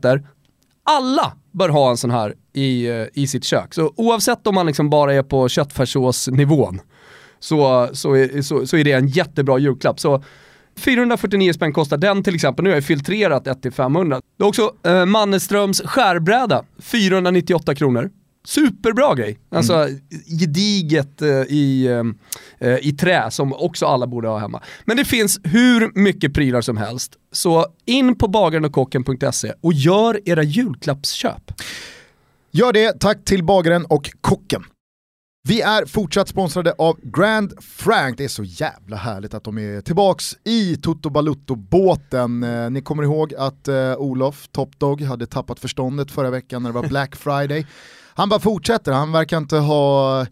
alla 0.83 1.33
bör 1.53 1.69
ha 1.69 1.91
en 1.91 1.97
sån 1.97 2.11
här 2.11 2.35
i, 2.53 2.87
eh, 2.87 3.07
i 3.13 3.27
sitt 3.27 3.45
kök. 3.45 3.75
Så 3.75 3.93
oavsett 3.97 4.47
om 4.47 4.55
man 4.55 4.67
liksom 4.67 4.91
bara 4.91 5.15
är 5.15 5.23
på 5.23 5.49
köttfärssåsnivån 5.49 6.81
så, 7.39 7.89
så, 7.93 8.15
är, 8.15 8.43
så, 8.43 8.67
så 8.67 8.77
är 8.77 8.85
det 8.85 8.93
en 8.93 9.09
jättebra 9.09 9.59
julklapp. 9.59 10.01
Så 10.01 10.23
449 10.77 11.53
spänn 11.53 11.73
kostar 11.73 11.97
den 11.97 12.23
till 12.23 12.35
exempel, 12.35 12.63
nu 12.63 12.71
har 12.71 12.77
jag 12.77 12.85
filtrerat 12.85 13.47
1-500. 13.47 14.21
Det 14.39 14.45
är 14.45 14.49
också 14.49 14.75
eh, 14.83 15.07
Mannerströms 15.07 15.83
skärbräda, 15.85 16.65
498 16.79 17.75
kronor. 17.75 18.11
Superbra 18.45 19.15
grej. 19.15 19.39
Alltså 19.51 19.75
mm. 19.75 20.01
gediget 20.41 21.23
eh, 21.23 21.29
i, 21.29 21.87
eh, 22.59 22.77
i 22.81 22.93
trä 22.93 23.31
som 23.31 23.53
också 23.53 23.87
alla 23.87 24.07
borde 24.07 24.29
ha 24.29 24.39
hemma. 24.39 24.63
Men 24.85 24.97
det 24.97 25.05
finns 25.05 25.41
hur 25.45 26.01
mycket 26.01 26.35
prylar 26.35 26.61
som 26.61 26.77
helst. 26.77 27.13
Så 27.33 27.67
in 27.85 28.19
på 28.19 28.29
bagarenogkocken.se 28.29 29.53
och 29.61 29.73
gör 29.73 30.21
era 30.25 30.43
julklappsköp. 30.43 31.53
Gör 32.51 32.73
det, 32.73 33.01
tack 33.01 33.25
till 33.25 33.45
bagaren 33.45 33.85
och 33.85 34.11
kocken. 34.21 34.65
Vi 35.49 35.61
är 35.61 35.87
fortsatt 35.87 36.29
sponsrade 36.29 36.75
av 36.79 36.99
Grand 37.03 37.53
Frank. 37.63 38.19
Det 38.19 38.25
är 38.25 38.29
så 38.29 38.45
jävla 38.45 38.97
härligt 38.97 39.35
att 39.35 39.45
de 39.45 39.59
är 39.59 39.81
tillbaks 39.81 40.37
i 40.45 40.77
Toto 40.77 41.11
Balutto-båten. 41.11 42.43
Eh, 42.43 42.71
ni 42.71 42.83
kommer 42.83 43.03
ihåg 43.03 43.35
att 43.35 43.69
eh, 43.69 43.95
Olof, 43.97 44.49
Top 44.53 44.79
Dog, 44.79 45.03
hade 45.03 45.27
tappat 45.27 45.61
förståndet 45.61 46.11
förra 46.11 46.31
veckan 46.31 46.63
när 46.63 46.71
det 46.71 46.75
var 46.81 46.89
Black 46.89 47.17
Friday. 47.17 47.67
Han 48.19 48.29
bara 48.29 48.41
fortsätter, 48.41 48.93
han 48.93 49.13
verkar 49.13 49.37
inte 49.37 49.57
ha 49.57 50.27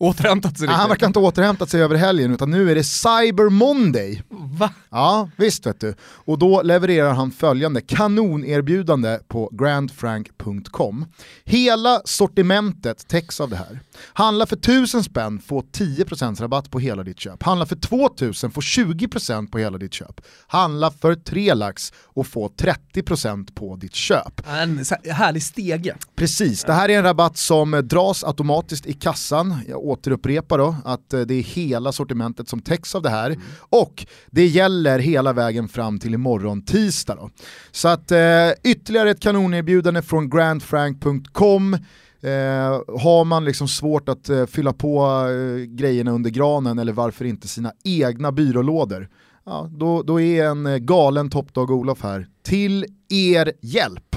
Återhämtat 0.00 0.58
sig 0.58 0.66
riktigt. 0.66 0.80
Han 0.80 0.88
verkar 0.88 1.06
inte 1.06 1.18
återhämtat 1.18 1.70
sig 1.70 1.82
över 1.82 1.96
helgen 1.96 2.34
utan 2.34 2.50
nu 2.50 2.70
är 2.70 2.74
det 2.74 2.84
Cyber 2.84 3.50
Monday. 3.50 4.22
Va? 4.30 4.70
Ja, 4.90 5.30
visst 5.36 5.66
vet 5.66 5.80
du. 5.80 5.94
Och 6.00 6.38
då 6.38 6.62
levererar 6.62 7.12
han 7.12 7.30
följande 7.30 7.80
kanonerbjudande 7.80 9.18
på 9.28 9.50
grandfrank.com. 9.52 11.06
Hela 11.44 12.00
sortimentet 12.04 13.08
täcks 13.08 13.40
av 13.40 13.50
det 13.50 13.56
här. 13.56 13.80
Handla 14.12 14.46
för 14.46 14.56
1000 14.56 15.04
spänn, 15.04 15.40
få 15.40 15.60
10% 15.62 16.40
rabatt 16.40 16.70
på 16.70 16.78
hela 16.78 17.02
ditt 17.02 17.20
köp. 17.20 17.42
Handla 17.42 17.66
för 17.66 17.76
2000, 17.76 18.50
få 18.50 18.60
20% 18.60 19.50
på 19.50 19.58
hela 19.58 19.78
ditt 19.78 19.94
köp. 19.94 20.20
Handla 20.46 20.90
för 20.90 21.14
3 21.14 21.54
lax 21.54 21.92
och 22.04 22.26
få 22.26 22.48
30% 22.48 23.54
på 23.54 23.76
ditt 23.76 23.94
köp. 23.94 24.42
En 24.48 24.84
härlig 25.10 25.42
stege. 25.42 25.96
Precis, 26.16 26.64
det 26.64 26.72
här 26.72 26.88
är 26.88 26.98
en 26.98 27.04
rabatt 27.04 27.36
som 27.36 27.70
dras 27.84 28.24
automatiskt 28.24 28.86
i 28.86 28.92
kassan. 28.92 29.60
Jag 29.88 29.92
återupprepar 29.92 30.58
då 30.58 30.76
att 30.84 31.12
eh, 31.14 31.20
det 31.20 31.34
är 31.34 31.42
hela 31.42 31.92
sortimentet 31.92 32.48
som 32.48 32.60
täcks 32.60 32.94
av 32.94 33.02
det 33.02 33.10
här. 33.10 33.30
Mm. 33.30 33.42
Och 33.68 34.06
det 34.30 34.46
gäller 34.46 34.98
hela 34.98 35.32
vägen 35.32 35.68
fram 35.68 35.98
till 35.98 36.14
imorgon 36.14 36.62
tisdag. 36.62 37.14
Då. 37.14 37.30
Så 37.70 37.88
att 37.88 38.10
eh, 38.10 38.50
ytterligare 38.64 39.10
ett 39.10 39.20
kanonerbjudande 39.20 40.02
från 40.02 40.30
grandfrank.com. 40.30 41.74
Eh, 42.20 43.00
har 43.00 43.24
man 43.24 43.44
liksom 43.44 43.68
svårt 43.68 44.08
att 44.08 44.28
eh, 44.28 44.46
fylla 44.46 44.72
på 44.72 45.06
eh, 45.06 45.64
grejerna 45.64 46.10
under 46.10 46.30
granen 46.30 46.78
eller 46.78 46.92
varför 46.92 47.24
inte 47.24 47.48
sina 47.48 47.72
egna 47.84 48.32
byrålådor, 48.32 49.08
ja, 49.46 49.70
då, 49.70 50.02
då 50.02 50.20
är 50.20 50.44
en 50.44 50.66
eh, 50.66 50.76
galen 50.76 51.30
toppdag 51.30 51.70
Olof 51.70 52.02
här 52.02 52.26
till 52.42 52.86
er 53.08 53.52
hjälp. 53.60 54.16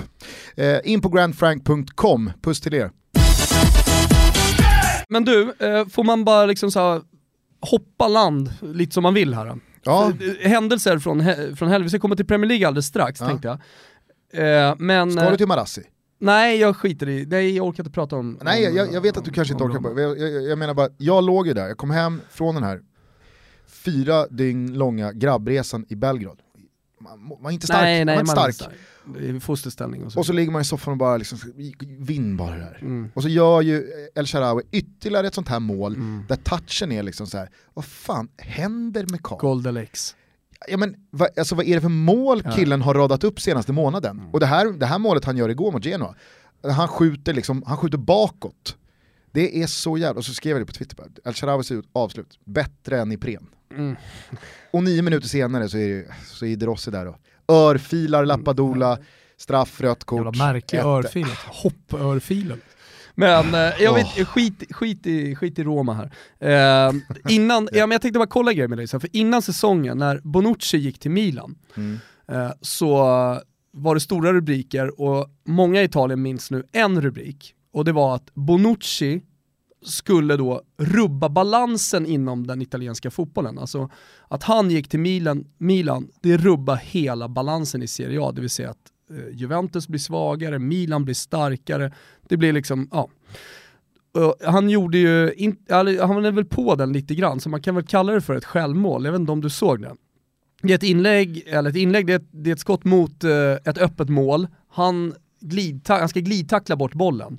Eh, 0.55 0.77
in 0.83 1.01
på 1.01 1.09
grandfrank.com, 1.09 2.31
puss 2.41 2.61
till 2.61 2.73
er. 2.73 2.91
Men 5.11 5.25
du, 5.25 5.53
eh, 5.59 5.87
får 5.87 6.03
man 6.03 6.23
bara 6.25 6.45
liksom 6.45 6.71
så 6.71 7.01
hoppa 7.59 8.07
land 8.07 8.53
lite 8.61 8.93
som 8.93 9.03
man 9.03 9.13
vill 9.13 9.33
här? 9.33 9.59
Ja. 9.83 10.11
Eh, 10.41 10.49
Händelser 10.49 10.99
från, 10.99 11.19
från 11.55 11.69
helvete, 11.69 11.83
vi 11.83 11.89
ska 11.89 11.99
komma 11.99 12.15
till 12.15 12.25
Premier 12.27 12.47
League 12.49 12.67
alldeles 12.67 12.85
strax 12.85 13.19
Ja. 13.21 13.27
tänkte 13.27 13.47
jag. 13.47 14.69
Eh, 14.69 14.75
men, 14.79 15.11
Ska 15.11 15.29
du 15.29 15.37
till 15.37 15.47
Marassi? 15.47 15.81
nej 16.19 16.59
jag 16.59 16.75
skiter 16.77 17.09
i, 17.09 17.25
nej 17.25 17.55
jag 17.55 17.67
orkar 17.67 17.83
inte 17.83 17.91
prata 17.93 18.15
om... 18.15 18.39
Nej, 18.41 18.69
om, 18.69 18.75
jag, 18.75 18.93
jag 18.93 19.01
vet 19.01 19.17
att 19.17 19.25
du 19.25 19.31
kanske 19.31 19.53
inte 19.53 19.63
orkar, 19.63 20.01
jag, 20.01 20.19
jag, 20.19 20.43
jag 20.43 20.57
menar 20.57 20.73
bara, 20.73 20.89
jag 20.97 21.23
låg 21.23 21.47
ju 21.47 21.53
där, 21.53 21.67
jag 21.67 21.77
kom 21.77 21.91
hem 21.91 22.21
från 22.29 22.55
den 22.55 22.63
här 22.63 22.81
fyra 23.67 24.27
dygn 24.27 24.73
långa 24.77 25.11
grabbresan 25.11 25.85
i 25.89 25.95
Belgrad. 25.95 26.39
Man 27.03 27.23
man 27.27 27.37
var 27.43 27.51
inte 27.51 27.65
stark, 27.65 27.81
Nej, 27.81 28.05
nej, 28.05 28.15
man 28.15 28.25
man 28.25 28.37
är 28.37 28.45
inte 28.47 28.53
stark. 28.53 28.71
stark. 29.05 29.21
Är 29.35 29.39
fosterställning 29.39 30.03
och 30.05 30.11
så. 30.11 30.19
Och 30.19 30.25
så 30.25 30.33
ligger 30.33 30.51
man 30.51 30.61
i 30.61 30.65
soffan 30.65 30.91
och 30.91 30.97
bara 30.97 31.17
liksom, 31.17 31.39
vinn 31.99 32.37
bara 32.37 32.51
det 32.55 32.59
där. 32.59 32.77
Mm. 32.81 33.11
Och 33.13 33.21
så 33.23 33.29
gör 33.29 33.61
ju 33.61 33.83
El 34.15 34.25
Shaarawy 34.25 34.61
ytterligare 34.71 35.27
ett 35.27 35.33
sånt 35.33 35.47
här 35.47 35.59
mål 35.59 35.95
Mm. 35.95 36.23
där 36.27 36.35
touchen 36.35 36.91
är 36.91 37.03
liksom 37.03 37.27
så 37.27 37.37
här. 37.37 37.49
vad 37.73 37.85
fan 37.85 38.29
händer 38.37 39.05
med 39.09 39.23
Karl? 39.23 39.39
Goldelex. 39.39 40.15
Ja, 40.67 40.77
men, 40.77 40.95
vad, 41.09 41.29
alltså, 41.39 41.55
vad 41.55 41.65
är 41.65 41.75
det 41.75 41.81
för 41.81 41.89
mål 41.89 42.41
Ja. 42.45 42.51
killen 42.51 42.81
har 42.81 42.93
radat 42.93 43.23
upp 43.23 43.41
senaste 43.41 43.73
månaden? 43.73 44.19
Mm. 44.19 44.31
Och 44.31 44.39
det 44.39 44.45
här, 44.45 44.71
det 44.71 44.85
här 44.85 44.99
målet 44.99 45.25
han 45.25 45.37
gör 45.37 45.49
igår 45.49 45.71
mot 45.71 45.85
Genoa, 45.85 46.15
han 46.63 46.87
skjuter, 46.87 47.33
liksom, 47.33 47.63
han 47.67 47.77
skjuter 47.77 47.97
bakåt. 47.97 48.77
Det 49.31 49.61
är 49.63 49.67
så 49.67 49.97
jävla, 49.97 50.17
och 50.19 50.25
så 50.25 50.33
skrev 50.33 50.51
jag 50.57 50.61
det 50.61 50.65
på 50.65 50.73
Twitter, 50.73 50.97
El 51.25 51.33
Shaarawy 51.33 51.75
ut, 51.75 51.85
avslut, 51.93 52.39
bättre 52.45 53.01
än 53.01 53.11
Ipren. 53.11 53.47
Mm. 53.77 53.95
Och 54.71 54.83
nio 54.83 55.01
minuter 55.01 55.27
senare 55.27 55.69
så 55.69 55.77
är, 55.77 55.89
det, 55.89 56.05
så 56.25 56.45
är 56.45 56.55
De 56.55 56.65
Rossi 56.65 56.91
där 56.91 57.05
då. 57.05 57.17
Örfilar 57.53 58.25
Lappadula, 58.25 58.97
straff, 59.37 59.81
rött 59.81 60.03
kort. 60.03 60.25
Jävla 60.25 60.45
märklig 60.45 60.79
örfil. 60.79 61.25
Hopp-örfilen. 61.47 62.61
Men 63.15 63.53
eh, 63.55 63.81
jag 63.81 63.93
vet, 63.93 64.27
skit, 64.27 64.63
skit, 64.71 65.07
i, 65.07 65.35
skit 65.35 65.59
i 65.59 65.63
Roma 65.63 65.93
här. 65.93 66.11
Eh, 66.87 66.93
innan, 67.29 67.69
ja, 67.71 67.87
men 67.87 67.91
jag 67.91 68.01
tänkte 68.01 68.19
bara 68.19 68.27
kolla 68.27 68.51
en 68.51 68.57
grej 68.57 68.67
med 68.67 68.77
dig, 68.77 68.87
för 68.87 69.15
innan 69.15 69.41
säsongen 69.41 69.97
när 69.97 70.19
Bonucci 70.23 70.77
gick 70.77 70.99
till 70.99 71.11
Milan 71.11 71.55
Mm. 71.75 71.99
eh, 72.27 72.51
så 72.61 72.95
var 73.73 73.93
det 73.95 73.99
stora 74.01 74.33
rubriker 74.33 75.01
och 75.01 75.27
många 75.45 75.81
i 75.81 75.85
Italien 75.85 76.21
minns 76.21 76.51
nu 76.51 76.63
en 76.71 77.01
rubrik 77.01 77.53
och 77.73 77.85
det 77.85 77.91
var 77.91 78.15
att 78.15 78.33
Bonucci 78.33 79.21
skulle 79.83 80.37
då 80.37 80.61
rubba 80.77 81.29
balansen 81.29 82.05
inom 82.05 82.47
den 82.47 82.61
italienska 82.61 83.11
fotbollen. 83.11 83.59
Alltså 83.59 83.89
att 84.27 84.43
han 84.43 84.71
gick 84.71 84.89
till 84.89 84.99
Milan, 84.99 85.45
Milan 85.57 86.07
det 86.21 86.37
rubbar 86.37 86.75
hela 86.75 87.29
balansen 87.29 87.83
i 87.83 87.87
Serie 87.87 88.21
A, 88.21 88.31
det 88.31 88.41
vill 88.41 88.49
säga 88.49 88.69
att 88.69 88.91
eh, 89.09 89.35
Juventus 89.35 89.87
blir 89.87 89.99
svagare, 89.99 90.59
Milan 90.59 91.05
blir 91.05 91.15
starkare, 91.15 91.93
det 92.27 92.37
blir 92.37 92.53
liksom, 92.53 92.89
ja. 92.91 93.09
Han 94.45 94.69
gjorde 94.69 94.97
ju, 94.97 95.33
in, 95.33 95.57
han 95.69 95.87
är 96.25 96.31
väl 96.31 96.45
på 96.45 96.75
den 96.75 96.93
lite 96.93 97.15
grann, 97.15 97.39
så 97.39 97.49
man 97.49 97.61
kan 97.61 97.75
väl 97.75 97.85
kalla 97.85 98.13
det 98.13 98.21
för 98.21 98.35
ett 98.35 98.45
självmål, 98.45 99.05
jag 99.05 99.11
vet 99.11 99.19
inte 99.19 99.31
om 99.31 99.41
du 99.41 99.49
såg 99.49 99.81
det. 99.81 99.95
Det 100.61 100.73
är 100.73 100.75
ett 100.75 100.83
inlägg, 100.83 101.43
eller 101.47 101.69
ett 101.69 101.75
inlägg, 101.75 102.07
det 102.07 102.13
är 102.13 102.19
ett, 102.19 102.27
det 102.31 102.49
är 102.49 102.53
ett 102.53 102.59
skott 102.59 102.83
mot 102.83 103.23
eh, 103.23 103.53
ett 103.65 103.77
öppet 103.77 104.09
mål, 104.09 104.47
han, 104.69 105.13
glidta, 105.39 105.93
han 105.93 106.09
ska 106.09 106.19
glidtackla 106.19 106.75
bort 106.75 106.93
bollen. 106.93 107.37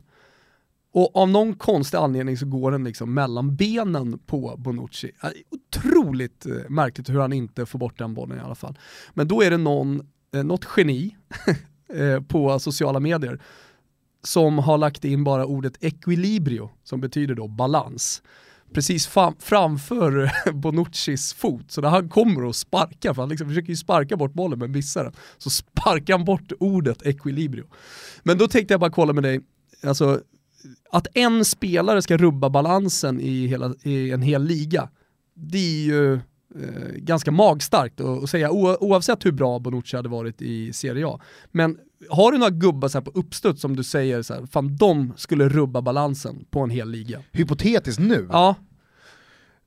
Och 0.93 1.17
av 1.17 1.29
någon 1.29 1.55
konstig 1.55 1.99
anledning 1.99 2.37
så 2.37 2.47
går 2.47 2.71
den 2.71 2.85
liksom 2.85 3.15
mellan 3.15 3.57
benen 3.57 4.19
på 4.19 4.55
Bonucci. 4.59 5.11
Otroligt 5.51 6.47
eh, 6.47 6.53
märkligt 6.69 7.11
hur 7.11 7.21
han 7.21 7.33
inte 7.33 7.67
får 7.67 7.79
bort 7.79 7.99
den 7.99 8.15
bollen 8.15 8.39
i 8.39 8.41
alla 8.41 8.55
fall. 8.55 8.79
Men 9.15 9.29
då 9.29 9.43
är 9.43 9.51
det 9.51 9.57
någon, 9.57 10.03
eh, 10.35 10.45
något 10.45 10.67
geni 10.77 11.17
eh, 11.95 12.21
på 12.23 12.59
sociala 12.59 13.01
medier 13.01 13.41
som 14.25 14.59
har 14.59 14.79
lagt 14.79 15.05
in 15.05 15.25
bara 15.25 15.47
ordet 15.47 15.85
equilibrio, 15.85 16.71
som 16.85 17.01
betyder 17.01 17.35
då 17.35 17.49
balans, 17.49 18.23
precis 18.73 19.07
framför 19.39 20.23
eh, 20.47 20.53
Bonuccis 20.53 21.33
fot. 21.33 21.71
Så 21.71 21.81
när 21.81 21.89
han 21.89 22.09
kommer 22.09 22.45
och 22.45 22.57
sparkar, 22.57 23.15
för 23.15 23.23
han 23.23 23.29
liksom 23.29 23.49
försöker 23.49 23.69
ju 23.69 23.77
sparka 23.77 24.17
bort 24.17 24.33
bollen 24.33 24.59
men 24.59 24.73
missar 24.73 25.05
den, 25.05 25.13
så 25.39 25.51
sparkar 25.51 26.15
han 26.15 26.25
bort 26.25 26.53
ordet 26.61 27.03
equilibrio. 27.03 27.65
Men 28.23 28.39
då 28.39 28.49
tänkte 28.49 28.75
jag 28.75 28.81
bara 28.81 28.91
kolla 28.91 29.13
med 29.13 29.23
dig, 29.23 29.41
alltså 29.83 30.21
att 30.91 31.07
en 31.15 31.45
spelare 31.45 32.03
ska 32.03 32.17
rubba 32.17 32.51
balansen 32.51 33.21
i, 33.21 33.47
hela, 33.47 33.75
i 33.83 34.11
en 34.11 34.23
hel 34.23 34.45
liga, 34.45 34.89
det 35.35 35.59
är 35.59 35.85
ju 35.85 36.15
eh, 36.15 36.21
ganska 36.97 37.31
magstarkt 37.31 38.01
att, 38.01 38.23
att 38.23 38.31
säga, 38.31 38.51
o, 38.51 38.77
oavsett 38.81 39.27
hur 39.27 39.33
bra 39.33 39.59
Bonucci 39.59 39.97
hade 39.97 40.09
varit 40.09 40.43
i 40.43 40.73
Serie 40.73 41.07
A. 41.07 41.21
Men 41.53 41.79
har 42.11 42.33
du 42.33 42.39
några 42.39 42.51
gubbar 42.51 42.89
så 42.89 43.03
på 43.03 43.11
uppstuds 43.11 43.61
som 43.61 43.77
du 43.77 43.85
säger, 43.85 44.23
så 44.23 44.35
här, 44.35 44.47
fan 44.47 44.77
de 44.77 45.13
skulle 45.17 45.49
rubba 45.49 45.83
balansen 45.83 46.45
på 46.51 46.61
en 46.61 46.71
hel 46.71 46.91
liga? 46.91 47.21
Hypotetiskt 47.33 48.01
nu, 48.01 48.29
Ja, 48.31 48.55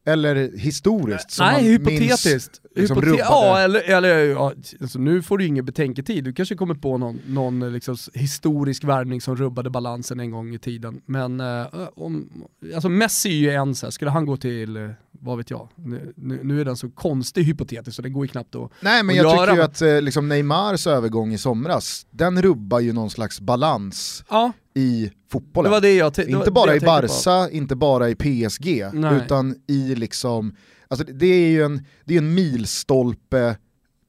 eller 0.05 0.57
historiskt? 0.57 1.31
som 1.31 1.45
nej 1.45 1.55
man 1.55 1.71
hypotetiskt. 1.71 2.25
Minns, 2.25 2.61
liksom 2.75 2.97
Hypote- 2.97 3.17
ja, 3.19 3.59
eller, 3.59 3.79
eller 3.79 4.17
ja, 4.17 4.53
alltså, 4.81 4.99
nu 4.99 5.21
får 5.21 5.37
du 5.37 5.43
ju 5.43 5.47
ingen 5.47 5.65
betänketid, 5.65 6.23
du 6.23 6.33
kanske 6.33 6.55
kommer 6.55 6.75
på 6.75 6.97
någon, 6.97 7.19
någon 7.27 7.73
liksom, 7.73 7.97
historisk 8.13 8.83
värvning 8.83 9.21
som 9.21 9.35
rubbade 9.35 9.69
balansen 9.69 10.19
en 10.19 10.31
gång 10.31 10.53
i 10.53 10.59
tiden. 10.59 11.01
Men 11.05 11.39
eh, 11.39 11.65
om, 11.95 12.29
alltså 12.75 12.89
Messi 12.89 13.29
är 13.29 13.51
ju 13.51 13.51
en 13.51 13.75
så 13.75 13.85
här, 13.85 13.91
skulle 13.91 14.11
han 14.11 14.25
gå 14.25 14.37
till, 14.37 14.77
eh, 14.77 14.89
vad 15.11 15.37
vet 15.37 15.49
jag, 15.49 15.69
nu, 15.75 16.13
nu, 16.43 16.61
är 16.61 16.65
den 16.65 16.77
så 16.77 16.89
konstig 16.89 17.43
hypotetisk 17.43 17.95
så 17.95 18.01
det 18.01 18.09
går 18.09 18.25
ju 18.25 18.27
knappt 18.27 18.55
att 18.55 18.71
Nej 18.79 19.03
men 19.03 19.13
att 19.13 19.17
jag 19.17 19.35
göra, 19.35 19.45
tycker 19.45 19.55
ju 19.55 19.61
att 19.61 19.81
eh, 19.81 20.01
liksom 20.01 20.29
Neymars 20.29 20.87
övergång 20.87 21.33
i 21.33 21.37
somras, 21.37 22.05
den 22.11 22.41
rubbar 22.41 22.79
ju 22.79 22.93
någon 22.93 23.09
slags 23.09 23.39
balans 23.39 24.23
Ja, 24.29 24.51
i 24.75 25.03
det 25.05 25.11
fotbollen. 25.31 25.71
var 25.71 25.81
det 25.81 25.95
jag 25.95 26.13
det 26.13 26.25
var 26.33 26.39
inte 26.39 26.51
bara 26.51 26.67
jag 26.69 26.77
i 26.77 26.79
tänkte 26.79 27.07
på. 27.07 27.23
Barca, 27.25 27.49
inte 27.51 27.75
bara 27.75 28.09
i 28.09 28.15
PSG, 28.15 28.85
Nej. 28.93 29.17
utan 29.25 29.55
i 29.67 29.95
liksom, 29.95 30.55
alltså 30.87 31.05
det- 31.13 31.25
är 31.25 31.49
ju 31.49 31.63
en, 31.63 31.85
det 32.05 32.13
är 32.13 32.17
en 32.17 32.33
milstolpe 32.33 33.57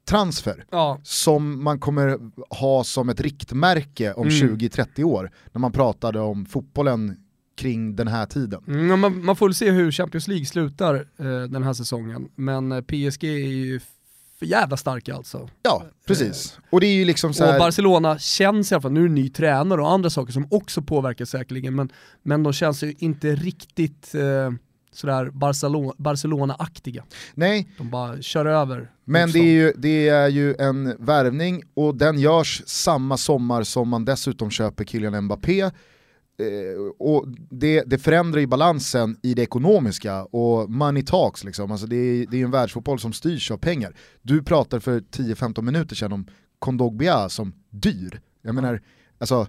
transfer 0.08 0.64
Ja, 0.70 1.00
som 1.02 1.64
man 1.64 1.78
kommer 1.78 2.18
ha 2.54 2.84
som 2.84 3.08
ett 3.08 3.20
riktmärke 3.20 4.12
om 4.12 4.28
Mm. 4.28 4.56
20-30 4.58 5.04
år, 5.04 5.30
när 5.52 5.58
man 5.60 5.72
pratade 5.72 6.20
om 6.20 6.46
fotbollen 6.46 7.16
kring 7.56 7.96
den 7.96 8.08
här 8.08 8.26
tiden. 8.26 8.62
Mm, 8.68 9.00
man, 9.00 9.24
man 9.24 9.36
får 9.36 9.46
väl 9.48 9.54
se 9.54 9.70
hur 9.70 9.92
Champions 9.92 10.28
League 10.28 10.46
slutar 10.46 10.94
eh, 10.94 11.42
den 11.48 11.62
här 11.62 11.72
säsongen, 11.72 12.28
men 12.34 12.72
eh, 12.72 12.80
PSG 12.80 13.24
är 13.24 13.48
ju 13.48 13.80
för 14.38 14.46
jävla 14.46 14.76
starka 14.76 15.14
alltså. 15.14 15.48
Ja, 15.62 15.84
precis. 16.06 16.58
Och 16.70 16.80
det 16.80 16.86
är 16.86 16.94
ju 16.94 17.04
liksom 17.04 17.34
så 17.34 17.44
Och 17.44 17.50
här, 17.50 17.58
Barcelona 17.58 18.18
känns 18.18 18.72
i 18.72 18.74
alla 18.74 18.82
fall, 18.82 18.92
nu 18.92 19.00
är 19.00 19.08
det 19.08 19.14
ny 19.14 19.28
tränare 19.28 19.80
och 19.80 19.90
andra 19.90 20.10
saker 20.10 20.32
som 20.32 20.46
också 20.50 20.82
påverkar 20.82 21.24
säkerligen, 21.24 21.74
men, 21.74 21.88
men 22.22 22.42
de 22.42 22.52
känns 22.52 22.82
ju 22.82 22.94
inte 22.98 23.34
riktigt 23.34 24.14
eh, 24.14 24.50
sådär 24.92 25.30
Barcelona, 25.30 25.92
Barcelona-aktiga. 25.98 27.04
nej, 27.34 27.68
De 27.78 27.90
bara 27.90 28.22
kör 28.22 28.46
över. 28.46 28.90
Men 29.04 29.30
det 29.32 29.38
är, 29.38 29.52
ju, 29.52 29.72
det 29.76 30.08
är 30.08 30.28
ju 30.28 30.54
en 30.54 30.96
värvning 30.98 31.62
och 31.74 31.96
den 31.96 32.18
görs 32.18 32.62
samma 32.66 33.16
sommar 33.16 33.62
som 33.62 33.88
man 33.88 34.04
dessutom 34.04 34.50
köper 34.50 34.84
Kylian 34.84 35.24
Mbappé. 35.24 35.70
Eh, 36.38 36.80
och 36.98 37.28
det, 37.50 37.82
det 37.86 37.98
förändrar 37.98 38.40
ju 38.40 38.46
balansen 38.46 39.16
i 39.22 39.34
det 39.34 39.42
ekonomiska 39.42 40.24
och 40.24 40.70
money 40.70 41.02
talks 41.02 41.44
liksom. 41.44 41.70
Alltså 41.70 41.86
det, 41.86 41.96
är, 41.96 42.26
det 42.30 42.40
är 42.40 42.44
en 42.44 42.50
världsfotboll 42.50 42.98
som 42.98 43.12
styrs 43.12 43.50
av 43.50 43.56
pengar. 43.56 43.96
Du 44.22 44.42
pratar 44.42 44.80
för 44.80 45.00
10-15 45.00 45.62
minuter 45.62 45.96
sedan 45.96 46.12
om 46.12 46.26
Kondogbia 46.58 47.28
som 47.28 47.52
dyr. 47.70 48.20
Jag 48.42 48.54
menar, 48.54 48.82
alltså 49.18 49.46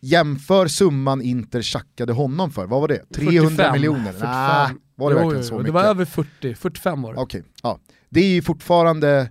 jämför 0.00 0.66
summan 0.66 1.22
Inter 1.22 1.62
tjackade 1.62 2.12
honom 2.12 2.50
för, 2.50 2.66
vad 2.66 2.80
var 2.80 2.88
det? 2.88 3.12
300 3.14 3.50
45, 3.50 3.72
miljoner? 3.72 4.12
45. 4.12 4.30
Nej, 4.30 4.74
var 4.94 5.10
det 5.10 5.16
Jo, 5.16 5.22
verkligen 5.22 5.44
så 5.44 5.54
jo, 5.54 5.58
mycket? 5.58 5.66
Det 5.66 5.72
var 5.72 5.84
över 5.84 6.04
40, 6.04 6.54
45 6.54 7.02
var 7.02 7.14
det. 7.14 7.20
Okej, 7.20 7.42
ja. 7.62 7.80
Det 8.08 8.20
är 8.20 8.28
ju 8.34 8.42
fortfarande 8.42 9.30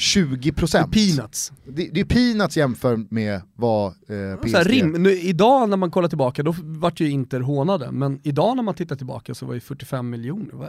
20%. 0.00 0.90
Peanuts. 0.92 1.52
Det, 1.68 1.88
det 1.92 2.00
är 2.00 2.04
peanuts 2.04 2.56
jämfört 2.56 3.10
med 3.10 3.40
vad 3.56 3.86
eh, 3.86 4.36
PSG... 4.42 4.54
Här, 4.56 4.64
rim, 4.64 4.90
nu, 4.92 5.12
idag 5.20 5.68
när 5.68 5.76
man 5.76 5.90
kollar 5.90 6.08
tillbaka, 6.08 6.42
då 6.42 6.54
vart 6.62 7.00
ju 7.00 7.10
Inter 7.10 7.40
hånade, 7.40 7.92
men 7.92 8.20
idag 8.22 8.56
när 8.56 8.62
man 8.62 8.74
tittar 8.74 8.96
tillbaka 8.96 9.34
så 9.34 9.46
var 9.46 9.54
ju 9.54 9.60
45 9.60 10.10
miljoner, 10.10 10.50
vad, 10.52 10.68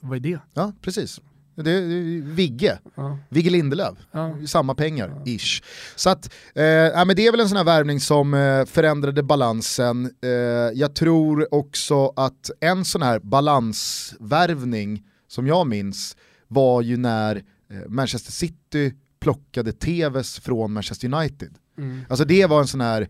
vad 0.00 0.16
är 0.16 0.20
det? 0.20 0.38
Ja, 0.54 0.72
precis. 0.80 1.20
Det, 1.56 1.62
det 1.62 1.70
är 1.72 2.22
Vigge, 2.34 2.78
Ja. 2.94 3.18
Vigge 3.28 3.50
Lindelöf, 3.50 3.98
Ja. 4.12 4.34
samma 4.46 4.74
pengar, 4.74 5.22
ish. 5.26 5.62
Så 5.96 6.10
att, 6.10 6.32
eh, 6.54 6.64
ja, 6.64 7.04
men 7.04 7.16
det 7.16 7.26
är 7.26 7.30
väl 7.30 7.40
en 7.40 7.48
sån 7.48 7.56
här 7.56 7.64
värvning 7.64 8.00
som 8.00 8.34
eh, 8.34 8.64
förändrade 8.64 9.22
balansen. 9.22 10.10
Eh, 10.22 10.30
jag 10.74 10.94
tror 10.94 11.54
också 11.54 12.12
att 12.16 12.50
en 12.60 12.84
sån 12.84 13.02
här 13.02 13.18
balansvärvning, 13.18 15.02
som 15.28 15.46
jag 15.46 15.66
minns, 15.66 16.16
var 16.48 16.82
ju 16.82 16.96
när 16.96 17.42
Manchester 17.88 18.32
City 18.32 18.94
plockade 19.20 19.72
Tevez 19.72 20.40
från 20.40 20.72
Manchester 20.72 21.14
United. 21.14 21.54
Mm. 21.78 22.00
Alltså 22.08 22.24
det 22.24 22.46
var 22.46 22.60
en 22.60 22.66
sån 22.66 22.80
här, 22.80 23.08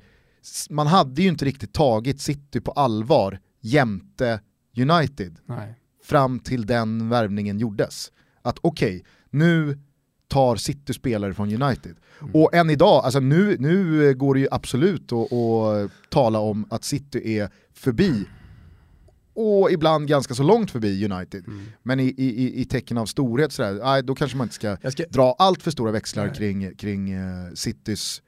man 0.71 0.87
hade 0.87 1.23
ju 1.23 1.29
inte 1.29 1.45
riktigt 1.45 1.73
tagit 1.73 2.21
City 2.21 2.61
på 2.61 2.73
allvar 2.73 3.41
jämte 3.61 4.41
United 4.77 5.39
Nej. 5.47 5.75
fram 6.05 6.39
till 6.39 6.67
den 6.67 7.09
värvningen 7.09 7.59
gjordes. 7.59 8.13
Att 8.43 8.59
okej, 8.61 8.97
okay, 8.97 9.03
nu 9.31 9.79
tar 10.29 10.57
City 10.57 10.93
spelare 10.95 11.35
från 11.35 11.63
United. 11.63 11.97
Mm. 12.21 12.35
Och 12.35 12.55
än 12.55 12.71
idag, 12.71 13.05
alltså 13.05 13.21
nu, 13.21 13.57
nu 13.59 14.15
går 14.15 14.35
det 14.35 14.41
ju 14.41 14.49
absolut 14.51 15.13
att, 15.13 15.33
att 15.33 15.91
tala 16.11 16.39
om 16.39 16.67
att 16.71 16.85
City 16.85 17.39
är 17.39 17.51
förbi 17.73 18.27
och 19.35 19.71
ibland 19.71 20.09
ganska 20.09 20.35
så 20.35 20.43
långt 20.43 20.71
förbi 20.71 21.05
United. 21.05 21.49
Mm. 21.49 21.65
Men 21.83 22.01
i, 22.01 22.15
i, 22.17 22.61
i 22.61 22.65
tecken 22.65 22.99
av 22.99 23.07
storhet 23.07 23.53
sådär, 23.53 23.81
nej, 23.85 24.03
då 24.03 24.15
kanske 24.15 24.37
man 24.37 24.45
inte 24.45 24.55
ska, 24.55 24.77
ska... 24.91 25.05
dra 25.09 25.37
allt 25.39 25.63
för 25.63 25.71
stora 25.71 25.93
växlar 25.93 26.35
kring, 26.35 26.77
kring 26.77 27.15
uh, 27.15 27.55
Citys 27.55 28.23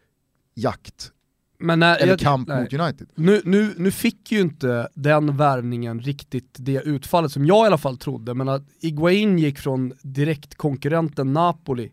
jakt. 0.54 1.12
Men 1.58 1.78
när, 1.78 1.96
Eller 1.96 2.12
jag, 2.12 2.18
kamp 2.18 2.48
nej. 2.48 2.62
mot 2.62 2.72
United. 2.72 3.06
Nu, 3.14 3.40
nu, 3.44 3.74
nu 3.76 3.90
fick 3.90 4.32
ju 4.32 4.40
inte 4.40 4.88
den 4.94 5.36
värvningen 5.36 6.00
riktigt 6.00 6.56
det 6.58 6.82
utfallet 6.82 7.32
som 7.32 7.46
jag 7.46 7.64
i 7.64 7.66
alla 7.66 7.78
fall 7.78 7.98
trodde, 7.98 8.34
men 8.34 8.48
att 8.48 8.62
Iguain 8.80 9.38
gick 9.38 9.58
från 9.58 9.92
direktkonkurrenten 10.02 11.32
Napoli 11.32 11.92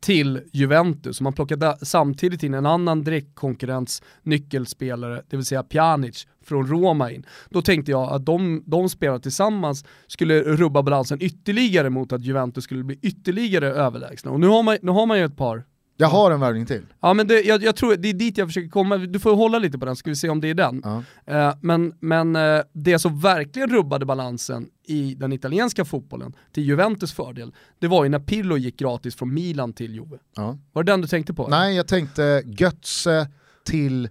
till 0.00 0.40
Juventus. 0.52 1.20
Man 1.20 1.32
plockade 1.32 1.76
samtidigt 1.82 2.42
in 2.42 2.54
en 2.54 2.66
annan 2.66 3.04
direktkonkurrents 3.04 4.02
nyckelspelare, 4.22 5.22
det 5.28 5.36
vill 5.36 5.46
säga 5.46 5.62
Pjanic, 5.62 6.26
från 6.46 6.66
Roma 6.66 7.10
in. 7.10 7.26
Då 7.50 7.62
tänkte 7.62 7.90
jag 7.90 8.12
att 8.12 8.26
de, 8.26 8.62
de 8.66 8.88
spelarna 8.88 9.18
tillsammans 9.18 9.84
skulle 10.06 10.42
rubba 10.42 10.82
balansen 10.82 11.22
ytterligare 11.22 11.90
mot 11.90 12.12
att 12.12 12.22
Juventus 12.22 12.64
skulle 12.64 12.84
bli 12.84 12.98
ytterligare 13.02 13.68
överlägsna. 13.68 14.30
Och 14.30 14.40
nu 14.40 14.46
har 14.46 14.62
man, 14.62 14.78
nu 14.82 14.90
har 14.90 15.06
man 15.06 15.18
ju 15.18 15.24
ett 15.24 15.36
par 15.36 15.64
jag 15.98 16.08
har 16.08 16.30
en 16.30 16.40
värvning 16.40 16.66
till. 16.66 16.86
Ja 17.00 17.14
men 17.14 17.26
det, 17.26 17.40
jag, 17.40 17.62
jag, 17.62 17.76
tror 17.76 17.96
det 17.96 18.08
är 18.08 18.14
dit 18.14 18.38
jag 18.38 18.48
försöker 18.48 18.68
komma, 18.68 18.96
du 18.96 19.18
får 19.18 19.36
hålla 19.36 19.58
lite 19.58 19.78
på 19.78 19.86
den 19.86 19.96
så 19.96 19.98
ska 19.98 20.10
vi 20.10 20.16
se 20.16 20.28
om 20.28 20.40
det 20.40 20.50
är 20.50 20.54
den. 20.54 20.82
Ja. 20.84 21.48
Uh, 21.48 21.56
men 21.60 21.94
men 22.00 22.36
uh, 22.36 22.62
det 22.72 22.98
som 22.98 23.20
verkligen 23.20 23.70
rubbade 23.70 24.06
balansen 24.06 24.68
i 24.84 25.14
den 25.14 25.32
italienska 25.32 25.84
fotbollen 25.84 26.32
till 26.52 26.64
Juventus 26.64 27.12
fördel, 27.12 27.54
det 27.78 27.88
var 27.88 28.04
ju 28.04 28.10
när 28.10 28.18
Pirlo 28.18 28.56
gick 28.56 28.76
gratis 28.76 29.16
från 29.16 29.34
Milan 29.34 29.72
till 29.72 29.94
Juve. 29.94 30.18
Ja. 30.36 30.58
Var 30.72 30.82
det 30.82 30.92
den 30.92 31.00
du 31.00 31.08
tänkte 31.08 31.34
på? 31.34 31.48
Nej, 31.48 31.76
jag 31.76 31.88
tänkte 31.88 32.42
Götze 32.46 33.28
till 33.64 34.04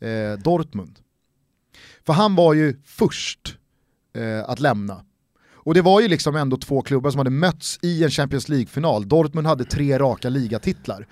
eh, 0.00 0.38
Dortmund. 0.44 0.98
För 2.06 2.12
han 2.12 2.34
var 2.34 2.54
ju 2.54 2.76
först 2.84 3.56
eh, 4.16 4.50
att 4.50 4.60
lämna. 4.60 5.04
Och 5.64 5.74
det 5.74 5.82
var 5.82 6.00
ju 6.00 6.08
liksom 6.08 6.36
ändå 6.36 6.56
två 6.56 6.82
klubbar 6.82 7.10
som 7.10 7.18
hade 7.18 7.30
mötts 7.30 7.78
i 7.82 8.04
en 8.04 8.10
Champions 8.10 8.48
League-final. 8.48 9.08
Dortmund 9.08 9.46
hade 9.46 9.64
tre 9.64 9.98
raka 9.98 10.28
ligatitlar. 10.28 11.06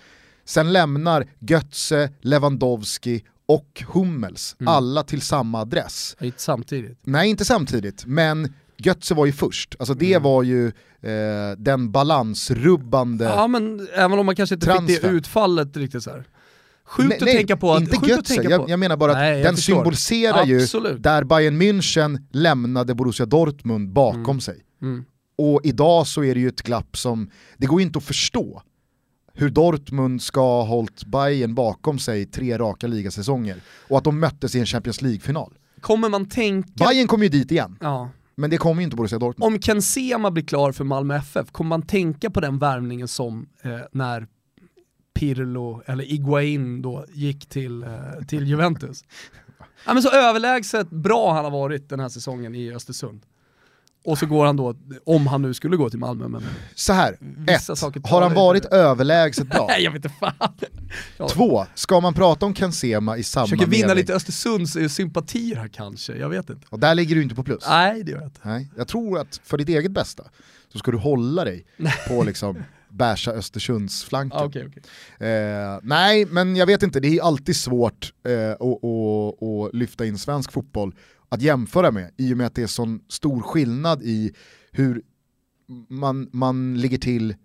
Sen 0.44 0.72
lämnar 0.72 1.26
Götze, 1.38 2.10
Lewandowski 2.20 3.24
och 3.46 3.82
Hummels, 3.88 4.56
mm. 4.60 4.68
alla 4.68 5.02
till 5.02 5.20
samma 5.22 5.60
adress. 5.60 6.16
Inte 6.20 6.42
samtidigt? 6.42 6.98
Nej, 7.02 7.30
inte 7.30 7.44
samtidigt, 7.44 8.06
men 8.06 8.54
Götze 8.76 9.14
var 9.14 9.26
ju 9.26 9.32
först. 9.32 9.76
Alltså 9.78 9.94
det 9.94 10.12
mm. 10.12 10.22
var 10.22 10.42
ju 10.42 10.66
eh, 11.00 11.56
den 11.58 11.90
balansrubbande 11.92 13.24
Ja 13.24 13.46
men 13.46 13.88
även 13.94 14.18
om 14.18 14.26
man 14.26 14.36
kanske 14.36 14.54
inte 14.54 14.66
transfer. 14.66 14.94
fick 14.94 15.02
det 15.02 15.08
utfallet 15.08 15.76
riktigt 15.76 16.02
så 16.02 16.10
här. 16.10 16.24
Sjukt 16.90 17.22
att 17.22 17.28
tänka 17.28 17.56
på 17.56 17.72
att... 17.72 17.80
Inte 17.80 18.08
Götze, 18.08 18.42
jag, 18.42 18.70
jag, 18.70 18.78
menar 18.78 18.96
bara 18.96 19.12
att 19.12 19.18
nej, 19.18 19.42
den 19.42 19.56
förstår. 19.56 19.74
symboliserar 19.74 20.56
Absolut. 20.60 20.92
ju 20.92 20.98
där 20.98 21.24
Bayern 21.24 21.62
München 21.62 22.18
lämnade 22.30 22.94
Borussia 22.94 23.26
Dortmund 23.26 23.92
bakom 23.92 24.24
mm. 24.24 24.40
sig. 24.40 24.64
Mm. 24.82 25.04
Och 25.38 25.60
idag 25.64 26.06
så 26.06 26.24
är 26.24 26.34
det 26.34 26.40
ju 26.40 26.48
ett 26.48 26.62
glapp 26.62 26.96
som, 26.96 27.30
det 27.56 27.66
går 27.66 27.80
ju 27.80 27.86
inte 27.86 27.98
att 27.98 28.04
förstå 28.04 28.62
hur 29.34 29.50
Dortmund 29.50 30.22
ska 30.22 30.40
ha 30.40 30.62
hållit 30.62 31.04
Bayern 31.04 31.54
bakom 31.54 31.98
sig 31.98 32.26
tre 32.26 32.58
raka 32.58 32.86
ligasäsonger 32.86 33.56
och 33.88 33.98
att 33.98 34.04
de 34.04 34.20
möttes 34.20 34.54
i 34.54 34.60
en 34.60 34.66
Champions 34.66 35.02
League-final. 35.02 35.54
Kommer 35.80 36.08
man 36.08 36.28
tänka... 36.28 36.84
Bayern 36.84 37.08
kommer 37.08 37.24
ju 37.24 37.30
dit 37.30 37.52
igen. 37.52 37.78
Ja. 37.80 38.10
Men 38.34 38.50
det 38.50 38.56
kommer 38.56 38.80
ju 38.80 38.84
inte 38.84 38.96
Borussia 38.96 39.18
Dortmund. 39.18 39.54
Om 39.54 39.60
Ken 39.60 39.82
Sema 39.82 40.30
blir 40.30 40.44
klar 40.44 40.72
för 40.72 40.84
Malmö 40.84 41.16
FF, 41.16 41.52
kommer 41.52 41.68
man 41.68 41.82
tänka 41.82 42.30
på 42.30 42.40
den 42.40 42.58
värvningen 42.58 43.08
som 43.08 43.46
eh, 43.62 43.70
när 43.92 44.26
Pirlo, 45.14 45.82
eller 45.86 46.12
Iguain 46.12 46.82
då, 46.82 47.04
gick 47.12 47.46
till, 47.48 47.82
eh, 47.82 47.90
till 48.28 48.46
Juventus? 48.46 49.04
ja, 49.86 49.94
men 49.94 50.02
så 50.02 50.10
överlägset 50.10 50.90
bra 50.90 51.32
han 51.32 51.44
har 51.44 51.50
varit 51.52 51.88
den 51.88 52.00
här 52.00 52.08
säsongen 52.08 52.54
i 52.54 52.72
Östersund. 52.72 53.22
Och 54.04 54.18
så 54.18 54.26
går 54.26 54.46
han 54.46 54.56
då, 54.56 54.74
om 55.04 55.26
han 55.26 55.42
nu 55.42 55.54
skulle 55.54 55.76
gå 55.76 55.90
till 55.90 55.98
Malmö. 55.98 56.28
Men 56.28 56.42
så 56.74 56.92
här, 56.92 57.12
ett, 57.46 57.68
har 58.04 58.22
han 58.22 58.34
varit 58.34 58.64
lite. 58.64 58.76
överlägset 58.76 59.48
bra? 59.48 59.66
Nej 59.68 59.82
jag 59.82 59.90
vet 59.90 60.04
inte 60.04 60.16
fan. 60.18 61.28
Två, 61.28 61.66
ska 61.74 62.00
man 62.00 62.14
prata 62.14 62.46
om 62.46 62.54
Ken 62.54 62.72
Sema 62.72 63.16
i 63.16 63.22
samma 63.22 63.46
Försöker 63.46 63.66
vinna 63.66 63.94
lite 63.94 64.14
Östersunds 64.14 64.94
sympatier 64.94 65.56
här 65.56 65.68
kanske, 65.68 66.16
jag 66.16 66.28
vet 66.28 66.50
inte. 66.50 66.66
Och 66.70 66.78
där 66.78 66.94
ligger 66.94 67.16
du 67.16 67.22
inte 67.22 67.34
på 67.34 67.42
plus? 67.42 67.64
Nej 67.68 68.02
det 68.04 68.10
gör 68.10 68.18
jag 68.18 68.26
inte. 68.26 68.40
Nej, 68.42 68.70
jag 68.76 68.88
tror 68.88 69.18
att 69.18 69.40
för 69.44 69.58
ditt 69.58 69.68
eget 69.68 69.90
bästa 69.90 70.24
så 70.72 70.78
ska 70.78 70.90
du 70.90 70.98
hålla 70.98 71.44
dig 71.44 71.66
på 72.08 72.22
liksom 72.22 72.62
bärsa 72.90 73.30
Östersundsflanken. 73.32 74.38
Ah, 74.40 74.44
okay, 74.44 74.66
okay. 74.66 74.82
eh, 75.28 75.78
nej, 75.82 76.26
men 76.26 76.56
jag 76.56 76.66
vet 76.66 76.82
inte, 76.82 77.00
det 77.00 77.18
är 77.18 77.22
alltid 77.22 77.56
svårt 77.56 78.12
eh, 78.24 78.50
att, 78.50 78.60
att, 78.60 79.42
att 79.42 79.74
lyfta 79.74 80.06
in 80.06 80.18
svensk 80.18 80.52
fotboll 80.52 80.94
att 81.28 81.42
jämföra 81.42 81.90
med 81.90 82.10
i 82.16 82.32
och 82.32 82.36
med 82.36 82.46
att 82.46 82.54
det 82.54 82.62
är 82.62 82.66
sån 82.66 83.00
stor 83.08 83.40
skillnad 83.42 84.02
i 84.02 84.32
hur 84.72 85.02
man, 85.88 86.28
man 86.32 86.80
ligger 86.80 86.98
till 86.98 87.30
eh, 87.30 87.36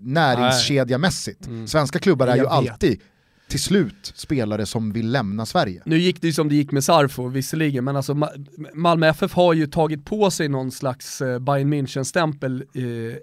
näringskedjamässigt. 0.00 1.46
Mm. 1.46 1.66
Svenska 1.66 1.98
klubbar 1.98 2.26
är 2.26 2.36
ju 2.36 2.42
vet. 2.42 2.50
alltid 2.50 3.00
till 3.48 3.60
slut 3.62 4.12
spelare 4.14 4.66
som 4.66 4.92
vill 4.92 5.10
lämna 5.10 5.46
Sverige. 5.46 5.82
Nu 5.84 5.98
gick 5.98 6.20
det 6.20 6.26
ju 6.26 6.32
som 6.32 6.48
det 6.48 6.54
gick 6.54 6.72
med 6.72 6.84
Sarfo 6.84 7.28
visserligen, 7.28 7.84
men 7.84 7.96
alltså 7.96 8.14
Malmö 8.74 9.06
FF 9.06 9.34
har 9.34 9.52
ju 9.52 9.66
tagit 9.66 10.04
på 10.04 10.30
sig 10.30 10.48
någon 10.48 10.70
slags 10.70 11.20
eh, 11.20 11.38
Bayern 11.38 11.72
München-stämpel 11.74 12.64
eh, 12.74 12.84
eh, 12.84 13.18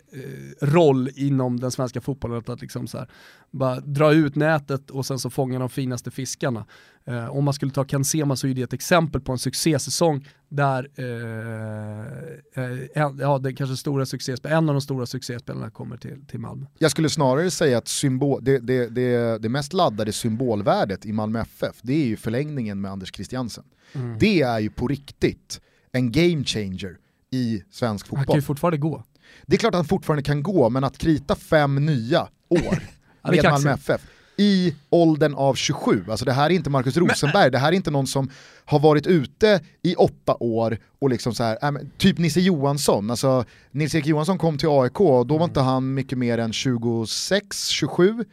roll 0.61 1.09
inom 1.15 1.59
den 1.59 1.71
svenska 1.71 2.01
fotbollen, 2.01 2.43
att 2.47 2.61
liksom 2.61 2.87
så 2.87 2.97
här, 2.97 3.07
bara 3.55 3.79
dra 3.79 4.13
ut 4.13 4.35
nätet 4.35 4.89
och 4.89 5.05
sen 5.05 5.19
så 5.19 5.29
fånga 5.29 5.59
de 5.59 5.69
finaste 5.69 6.11
fiskarna. 6.11 6.65
Eh, 7.07 7.27
om 7.27 7.45
man 7.45 7.53
skulle 7.53 7.71
ta 7.71 7.83
Kansema 7.83 8.35
så 8.35 8.47
är 8.47 8.53
det 8.53 8.61
ett 8.61 8.73
exempel 8.73 9.21
på 9.21 9.31
en 9.31 9.37
succésäsong 9.37 10.27
där 10.49 10.89
eh, 10.95 12.63
eh 12.63 13.03
en, 13.03 13.17
ja, 13.17 13.39
det 13.39 13.53
kanske 13.53 13.77
stora 13.77 14.05
en 14.43 14.69
av 14.69 14.75
de 14.75 14.81
stora 14.81 15.05
succéspelarna 15.05 15.69
kommer 15.69 15.97
till, 15.97 16.25
till 16.27 16.39
Malmö. 16.39 16.65
Jag 16.79 16.91
skulle 16.91 17.09
snarare 17.09 17.51
säga 17.51 17.77
att 17.77 17.87
symbol, 17.87 18.43
det, 18.43 18.59
det, 18.59 18.89
det, 18.89 19.37
det 19.37 19.49
mest 19.49 19.73
laddade 19.73 20.13
symbolvärdet 20.13 21.05
i 21.05 21.11
Malmö 21.11 21.41
FF, 21.41 21.75
det 21.81 21.93
är 21.93 22.05
ju 22.05 22.17
förlängningen 22.17 22.81
med 22.81 22.91
Anders 22.91 23.15
Christiansen. 23.15 23.63
Mm. 23.93 24.17
Det 24.19 24.41
är 24.41 24.59
ju 24.59 24.69
på 24.69 24.87
riktigt 24.87 25.61
en 25.91 26.11
game 26.11 26.43
changer 26.43 26.97
i 27.31 27.63
svensk 27.71 28.07
fotboll. 28.07 28.17
Han 28.17 28.25
kan 28.25 28.35
ju 28.35 28.41
fortfarande 28.41 28.77
gå. 28.77 29.03
Det 29.45 29.55
är 29.55 29.57
klart 29.57 29.73
att 29.73 29.79
han 29.79 29.85
fortfarande 29.85 30.23
kan 30.23 30.43
gå, 30.43 30.69
men 30.69 30.83
att 30.83 30.97
krita 30.97 31.35
fem 31.35 31.85
nya 31.85 32.27
år 32.49 32.83
med 33.31 33.43
Malmö 33.43 33.73
FF 33.73 34.01
i 34.37 34.75
åldern 34.89 35.33
av 35.33 35.53
27. 35.55 36.05
Alltså 36.09 36.25
det 36.25 36.33
här 36.33 36.45
är 36.45 36.49
inte 36.49 36.69
Marcus 36.69 36.97
Rosenberg, 36.97 37.51
det 37.51 37.57
här 37.57 37.67
är 37.67 37.75
inte 37.75 37.91
någon 37.91 38.07
som 38.07 38.29
har 38.65 38.79
varit 38.79 39.07
ute 39.07 39.61
i 39.81 39.95
åtta 39.95 40.35
år 40.39 40.77
och 40.99 41.09
liksom 41.09 41.35
så 41.35 41.43
här, 41.43 41.57
äh, 41.61 41.71
typ 41.97 42.17
Nisse 42.17 42.39
Johansson, 42.39 43.09
alltså 43.11 43.45
Nils-Erik 43.71 44.05
Johansson 44.05 44.37
kom 44.37 44.57
till 44.57 44.69
AIK 44.69 44.99
och 44.99 45.27
då 45.27 45.37
var 45.37 45.45
inte 45.45 45.59
han 45.59 45.93
mycket 45.93 46.17
mer 46.17 46.37
än 46.37 46.53
26, 46.53 47.67
27 47.67 48.25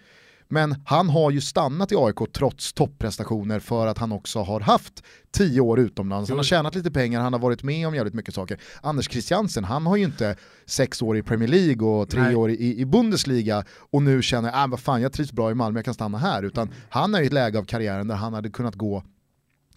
men 0.52 0.74
han 0.84 1.08
har 1.08 1.30
ju 1.30 1.40
stannat 1.40 1.92
i 1.92 1.96
AIK 1.96 2.32
trots 2.32 2.72
topprestationer 2.72 3.60
för 3.60 3.86
att 3.86 3.98
han 3.98 4.12
också 4.12 4.42
har 4.42 4.60
haft 4.60 5.02
tio 5.30 5.60
år 5.60 5.80
utomlands. 5.80 6.30
Han 6.30 6.38
har 6.38 6.44
tjänat 6.44 6.74
lite 6.74 6.90
pengar, 6.90 7.20
han 7.20 7.32
har 7.32 7.40
varit 7.40 7.62
med 7.62 7.88
om 7.88 7.94
jävligt 7.94 8.14
mycket 8.14 8.34
saker. 8.34 8.60
Anders 8.82 9.10
Christiansen, 9.10 9.64
han 9.64 9.86
har 9.86 9.96
ju 9.96 10.04
inte 10.04 10.36
sex 10.66 11.02
år 11.02 11.16
i 11.16 11.22
Premier 11.22 11.48
League 11.48 11.88
och 11.88 12.10
tre 12.10 12.22
Nej. 12.22 12.34
år 12.34 12.50
i, 12.50 12.80
i 12.80 12.86
Bundesliga 12.86 13.64
och 13.90 14.02
nu 14.02 14.22
känner, 14.22 14.62
äh, 14.62 14.68
vad 14.68 14.80
fan 14.80 15.02
jag 15.02 15.12
trivs 15.12 15.32
bra 15.32 15.50
i 15.50 15.54
Malmö, 15.54 15.78
jag 15.78 15.84
kan 15.84 15.94
stanna 15.94 16.18
här. 16.18 16.42
Utan 16.42 16.70
han 16.88 17.14
är 17.14 17.22
i 17.22 17.26
ett 17.26 17.32
läge 17.32 17.58
av 17.58 17.64
karriären 17.64 18.08
där 18.08 18.14
han 18.14 18.34
hade 18.34 18.50
kunnat 18.50 18.74
gå 18.74 19.02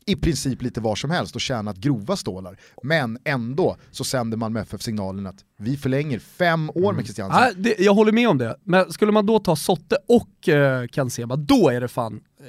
i 0.06 0.16
princip 0.16 0.62
lite 0.62 0.82
var 0.82 0.96
som 0.96 1.10
helst 1.10 1.36
och 1.36 1.42
tjänat 1.42 1.78
grova 1.78 2.16
stålar. 2.16 2.60
Men 2.84 3.18
ändå 3.24 3.78
så 3.92 4.04
sänder 4.04 4.38
Malmö 4.38 4.60
FF 4.60 4.82
signalen 4.82 5.28
att 5.28 5.46
vi 5.58 5.78
förlänger 5.78 6.20
fem 6.20 6.70
år 6.70 6.94
med 6.94 7.06
Christiansen. 7.06 7.44
Mm. 7.44 7.64
Ja, 7.64 7.74
jag 7.78 7.94
håller 7.94 8.12
med 8.12 8.30
om 8.30 8.38
det, 8.38 8.56
men 8.64 8.92
skulle 8.92 9.12
man 9.12 9.26
då 9.26 9.40
ta 9.40 9.56
Sotte 9.56 9.98
och 10.08 10.50
eh, 10.50 10.88
Kansema, 10.88 11.36
då 11.36 11.70
är 11.70 11.82
det 11.82 11.88
fan 11.88 12.14
eh, 12.40 12.46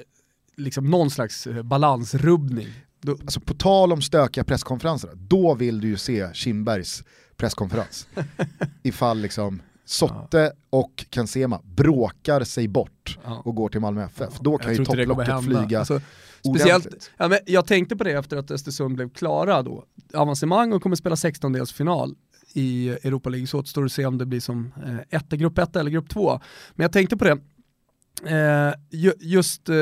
liksom 0.56 0.90
någon 0.90 1.10
slags 1.10 1.46
eh, 1.46 1.62
balansrubbning. 1.62 2.68
Då... 3.00 3.12
Alltså 3.12 3.40
på 3.40 3.54
tal 3.54 3.92
om 3.92 4.02
stökiga 4.02 4.44
presskonferenser, 4.44 5.10
då 5.14 5.54
vill 5.54 5.80
du 5.80 5.88
ju 5.88 5.96
se 5.96 6.34
Kimbergs 6.34 7.04
presskonferens. 7.36 8.08
Ifall 8.82 9.18
liksom 9.20 9.62
Sotte 9.84 10.52
och 10.70 11.04
Kansema 11.10 11.60
bråkar 11.64 12.44
sig 12.44 12.68
bort 12.68 13.18
ja. 13.24 13.42
och 13.44 13.54
går 13.54 13.68
till 13.68 13.80
Malmö 13.80 14.04
FF. 14.04 14.28
Ja. 14.32 14.40
Då 14.40 14.58
kan 14.58 14.72
ju 14.72 14.84
topplocket 14.84 15.44
flyga 15.44 15.78
alltså, 15.78 16.00
Speciellt, 16.54 17.10
ja, 17.16 17.28
men 17.28 17.38
jag 17.46 17.66
tänkte 17.66 17.96
på 17.96 18.04
det 18.04 18.12
efter 18.12 18.36
att 18.36 18.50
Östersund 18.50 18.94
blev 18.94 19.10
klara 19.10 19.62
då. 19.62 19.84
Avancemang 20.14 20.72
och 20.72 20.82
kommer 20.82 20.96
spela 20.96 21.14
16-delsfinal. 21.14 22.14
i 22.52 22.88
Europa 22.88 23.28
League, 23.28 23.46
så 23.46 23.58
återstår 23.58 23.82
det 23.82 23.86
att 23.86 23.92
se 23.92 24.06
om 24.06 24.18
det 24.18 24.26
blir 24.26 24.40
som 24.40 24.72
eh, 24.86 25.18
etta, 25.18 25.36
grupp 25.36 25.58
1 25.58 25.76
eller 25.76 25.90
grupp 25.90 26.08
2. 26.08 26.40
Men 26.74 26.84
jag 26.84 26.92
tänkte 26.92 27.16
på 27.16 27.24
det, 27.24 27.38
eh, 28.24 28.74
just 29.20 29.68
eh, 29.68 29.76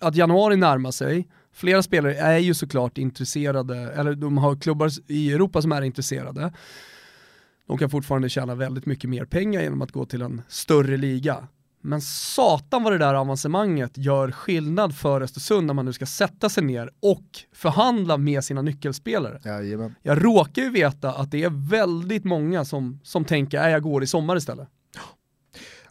att 0.00 0.16
januari 0.16 0.56
närmar 0.56 0.90
sig, 0.90 1.28
flera 1.52 1.82
spelare 1.82 2.14
är 2.14 2.38
ju 2.38 2.54
såklart 2.54 2.98
intresserade, 2.98 3.76
eller 3.76 4.14
de 4.14 4.38
har 4.38 4.56
klubbar 4.56 4.90
i 5.06 5.32
Europa 5.32 5.62
som 5.62 5.72
är 5.72 5.82
intresserade. 5.82 6.52
De 7.66 7.78
kan 7.78 7.90
fortfarande 7.90 8.28
tjäna 8.28 8.54
väldigt 8.54 8.86
mycket 8.86 9.10
mer 9.10 9.24
pengar 9.24 9.62
genom 9.62 9.82
att 9.82 9.92
gå 9.92 10.04
till 10.04 10.22
en 10.22 10.42
större 10.48 10.96
liga. 10.96 11.48
Men 11.80 12.00
satan 12.00 12.82
vad 12.82 12.92
det 12.92 12.98
där 12.98 13.14
avancemanget 13.14 13.90
gör 13.94 14.30
skillnad 14.30 14.96
för 14.96 15.20
Östersund 15.20 15.66
när 15.66 15.74
man 15.74 15.84
nu 15.84 15.92
ska 15.92 16.06
sätta 16.06 16.48
sig 16.48 16.64
ner 16.64 16.90
och 17.00 17.24
förhandla 17.52 18.16
med 18.16 18.44
sina 18.44 18.62
nyckelspelare. 18.62 19.40
Jajamän. 19.44 19.94
Jag 20.02 20.24
råkar 20.24 20.62
ju 20.62 20.70
veta 20.70 21.12
att 21.12 21.30
det 21.30 21.42
är 21.42 21.70
väldigt 21.70 22.24
många 22.24 22.64
som, 22.64 23.00
som 23.02 23.24
tänker 23.24 23.60
att 23.60 23.70
jag 23.70 23.82
går 23.82 24.02
i 24.02 24.06
sommar 24.06 24.36
istället. 24.36 24.68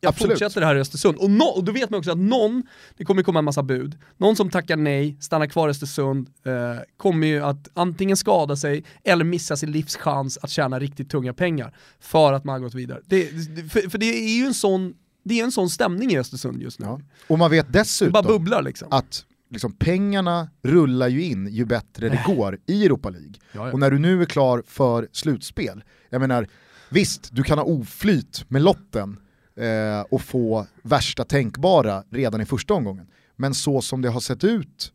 Jag 0.02 0.10
Absolut. 0.10 0.32
fortsätter 0.32 0.62
här 0.62 0.76
i 0.76 0.80
Östersund. 0.80 1.18
Och, 1.18 1.30
no, 1.30 1.44
och 1.44 1.64
då 1.64 1.72
vet 1.72 1.90
man 1.90 1.98
också 1.98 2.12
att 2.12 2.18
någon, 2.18 2.64
det 2.98 3.06
kommer 3.06 3.24
komma 3.24 3.40
en 3.40 3.46
massa 3.46 3.64
bud, 3.64 3.98
någon 4.18 4.36
som 4.36 4.50
tackar 4.50 4.78
nej, 4.78 5.18
stannar 5.22 5.48
kvar 5.48 5.68
i 5.68 5.72
Östersund, 5.72 6.30
eh, 6.46 6.54
kommer 6.98 7.28
ju 7.28 7.44
att 7.44 7.70
antingen 7.74 8.18
skada 8.18 8.56
sig 8.56 8.84
eller 9.04 9.26
missa 9.26 9.58
sin 9.58 9.72
livschans 9.72 10.38
att 10.42 10.50
tjäna 10.50 10.80
riktigt 10.80 11.10
tunga 11.10 11.34
pengar 11.34 11.76
för 12.00 12.34
att 12.34 12.44
man 12.44 12.54
har 12.54 12.60
gått 12.60 12.74
vidare. 12.74 13.02
Det, 13.06 13.28
för, 13.72 13.90
för 13.90 13.98
det 13.98 14.06
är 14.06 14.38
ju 14.40 14.46
en 14.46 14.54
sån 14.54 14.94
det 15.28 15.40
är 15.40 15.44
en 15.44 15.52
sån 15.52 15.70
stämning 15.70 16.12
i 16.12 16.18
Östersund 16.18 16.62
just 16.62 16.80
nu. 16.80 16.86
Ja. 16.86 17.02
Och 17.28 17.40
man 17.40 17.52
vet 17.52 17.74
dessutom 17.74 18.48
liksom. 18.64 18.88
att 18.92 19.26
liksom, 19.50 19.72
pengarna 19.72 20.50
rullar 20.64 21.08
ju 21.08 21.24
in 21.24 21.48
ju 21.48 21.66
bättre 21.66 22.10
det 22.10 22.24
går 22.26 22.60
i 22.66 22.86
Europa 22.86 23.10
League. 23.10 23.34
Ja, 23.52 23.68
ja. 23.68 23.74
Och 23.74 23.80
när 23.80 23.92
du 23.92 24.00
nu 24.00 24.22
är 24.22 24.26
klar 24.26 24.64
för 24.68 25.08
slutspel, 25.12 25.84
jag 26.10 26.22
menar, 26.22 26.48
visst, 26.90 27.30
du 27.32 27.44
kan 27.44 27.58
ha 27.58 27.66
oflyt 27.66 28.46
med 28.48 28.62
lotten 28.62 29.18
eh, 29.56 30.02
och 30.12 30.22
få 30.22 30.68
värsta 30.82 31.24
tänkbara 31.24 32.04
redan 32.10 32.42
i 32.42 32.46
första 32.46 32.74
omgången. 32.74 33.08
Men 33.36 33.54
så 33.54 33.82
som 33.82 34.02
det 34.02 34.10
har 34.10 34.20
sett 34.20 34.44
ut, 34.44 34.94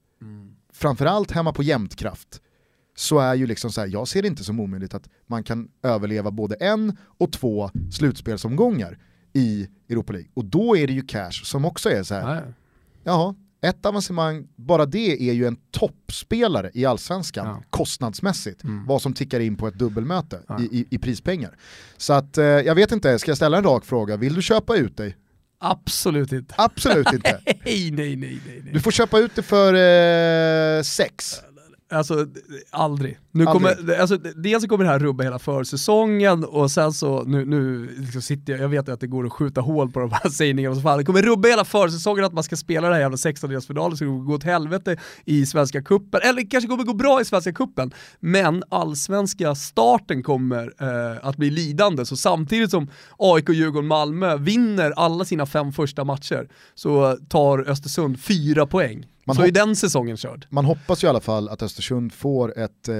framförallt 0.72 1.30
hemma 1.30 1.53
på 1.53 1.62
Jämtkraft, 1.62 2.41
så 2.97 3.18
är 3.18 3.35
ju 3.35 3.47
liksom 3.47 3.72
så 3.72 3.80
här, 3.80 3.89
jag 3.89 4.09
ser 4.09 4.22
det 4.22 4.28
inte 4.28 4.45
som 4.45 4.61
omöjligt 4.61 4.95
att 4.95 5.09
man 5.26 5.45
kan 5.45 5.68
överleva 5.83 6.30
både 6.30 6.55
en 6.55 6.97
och 7.18 7.33
två 7.33 7.70
slutspelsomgångar 7.93 8.99
i 9.33 9.68
Europa 9.89 10.12
League. 10.12 10.28
Och 10.35 10.45
då 10.45 10.76
är 10.76 10.87
det 10.87 10.93
ju 10.93 11.03
cash 11.03 11.30
som 11.45 11.64
också 11.64 11.91
är 11.91 12.03
så 12.03 12.14
här, 12.14 12.35
Ja, 12.35 12.37
ja. 12.37 12.53
Jaha, 13.05 13.35
ett 13.61 13.87
avancemang, 13.87 14.49
bara 14.57 14.87
det 14.87 15.28
är 15.28 15.33
ju 15.33 15.47
en 15.47 15.57
toppspelare 15.70 16.70
i 16.74 16.85
allsvenskan 16.85 17.47
Ja. 17.47 17.62
kostnadsmässigt. 17.70 18.64
Mm. 18.64 18.87
Vad 18.87 19.03
som 19.03 19.12
tickar 19.12 19.41
in 19.41 19.57
på 19.57 19.68
ett 19.68 19.74
dubbelmöte 19.78 20.41
Ja. 20.49 20.61
i, 20.61 20.64
i, 20.64 20.87
i 20.91 20.99
prispengar. 20.99 21.57
Så 21.97 22.12
att 22.12 22.39
eh, 22.39 22.45
jag 22.45 22.74
vet 22.74 22.93
inte, 22.93 23.18
ska 23.18 23.30
jag 23.30 23.37
ställa 23.37 23.59
en 23.59 23.64
rak 23.64 23.85
fråga? 23.85 24.16
Vill 24.16 24.35
du 24.35 24.43
köpa 24.43 24.76
ut 24.76 24.97
dig? 24.97 25.16
Absolut 25.61 26.33
inte. 26.33 26.55
Absolut 26.59 27.12
inte. 27.12 27.41
Nej, 27.47 27.57
nej, 27.64 27.91
nej, 27.91 28.16
nej. 28.16 28.41
nej. 28.64 28.72
Du 28.72 28.80
får 28.80 28.91
köpa 28.91 29.18
ut 29.18 29.35
det 29.35 29.43
för 29.43 29.74
eh, 30.78 30.83
sex. 30.83 31.41
Alltså 31.93 32.26
aldrig. 32.70 33.18
Nu 33.30 33.47
Aldrig. 33.47 33.76
Kommer, 33.76 34.01
alltså, 34.01 34.16
dels 34.16 34.62
så 34.62 34.68
kommer 34.68 34.84
det 34.84 34.90
här 34.90 34.99
rubba 34.99 35.24
hela 35.24 35.38
försäsongen 35.38 36.45
och 36.45 36.70
sen 36.70 36.93
så, 36.93 37.24
nu, 37.24 37.45
nu 37.45 37.88
liksom 37.99 38.22
sitter 38.22 38.53
jag, 38.53 38.62
jag 38.62 38.68
vet 38.68 38.88
att 38.88 39.01
det 39.01 39.07
går 39.07 39.26
att 39.26 39.32
skjuta 39.32 39.61
hål 39.61 39.93
på 39.93 40.01
de 40.01 40.11
här 40.12 40.30
sägningarna, 40.30 40.74
så 40.74 40.80
fan, 40.80 40.99
det 40.99 41.05
kommer 41.05 41.22
rubba 41.22 41.49
hela 41.49 41.64
försäsongen 41.64 42.24
att 42.24 42.32
man 42.32 42.45
ska 42.45 42.57
spela 42.57 42.88
det 42.88 42.95
här 42.95 43.01
jävla 43.01 43.16
16-delsfinalen, 43.16 43.97
så 43.97 44.05
det 44.05 44.11
kommer 44.11 44.24
gå 44.24 44.34
åt 44.34 44.45
helvete 44.45 44.97
i 45.24 45.47
Svenska 45.47 45.82
Kuppen 45.82 46.20
eller 46.24 46.51
kanske 46.51 46.68
kommer 46.68 46.84
gå 46.84 46.95
bra 46.95 47.20
i 47.20 47.24
Svenska 47.24 47.53
Kuppen 47.53 47.93
men 48.20 48.62
allsvenska 48.68 49.55
starten 49.55 50.22
kommer 50.22 50.72
eh, 50.78 51.28
att 51.28 51.36
bli 51.36 51.51
lidande, 51.51 52.05
så 52.07 52.16
samtidigt 52.16 52.70
som 52.70 52.88
AIK, 53.18 53.49
Djurgården, 53.49 53.86
Malmö 53.88 54.36
vinner 54.36 54.90
alla 54.90 55.24
sina 55.24 55.47
fem 55.47 55.72
första 55.72 56.05
matcher 56.05 56.49
så 56.74 57.16
tar 57.28 57.70
Östersund 57.70 58.20
fyra 58.20 58.66
poäng. 58.66 59.07
Man 59.24 59.36
så 59.36 59.42
är 59.42 59.50
den 59.50 59.76
säsongen 59.76 60.16
körd. 60.16 60.46
Man 60.50 60.64
hoppas 60.64 61.04
ju 61.04 61.06
i 61.06 61.08
alla 61.08 61.20
fall 61.20 61.48
att 61.48 61.62
Östersund 61.62 62.12
får 62.12 62.58
ett, 62.58 62.88
eh, 62.88 62.94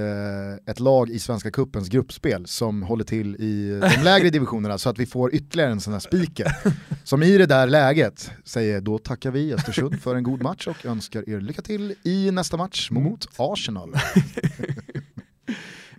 ett 0.71 0.79
lag 0.79 1.09
i 1.09 1.19
Svenska 1.19 1.51
Cupens 1.51 1.89
gruppspel 1.89 2.47
som 2.47 2.83
håller 2.83 3.03
till 3.03 3.35
i 3.35 3.79
de 3.81 4.03
lägre 4.03 4.29
divisionerna 4.29 4.77
så 4.77 4.89
att 4.89 4.97
vi 4.99 5.05
får 5.05 5.35
ytterligare 5.35 5.71
en 5.71 5.81
sån 5.81 5.93
här 5.93 5.99
speaker. 5.99 6.55
Som 7.03 7.23
i 7.23 7.37
det 7.37 7.45
där 7.45 7.67
läget 7.67 8.31
säger 8.45 8.81
då 8.81 8.97
tackar 8.97 9.31
vi 9.31 9.53
Östersund 9.53 10.01
för 10.01 10.15
en 10.15 10.23
god 10.23 10.41
match 10.41 10.67
och 10.67 10.85
önskar 10.85 11.29
er 11.29 11.41
lycka 11.41 11.61
till 11.61 11.95
i 12.03 12.31
nästa 12.31 12.57
match 12.57 12.91
mot 12.91 13.27
Arsenal. 13.37 13.95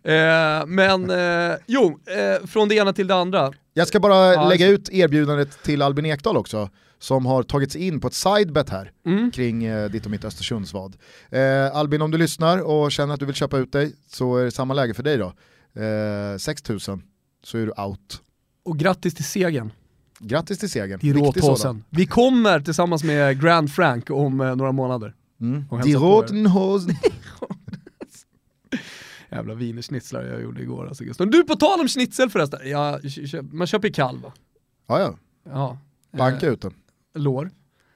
Eh, 0.06 0.66
men 0.66 1.10
eh, 1.10 1.56
jo, 1.66 1.98
eh, 2.06 2.46
från 2.46 2.68
det 2.68 2.74
ena 2.74 2.92
till 2.92 3.06
det 3.06 3.14
andra. 3.14 3.52
Jag 3.74 3.88
ska 3.88 4.00
bara 4.00 4.34
Ja, 4.34 4.48
lägga 4.48 4.66
ut 4.66 4.90
erbjudandet 4.92 5.62
till 5.62 5.82
Albin 5.82 6.06
Ekdal 6.06 6.36
också, 6.36 6.70
som 7.04 7.26
har 7.26 7.42
tagit 7.42 7.72
sig 7.72 7.86
in 7.86 8.00
på 8.00 8.08
ett 8.08 8.14
sidebet 8.14 8.70
här 8.70 8.92
Mm. 9.06 9.30
kring 9.30 9.64
eh, 9.64 9.90
ditt 9.90 10.04
och 10.04 10.10
mitt 10.10 10.24
Östersundsvad. 10.24 10.96
Eh, 11.30 11.76
Albin, 11.76 12.02
om 12.02 12.10
du 12.10 12.18
lyssnar 12.18 12.58
och 12.58 12.92
känner 12.92 13.14
att 13.14 13.20
du 13.20 13.26
vill 13.26 13.34
köpa 13.34 13.58
ut 13.58 13.72
dig 13.72 13.92
så 14.08 14.36
är 14.36 14.44
det 14.44 14.50
samma 14.50 14.74
läge 14.74 14.94
för 14.94 15.02
dig 15.02 15.16
då. 15.18 15.32
Eh, 15.82 16.36
6000 16.38 17.02
så 17.42 17.58
är 17.58 17.66
du 17.66 17.72
out. 17.82 18.20
Och 18.64 18.78
grattis 18.78 19.14
till 19.14 19.24
segern 19.24 19.72
Grattis 20.18 20.58
till 20.58 20.70
segern. 20.70 21.00
i. 21.02 21.12
Råtåsen. 21.12 21.84
Vi 21.90 22.06
kommer 22.06 22.60
tillsammans 22.60 23.04
med 23.04 23.40
Grand 23.42 23.72
Frank 23.72 24.10
om 24.10 24.40
eh, 24.40 24.56
några 24.56 24.72
månader. 24.72 25.14
Mm. 25.40 25.64
Die 25.70 25.76
hälsa 25.76 25.82
på 25.82 25.88
er. 25.88 25.94
roten 26.22 26.46
Hosen. 26.46 26.96
Jävla 29.30 29.54
wienerschnitzlar 29.54 30.22
jag 30.22 30.42
gjorde 30.42 30.62
igår 30.62 30.88
alltså 30.88 31.04
Gustav. 31.04 31.30
Du, 31.30 31.44
på 31.44 31.56
tal 31.56 31.80
om 31.80 31.88
schnitzel 31.88 32.30
förresten. 32.30 32.60
Ja, 32.70 32.98
man 33.52 33.66
köper 33.66 33.88
ju 33.88 33.94
kalv 33.94 34.20
va? 34.22 34.32
Ja, 34.86 35.00
ja. 35.00 35.14
Ja. 35.52 35.78
Banka 36.18 36.46
ut 36.46 36.60
den. 36.62 36.74
Lår. 37.14 37.50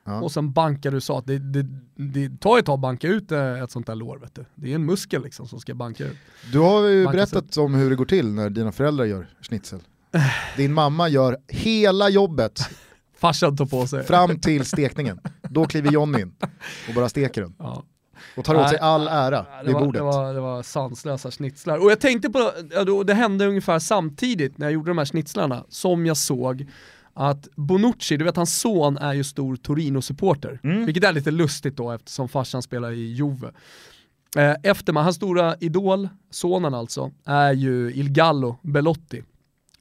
Ja. 0.05 0.21
Och 0.21 0.33
sen 0.33 0.53
bankar 0.53 0.91
du 0.91 1.01
så 1.01 1.19
att 1.19 1.27
det, 1.27 1.39
det, 1.39 1.67
det 1.95 2.41
tar 2.41 2.59
ett 2.59 2.67
tag 2.67 2.75
att 2.75 2.81
banka 2.81 3.09
ut 3.09 3.33
eh, 3.33 3.63
ett 3.63 3.71
sånt 3.71 3.87
där 3.87 3.95
lår 3.95 4.19
vet 4.19 4.35
du. 4.35 4.45
Det 4.55 4.71
är 4.71 4.75
en 4.75 4.87
muskel 4.87 5.23
liksom 5.23 5.49
som 5.49 5.61
ska 5.61 5.75
banka 5.75 6.05
ut. 6.05 6.17
Du 6.53 6.59
har 6.59 6.87
ju 6.87 7.05
Banka 7.05 7.17
berättat 7.17 7.57
om 7.57 7.75
hur 7.75 7.91
det 7.91 7.97
går 7.97 8.05
till 8.05 8.29
när 8.33 8.51
dina 8.51 8.73
föräldrar 8.73 9.05
gör 9.05 9.29
schnitzel. 9.41 9.81
Din 10.57 10.73
mamma 10.73 11.09
gör 11.09 11.37
hela 11.49 12.09
jobbet 12.09 12.61
Farsan 13.19 13.57
tar 13.57 13.67
på 13.67 13.87
sig. 13.87 14.05
fram 14.05 14.41
till 14.41 14.65
stekningen. 14.65 15.21
Då 15.43 15.67
kliver 15.67 15.91
John 15.91 16.19
in 16.21 16.35
och 16.89 16.95
bara 16.95 17.09
steker 17.09 17.43
den. 17.43 17.55
Ja. 17.59 17.85
Och 18.37 18.45
tar 18.45 18.55
åt 18.55 18.69
sig 18.69 18.79
all 18.79 19.09
ära 19.09 19.47
det, 19.61 19.67
vid 19.67 19.75
var, 19.75 19.81
bordet. 19.81 20.01
det, 20.01 20.05
var, 20.05 20.35
det 20.35 20.41
var 20.41 20.63
sanslösa 20.63 21.31
schnitzlar. 21.31 21.79
Och 21.79 21.91
jag 21.91 22.01
tänkte 22.01 22.31
på, 22.31 22.53
det 23.07 23.15
hände 23.15 23.47
ungefär 23.47 23.79
samtidigt 23.79 24.59
när 24.59 24.67
jag 24.67 24.73
gjorde 24.73 24.91
de 24.91 24.99
här 24.99 25.05
schnitzlarna, 25.05 25.65
som 25.69 26.07
jag 26.07 26.17
såg 26.17 26.67
att 27.19 27.49
Bonucci, 27.57 28.17
du 28.17 28.25
vet 28.25 28.37
hans 28.37 28.61
son 28.61 28.99
är 28.99 29.13
ju 29.15 29.25
stor 29.25 29.57
Torino-supporter. 29.57 30.61
Mm. 30.63 30.87
Vilket 30.87 31.05
är 31.05 31.13
lite 31.13 31.31
lustigt 31.31 31.77
då 31.77 31.91
eftersom 31.91 32.29
farsan 32.29 32.63
spelar 32.63 32.93
i 32.93 33.13
Juve. 33.13 33.51
Eh, 34.37 34.55
Efter 34.63 34.93
man, 34.93 35.05
hans 35.05 35.17
stora 35.17 35.57
idol, 35.61 36.09
sonen 36.31 36.75
alltså, 36.75 37.11
är 37.25 37.53
ju 37.53 37.93
Il 37.95 38.11
Gallo 38.11 38.57
Belotti. 38.63 39.23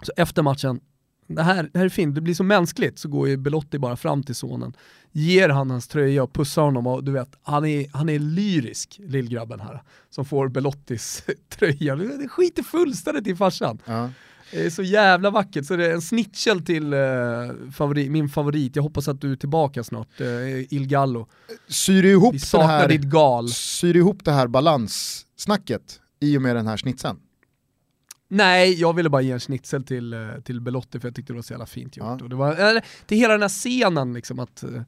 Så 0.01 0.11
efter 0.17 0.41
matchen, 0.41 0.79
det 1.27 1.43
här, 1.43 1.69
det 1.73 1.79
här 1.79 1.85
är 1.85 1.89
fint, 1.89 2.15
det 2.15 2.21
blir 2.21 2.33
så 2.33 2.43
mänskligt, 2.43 2.99
så 2.99 3.09
går 3.09 3.27
ju 3.27 3.38
Belotti 3.38 3.79
bara 3.79 3.95
fram 3.95 4.23
till 4.23 4.35
sonen, 4.35 4.73
ger 5.11 5.49
han 5.49 5.69
hans 5.69 5.88
tröja 5.88 6.23
och 6.23 6.33
pussar 6.33 6.61
honom 6.61 6.88
och 6.88 7.03
du 7.03 7.11
vet, 7.11 7.29
han 7.43 7.65
är, 7.65 7.85
han 7.93 8.09
är 8.09 8.19
lyrisk, 8.19 8.99
lillgrabben 9.03 9.59
här, 9.59 9.83
som 10.09 10.25
får 10.25 10.47
Belottis 10.47 11.23
tröja. 11.49 11.95
Det 11.95 12.27
skiter 12.27 12.63
fullständigt 12.63 13.27
i 13.27 13.35
farsan. 13.35 13.81
Ja. 13.85 14.09
Det 14.51 14.65
är 14.65 14.69
så 14.69 14.83
jävla 14.83 15.29
vackert, 15.29 15.65
så 15.65 15.75
det 15.75 15.85
är 15.87 15.93
en 15.93 16.01
snitchel 16.01 16.65
till 16.65 16.93
eh, 16.93 16.99
favori, 17.73 18.09
min 18.09 18.29
favorit, 18.29 18.75
jag 18.75 18.83
hoppas 18.83 19.07
att 19.07 19.21
du 19.21 19.31
är 19.31 19.35
tillbaka 19.35 19.83
snart, 19.83 20.21
eh, 20.21 20.73
Il 20.73 20.87
Gallo. 20.87 21.27
Syr 21.67 22.05
ihop, 22.05 22.35
Vi 22.35 22.39
den 22.51 22.61
här, 22.61 22.87
ditt 22.87 23.01
gal. 23.01 23.49
syr 23.49 23.95
ihop 23.95 24.25
det 24.25 24.31
här 24.31 24.47
balanssnacket 24.47 25.99
i 26.19 26.37
och 26.37 26.41
med 26.41 26.55
den 26.55 26.67
här 26.67 26.77
schnitzeln? 26.77 27.17
Nej, 28.29 28.73
jag 28.73 28.93
ville 28.93 29.09
bara 29.09 29.21
ge 29.21 29.31
en 29.31 29.39
schnitzel 29.39 29.83
till, 29.83 30.13
eh, 30.13 30.19
till 30.43 30.61
Belotti 30.61 30.99
för 30.99 31.07
jag 31.07 31.15
tyckte 31.15 31.33
det 31.33 31.37
var 31.37 31.43
så 31.43 31.53
jävla 31.53 31.65
fint 31.65 31.97
gjort. 31.97 32.05
Ja. 32.07 32.23
Och 32.23 32.29
det 32.29 32.35
var, 32.35 32.81
till 33.05 33.17
hela 33.17 33.33
den 33.33 33.41
här 33.41 33.49
scenen 33.49 34.13
liksom 34.13 34.39
att 34.39 34.63
eh, 34.63 34.81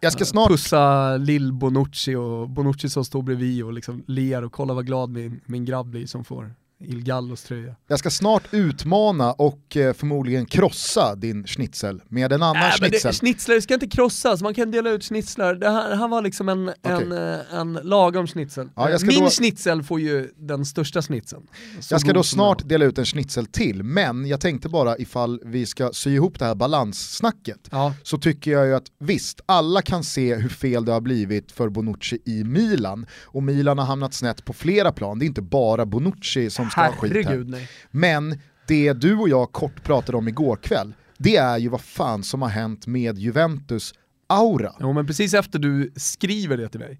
Jag 0.00 0.12
ska 0.12 0.24
snart 0.24 0.48
pussa 0.48 1.16
lill 1.16 1.52
Bonucci 1.52 2.14
och 2.14 2.48
Bonucci 2.50 2.88
som 2.88 3.04
står 3.04 3.22
bredvid 3.22 3.64
och 3.64 3.72
liksom 3.72 4.04
ler 4.06 4.44
och 4.44 4.52
kolla 4.52 4.74
vad 4.74 4.86
glad 4.86 5.10
min, 5.10 5.40
min 5.46 5.64
grabb 5.64 5.86
blir 5.86 6.06
som 6.06 6.24
får 6.24 6.54
Il 6.82 7.02
Gallos 7.02 7.42
tröja. 7.42 7.74
Jag 7.88 7.98
ska 7.98 8.10
snart 8.10 8.42
utmana 8.50 9.32
och 9.32 9.76
eh, 9.76 9.92
förmodligen 9.92 10.46
krossa 10.46 11.14
din 11.14 11.46
schnitzel 11.46 12.02
med 12.08 12.32
en 12.32 12.42
annan 12.42 12.62
Äh, 12.62 12.70
schnitzel. 12.70 13.10
det, 13.12 13.16
schnitzlar 13.18 13.60
ska 13.60 13.74
inte 13.74 13.86
krossas, 13.88 14.42
man 14.42 14.54
kan 14.54 14.70
dela 14.70 14.90
ut 14.90 15.04
schnitzlar. 15.04 15.54
Det 15.54 15.70
här, 15.70 15.96
här 15.96 16.08
var 16.08 16.22
liksom 16.22 16.48
en, 16.48 16.72
en, 16.82 17.12
eh, 17.12 17.54
en 17.54 17.72
lagom 17.72 18.26
schnitzel. 18.26 18.68
Ja, 18.76 18.90
jag 18.90 19.00
ska 19.00 19.06
Min 19.10 19.20
då- 19.24 19.30
schnitzel 19.30 19.82
får 19.82 20.00
ju 20.00 20.28
den 20.38 20.64
största 20.64 21.02
schnitzeln. 21.02 21.42
Jag 21.90 22.00
ska 22.00 22.12
då 22.12 22.22
snart 22.22 22.68
dela 22.68 22.84
ut 22.84 22.98
en 22.98 23.04
schnitzel 23.04 23.46
till, 23.46 23.82
men 23.82 24.26
jag 24.26 24.40
tänkte 24.40 24.68
bara 24.68 24.98
ifall 24.98 25.40
vi 25.44 25.66
ska 25.66 25.92
sy 25.92 26.10
ihop 26.14 26.38
det 26.38 26.44
här 26.44 26.54
balanssnacket. 26.54 27.68
Ja. 27.70 27.94
så 28.02 28.18
tycker 28.18 28.50
jag 28.50 28.66
ju 28.66 28.74
att 28.74 28.86
visst, 28.98 29.40
alla 29.46 29.82
kan 29.82 30.04
se 30.04 30.34
hur 30.34 30.48
fel 30.48 30.84
det 30.84 30.92
har 30.92 31.00
blivit 31.00 31.52
för 31.52 31.68
Bonucci 31.68 32.18
i 32.24 32.44
Milan 32.44 33.06
och 33.24 33.42
Milan 33.42 33.78
har 33.78 33.84
hamnat 33.86 34.14
snett 34.14 34.44
på 34.44 34.52
flera 34.52 34.92
plan, 34.92 35.18
det 35.18 35.24
är 35.24 35.26
inte 35.26 35.42
bara 35.42 35.86
Bonucci 35.86 36.50
som 36.50 36.69
ska 36.70 36.80
ha 36.80 36.92
skit 36.92 37.12
här. 37.12 37.22
Herregud 37.22 37.48
nej. 37.48 37.68
Men 37.90 38.40
det 38.66 38.92
du 38.92 39.16
och 39.16 39.28
jag 39.28 39.52
kort 39.52 39.82
pratade 39.82 40.18
om 40.18 40.28
igår 40.28 40.56
kväll, 40.56 40.94
det 41.18 41.36
är 41.36 41.58
ju 41.58 41.68
vad 41.68 41.80
fan 41.80 42.22
som 42.22 42.42
har 42.42 42.48
hänt 42.48 42.86
med 42.86 43.18
Juventus 43.18 43.94
aura. 44.26 44.72
Jo 44.80 44.92
men 44.92 45.06
precis 45.06 45.34
efter 45.34 45.58
du 45.58 45.92
skriver 45.96 46.56
det 46.56 46.68
till 46.68 46.80
mig, 46.80 46.98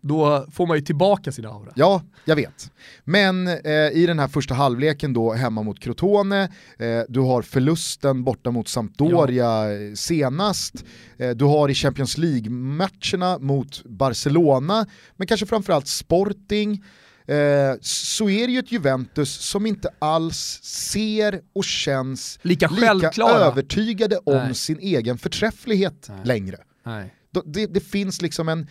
då 0.00 0.46
får 0.52 0.66
man 0.66 0.76
ju 0.76 0.84
tillbaka 0.84 1.32
sin 1.32 1.46
aura. 1.46 1.72
Ja, 1.74 2.02
jag 2.24 2.36
vet. 2.36 2.72
Men 3.04 3.48
eh, 3.48 3.90
i 3.92 4.04
den 4.06 4.18
här 4.18 4.28
första 4.28 4.54
halvleken 4.54 5.12
då 5.12 5.32
hemma 5.32 5.62
mot 5.62 5.80
Crotone, 5.80 6.42
eh, 6.78 7.00
du 7.08 7.20
har 7.20 7.42
förlusten 7.42 8.24
borta 8.24 8.50
mot 8.50 8.68
Sampdoria 8.68 9.72
ja. 9.72 9.96
senast, 9.96 10.84
eh, 11.18 11.30
du 11.30 11.44
har 11.44 11.68
i 11.68 11.74
Champions 11.74 12.18
League-matcherna 12.18 13.38
mot 13.38 13.84
Barcelona, 13.84 14.86
men 15.16 15.26
kanske 15.26 15.46
framförallt 15.46 15.86
Sporting, 15.86 16.84
eh, 17.30 17.76
så 17.80 18.28
är 18.30 18.46
det 18.46 18.52
ju 18.52 18.58
ett 18.58 18.72
Juventus 18.72 19.30
som 19.30 19.66
inte 19.66 19.88
alls 19.98 20.60
ser 20.62 21.40
och 21.52 21.64
känns 21.64 22.38
lika, 22.42 22.68
lika 22.68 23.22
övertygade 23.22 24.16
om 24.16 24.36
Nej. 24.36 24.54
sin 24.54 24.78
egen 24.78 25.18
förträfflighet 25.18 26.06
Nej. 26.08 26.20
längre. 26.24 26.56
Nej. 26.86 27.14
Det, 27.44 27.66
det, 27.66 27.80
finns 27.80 28.22
liksom 28.22 28.48
en, 28.48 28.66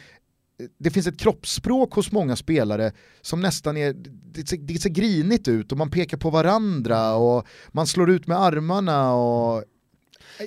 det 0.78 0.90
finns 0.90 1.08
ett 1.08 1.20
kroppsspråk 1.20 1.94
hos 1.94 2.12
många 2.12 2.36
spelare 2.36 2.92
som 3.22 3.42
nästan 3.42 3.78
är, 3.78 3.94
det 4.34 4.50
ser, 4.50 4.58
det 4.58 4.82
ser 4.82 4.90
grinigt 4.90 5.48
ut 5.48 5.72
och 5.72 5.78
man 5.78 5.92
pekar 5.92 6.18
på 6.18 6.30
varandra 6.30 7.16
och 7.16 7.48
man 7.72 7.88
slår 7.88 8.10
ut 8.10 8.28
med 8.28 8.40
armarna 8.42 9.14
och 9.14 9.64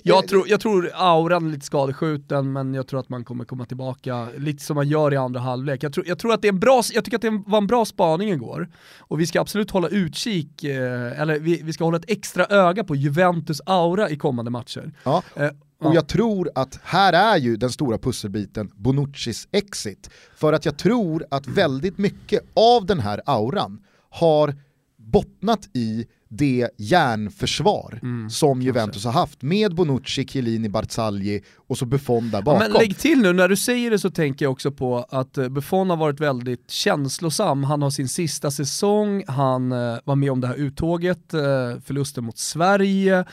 jag 0.03 0.29
tror, 0.29 0.49
jag 0.49 0.61
tror 0.61 0.91
auran 0.95 1.47
är 1.47 1.51
lite 1.51 1.67
skadeskjuten, 1.67 2.53
men 2.53 2.75
jag 2.75 2.87
tror 2.87 3.01
att 3.01 3.09
man 3.09 3.25
kommer 3.25 3.45
komma 3.45 3.65
tillbaka 3.65 4.29
lite 4.39 4.65
som 4.65 4.75
man 4.75 4.89
gör 4.89 5.15
i 5.15 5.17
andra 5.17 5.41
halvlek. 5.41 5.83
Jag 5.83 5.93
tror, 5.93 6.09
jag 6.09 6.19
tror 6.19 6.33
att 6.33 6.43
det 6.43 6.49
är 6.49 6.53
en 6.53 6.61
bra, 6.61 6.83
jag 6.93 7.05
tycker 7.05 7.17
att 7.17 7.23
det 7.23 7.43
var 7.47 7.59
en 7.59 7.67
bra 7.67 7.85
spaning 7.85 8.29
igår, 8.29 8.69
och 8.99 9.21
vi 9.21 9.27
ska 9.27 9.41
absolut 9.41 9.71
hålla 9.71 9.89
utkik, 9.89 10.65
eh, 10.65 11.21
eller 11.21 11.39
vi, 11.39 11.63
vi 11.63 11.73
ska 11.73 11.85
hålla 11.85 11.99
ett 11.99 12.11
extra 12.11 12.47
öga 12.47 12.85
på 12.85 12.95
Juventus 12.97 13.61
aura 13.67 14.11
i 14.11 14.17
kommande 14.17 14.51
matcher. 14.51 14.93
Ja. 15.05 15.23
Eh, 15.37 15.51
och 15.79 15.95
jag 15.95 16.09
tror 16.09 16.51
att 16.55 16.81
här 16.83 17.13
är 17.13 17.37
ju 17.37 17.57
den 17.57 17.71
stora 17.71 17.99
pusselbiten 17.99 18.71
Bonuccis 18.75 19.49
exit. 19.53 20.11
För 20.37 20.53
att 20.53 20.65
jag 20.65 20.79
tror 20.79 21.25
att 21.31 21.47
väldigt 21.47 21.99
mycket 21.99 22.41
av 22.55 22.87
den 22.87 23.01
här 23.01 23.21
auran 23.27 23.81
har 24.11 24.55
bottnat 24.97 25.69
i 25.73 26.07
det 26.35 26.69
järnförsvar 26.77 27.99
mm, 28.03 28.31
som 28.31 28.63
Juventus 28.63 29.05
har 29.05 29.13
haft 29.13 29.43
med 29.43 29.75
Bonucci, 29.75 30.27
Chiellini, 30.27 30.69
Barzagli 30.69 31.43
och 31.57 31.79
så 31.79 31.87
Buffon 31.87 32.31
där 32.31 32.43
bakom. 32.43 32.59
Men 32.59 32.73
lägg 32.73 32.99
till 32.99 33.19
nu, 33.19 33.33
när 33.33 33.49
du 33.49 33.57
säger 33.57 33.91
det 33.91 33.99
så 33.99 34.11
tänker 34.11 34.45
jag 34.45 34.53
också 34.53 34.71
på 34.71 35.07
att 35.11 35.39
eh, 35.39 35.49
Buffon 35.49 35.91
har 35.91 35.97
varit 35.97 36.21
väldigt 36.21 36.71
känslosam, 36.71 37.65
han 37.65 37.83
har 37.83 37.91
sin 37.91 38.09
sista 38.09 38.51
säsong, 38.51 39.25
han 39.27 39.73
eh, 39.73 39.99
var 40.05 40.17
med 40.17 40.33
om 40.33 40.41
det 40.41 40.47
här 40.47 40.55
uttåget, 40.55 41.35
eh, 41.35 41.41
förlusten 41.85 42.25
mot 42.25 42.39
Sverige, 42.39 43.25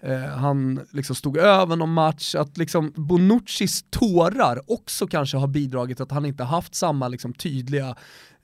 eh, 0.00 0.20
han 0.20 0.80
liksom 0.90 1.16
stod 1.16 1.36
över 1.36 1.76
någon 1.76 1.92
match, 1.92 2.34
att 2.34 2.56
liksom 2.56 2.92
Bonuccis 2.94 3.84
tårar 3.90 4.60
också 4.66 5.06
kanske 5.06 5.36
har 5.36 5.48
bidragit 5.48 6.00
att 6.00 6.10
han 6.10 6.26
inte 6.26 6.44
haft 6.44 6.74
samma 6.74 7.08
liksom 7.08 7.32
tydliga 7.32 7.96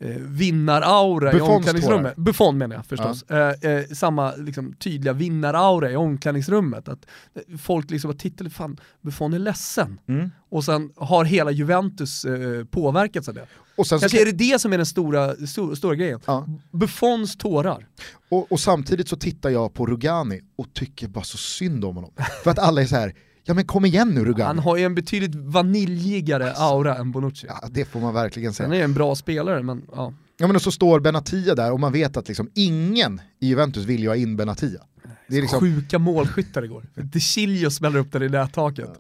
eh, 0.03 0.17
vinnaraura 0.17 1.33
i 1.33 1.41
omklädningsrummet. 1.41 2.17
Buffon 2.17 2.59
menar 2.59 2.77
jag 2.77 2.87
förstås. 2.87 3.25
Ja. 3.29 3.55
Eh, 3.55 3.71
eh, 3.71 3.85
samma 3.87 4.35
liksom, 4.37 4.73
tydliga 4.73 5.13
vinnaraura 5.13 5.91
i 5.91 5.97
omklädningsrummet. 5.97 6.89
Att 6.89 7.07
eh, 7.35 7.59
folk 7.59 7.91
liksom 7.91 8.11
bara 8.11 8.19
tittar, 8.19 8.49
fan 8.49 8.81
Buffon 9.01 9.33
är 9.33 9.39
ledsen. 9.39 10.01
Mm. 10.09 10.31
Och 10.49 10.65
sen 10.65 10.93
har 10.97 11.25
hela 11.25 11.51
Juventus 11.51 12.25
eh, 12.25 12.65
påverkats 12.65 13.29
av 13.29 13.35
det. 13.35 13.47
Och 13.77 13.87
sen 13.87 14.01
Kanske 14.01 14.19
ska... 14.19 14.29
är 14.29 14.33
det 14.33 14.53
det 14.53 14.59
som 14.59 14.73
är 14.73 14.77
den 14.77 14.87
stora, 14.87 15.47
stora, 15.47 15.77
stora 15.77 15.95
grejen. 15.95 16.21
Ja. 16.27 16.47
Buffons 16.71 17.37
tårar. 17.37 17.87
Och, 18.29 18.53
och, 18.53 18.61
samtidigt 18.61 19.09
så 19.09 19.17
tittar 19.17 19.51
jag 19.51 19.75
på 19.75 19.87
Rugani 19.87 20.41
och 20.57 20.75
tycker 20.75 21.09
bara 21.09 21.25
så 21.25 21.39
synd 21.39 21.85
om 21.85 21.97
honom. 21.97 22.13
För 22.45 22.51
att 22.51 22.59
alla 22.59 22.83
är 22.83 22.87
så 22.87 22.97
här 22.97 23.15
Ja 23.45 23.55
men 23.55 23.67
kom 23.67 23.85
igen 23.85 24.09
nu 24.09 24.25
Rugani. 24.25 24.47
Han 24.47 24.59
har 24.59 24.77
ju 24.77 24.85
en 24.85 24.95
betydligt 24.95 25.35
vaniljigare 25.35 26.49
alltså, 26.49 26.63
aura 26.63 26.97
än 26.97 27.13
Bonucci. 27.13 27.47
Ja 27.49 27.69
det 27.71 27.85
får 27.85 28.01
man 28.01 28.15
verkligen 28.15 28.53
säga. 28.53 28.69
Han 28.69 28.77
är 28.77 28.85
en 28.85 28.95
bra 28.95 29.15
spelare 29.15 29.63
men 29.63 29.83
ja. 29.93 30.15
Ja 30.37 30.47
men 30.47 30.57
och 30.57 30.63
så 30.63 30.71
står 30.71 31.01
Benatia 31.01 31.55
där 31.55 31.73
och 31.73 31.81
man 31.81 31.93
vet 31.93 32.17
att 32.17 32.29
liksom 32.29 32.51
ingen 32.55 33.21
i 33.41 33.49
Juventus 33.49 33.85
vill 33.85 34.01
ju 34.01 34.09
ha 34.09 34.17
in 34.17 34.37
Benatia. 34.37 34.81
Det 35.29 35.37
är 35.37 35.41
liksom... 35.41 35.61
Sjuka 35.61 35.99
målskyttar 35.99 36.63
igår. 36.63 36.85
De 36.95 37.21
Chilio 37.21 37.71
smäller 37.71 37.99
upp 37.99 38.13
den 38.13 38.23
i 38.23 38.29
nättaket. 38.29 38.91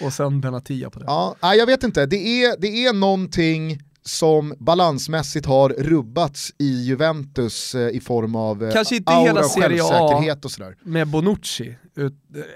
Ja. 0.00 0.06
Och 0.06 0.12
sen 0.12 0.40
Benatia 0.40 0.90
på 0.90 0.98
det. 0.98 1.04
Ja, 1.08 1.36
jag 1.40 1.66
vet 1.66 1.82
inte, 1.82 2.06
det 2.06 2.44
är, 2.44 2.60
det 2.60 2.86
är 2.86 2.92
någonting 2.92 3.82
som 4.06 4.54
balansmässigt 4.58 5.46
har 5.46 5.68
rubbats 5.68 6.52
i 6.58 6.82
Juventus 6.82 7.74
eh, 7.74 7.88
i 7.88 8.00
form 8.00 8.34
av 8.36 8.64
eh, 8.64 8.72
Kanske 8.72 8.96
inte 8.96 9.12
aura 9.12 9.26
hela 9.26 9.40
och 9.40 9.46
självsäkerhet 9.46 10.44
och 10.44 10.50
sådär. 10.50 10.76
med 10.82 11.08
Bonucci. 11.08 11.76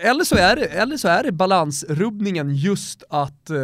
Eller 0.00 0.24
så 0.24 0.36
är 0.36 0.56
det, 0.56 0.64
eller 0.64 0.96
så 0.96 1.08
är 1.08 1.22
det 1.22 1.32
balansrubbningen 1.32 2.54
just 2.54 3.02
att 3.10 3.50
eh, 3.50 3.56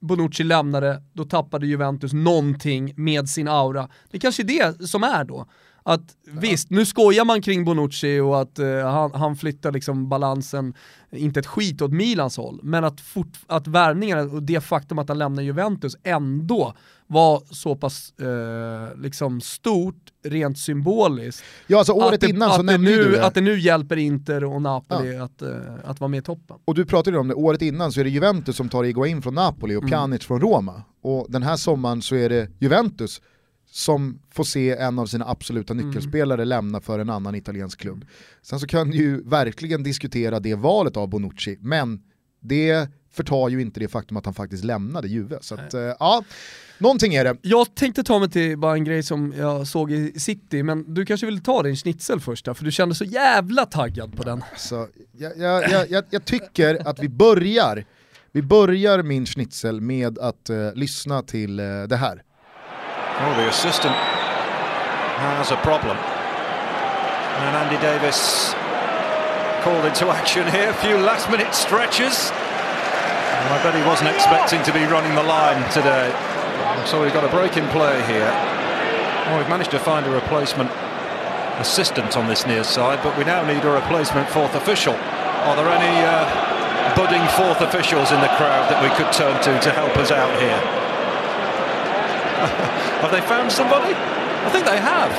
Bonucci 0.00 0.44
lämnade, 0.44 1.02
då 1.12 1.24
tappade 1.24 1.66
Juventus 1.66 2.12
någonting 2.12 2.92
med 2.96 3.28
sin 3.28 3.48
aura. 3.48 3.88
Det 4.10 4.16
är 4.16 4.20
kanske 4.20 4.42
är 4.42 4.44
det 4.78 4.88
som 4.88 5.02
är 5.02 5.24
då. 5.24 5.46
Att 5.88 6.16
visst, 6.24 6.70
nu 6.70 6.86
skojar 6.86 7.24
man 7.24 7.42
kring 7.42 7.64
Bonucci 7.64 8.20
och 8.20 8.40
att 8.40 8.58
uh, 8.58 8.84
han, 8.84 9.10
han, 9.14 9.36
flyttar 9.36 9.72
liksom 9.72 10.08
balansen, 10.08 10.74
inte 11.10 11.40
ett 11.40 11.46
skit 11.46 11.82
åt 11.82 11.92
Milans 11.92 12.36
håll, 12.36 12.60
men 12.62 12.84
att, 12.84 13.00
fort, 13.00 13.32
att 13.46 13.66
värvningarna 13.66 14.22
och 14.22 14.42
det 14.42 14.60
faktum 14.60 14.98
att 14.98 15.08
han 15.08 15.18
lämnar 15.18 15.42
Juventus 15.42 15.96
ändå 16.02 16.74
var 17.06 17.42
så 17.50 17.76
pass 17.76 18.12
uh, 18.22 19.02
liksom 19.02 19.40
stort, 19.40 20.12
rent 20.24 20.58
symboliskt. 20.58 21.44
Ja 21.66 21.78
alltså 21.78 21.92
året 21.92 22.20
det, 22.20 22.28
innan 22.28 22.50
så 22.50 22.62
nämnde 22.62 22.90
nu, 22.90 23.04
du 23.04 23.10
det. 23.10 23.26
Att 23.26 23.34
det 23.34 23.40
nu 23.40 23.58
hjälper 23.58 23.96
Inter 23.96 24.44
och 24.44 24.62
Napoli 24.62 25.14
ja. 25.14 25.24
att, 25.24 25.42
uh, 25.42 25.48
att 25.84 26.00
vara 26.00 26.08
med 26.08 26.18
i 26.18 26.22
toppen. 26.22 26.56
Och 26.64 26.74
du 26.74 26.84
pratade 26.84 27.16
ju 27.16 27.20
om 27.20 27.28
det, 27.28 27.34
året 27.34 27.62
innan 27.62 27.92
så 27.92 28.00
är 28.00 28.04
det 28.04 28.10
Juventus 28.10 28.56
som 28.56 28.68
tar 28.68 28.84
Iguain 28.84 29.22
från 29.22 29.34
Napoli 29.34 29.74
och 29.74 29.82
mm. 29.82 29.90
Pjanic 29.90 30.24
från 30.24 30.40
Roma. 30.40 30.82
Och 31.02 31.26
den 31.28 31.42
här 31.42 31.56
sommaren 31.56 32.02
så 32.02 32.14
är 32.14 32.28
det 32.28 32.48
Juventus 32.58 33.20
som 33.70 34.18
får 34.30 34.44
se 34.44 34.76
en 34.76 34.98
av 34.98 35.06
sina 35.06 35.28
absoluta 35.28 35.72
mm. 35.72 35.86
nyckelspelare 35.86 36.42
mm. 36.42 36.48
lämna 36.48 36.80
för 36.80 36.98
en 36.98 37.10
annan 37.10 37.34
italiensk 37.34 37.80
klubb. 37.80 38.04
Sen 38.42 38.60
så 38.60 38.66
kan 38.66 38.90
du 38.90 38.96
ju 38.96 39.22
verkligen 39.22 39.82
diskutera 39.82 40.40
det 40.40 40.54
valet 40.54 40.96
av 40.96 41.08
Bonucci, 41.08 41.58
men 41.60 42.02
det 42.40 42.88
förtar 43.16 43.48
ju 43.48 43.60
inte 43.60 43.80
det 43.80 43.88
faktum 43.88 44.16
att 44.16 44.24
han 44.24 44.34
faktiskt 44.34 44.64
lämnade 44.64 45.08
Juve. 45.08 45.38
Så 45.40 45.54
att, 45.54 45.74
äh, 45.74 45.80
ja, 45.80 46.24
någonting 46.78 47.14
är 47.14 47.24
det. 47.24 47.36
Jag 47.42 47.74
tänkte 47.74 48.02
ta 48.02 48.18
mig 48.18 48.30
till 48.30 48.58
bara 48.58 48.74
en 48.74 48.84
grej 48.84 49.02
som 49.02 49.34
jag 49.36 49.66
såg 49.66 49.92
i 49.92 50.20
City, 50.20 50.62
men 50.62 50.94
du 50.94 51.06
kanske 51.06 51.26
vill 51.26 51.42
ta 51.42 51.62
din 51.62 51.76
schnitzel 51.76 52.20
först 52.20 52.44
då, 52.44 52.54
för 52.54 52.64
du 52.64 52.70
kände 52.70 52.94
så 52.94 53.04
jävla 53.04 53.66
taggad 53.66 54.16
på 54.16 54.22
den. 54.22 54.44
Alltså, 54.52 54.88
jag, 55.12 55.38
jag, 55.38 55.90
jag, 55.90 56.04
jag 56.10 56.24
tycker 56.24 56.88
att 56.88 56.98
vi 56.98 57.08
börjar, 57.08 57.84
vi 58.32 58.42
börjar 58.42 59.02
min 59.02 59.26
schnitzel 59.26 59.80
med 59.80 60.18
att 60.18 60.50
uh, 60.50 60.74
lyssna 60.74 61.22
till 61.22 61.60
uh, 61.60 61.88
det 61.88 61.96
här. 61.96 62.22
Oh, 63.18 63.32
the 63.40 63.48
assistant 63.48 63.96
has 65.16 65.50
a 65.50 65.56
problem. 65.64 65.96
And 65.96 67.56
Andy 67.56 67.80
Davis 67.80 68.52
called 69.64 69.84
into 69.88 70.08
action 70.12 70.44
here. 70.52 70.68
A 70.68 70.78
few 70.84 70.98
last 70.98 71.30
minute 71.30 71.54
stretches. 71.54 72.28
I 72.30 73.56
bet 73.62 73.74
he 73.74 73.80
wasn't 73.88 74.10
expecting 74.10 74.62
to 74.64 74.72
be 74.72 74.84
running 74.84 75.14
the 75.14 75.22
line 75.22 75.64
today. 75.72 76.12
So 76.84 77.00
we've 77.00 77.12
got 77.12 77.24
a 77.24 77.32
break 77.32 77.56
in 77.56 77.66
play 77.68 78.04
here. 78.04 78.28
Well, 79.26 79.38
we've 79.38 79.48
managed 79.48 79.70
to 79.70 79.78
find 79.78 80.04
a 80.04 80.10
replacement 80.10 80.70
assistant 81.56 82.16
on 82.16 82.28
this 82.28 82.44
near 82.44 82.64
side, 82.64 83.00
but 83.02 83.16
we 83.16 83.24
now 83.24 83.46
need 83.46 83.64
a 83.64 83.70
replacement 83.70 84.28
fourth 84.28 84.54
official. 84.54 84.92
Are 84.92 85.56
there 85.56 85.72
any 85.72 85.94
uh, 86.04 86.92
budding 86.94 87.24
fourth 87.32 87.64
officials 87.64 88.12
in 88.12 88.20
the 88.20 88.28
crowd 88.36 88.68
that 88.68 88.82
we 88.84 88.92
could 88.92 89.08
turn 89.14 89.40
to 89.44 89.56
to 89.60 89.70
help 89.72 89.96
us 89.96 90.10
out 90.10 90.36
here? 90.36 90.85
have 93.00 93.10
they 93.10 93.20
found 93.22 93.50
somebody? 93.50 93.94
I 93.94 94.50
think 94.50 94.64
they 94.66 94.78
have. 94.78 95.10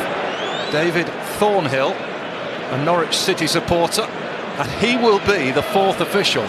David 0.72 1.08
Thornhill, 1.40 1.92
a 1.92 2.84
Norwich 2.84 3.16
City 3.16 3.48
supporter, 3.48 4.04
and 4.04 4.70
he 4.80 4.98
will 4.98 5.20
be 5.20 5.52
the 5.52 5.64
fourth 5.64 6.02
official. 6.02 6.44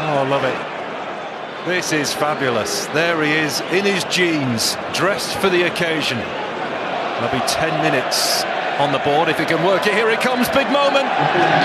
Oh, 0.00 0.24
I 0.24 0.28
love 0.28 0.44
it. 0.44 1.68
This 1.68 1.92
is 1.92 2.12
fabulous. 2.12 2.86
There 2.86 3.22
he 3.22 3.32
is 3.32 3.60
in 3.72 3.84
his 3.84 4.04
jeans, 4.04 4.76
dressed 4.94 5.36
for 5.38 5.50
the 5.50 5.62
occasion. 5.66 6.18
There'll 6.18 7.32
be 7.32 7.46
10 7.46 7.82
minutes 7.82 8.44
on 8.78 8.92
the 8.92 9.00
board 9.00 9.28
if 9.28 9.38
he 9.38 9.44
can 9.44 9.64
work 9.64 9.86
it. 9.86 9.92
Here 9.92 10.08
it 10.08 10.20
comes, 10.20 10.48
big 10.48 10.70
moment. 10.70 11.04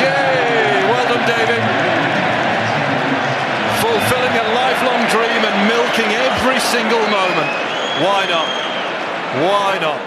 Yay! 0.02 0.84
Well 0.90 1.08
done, 1.14 1.28
David. 1.30 2.13
Single 6.74 7.06
moment. 7.18 7.52
Why 8.04 8.22
not? 8.34 8.50
Why 9.36 9.86
not? 9.86 10.02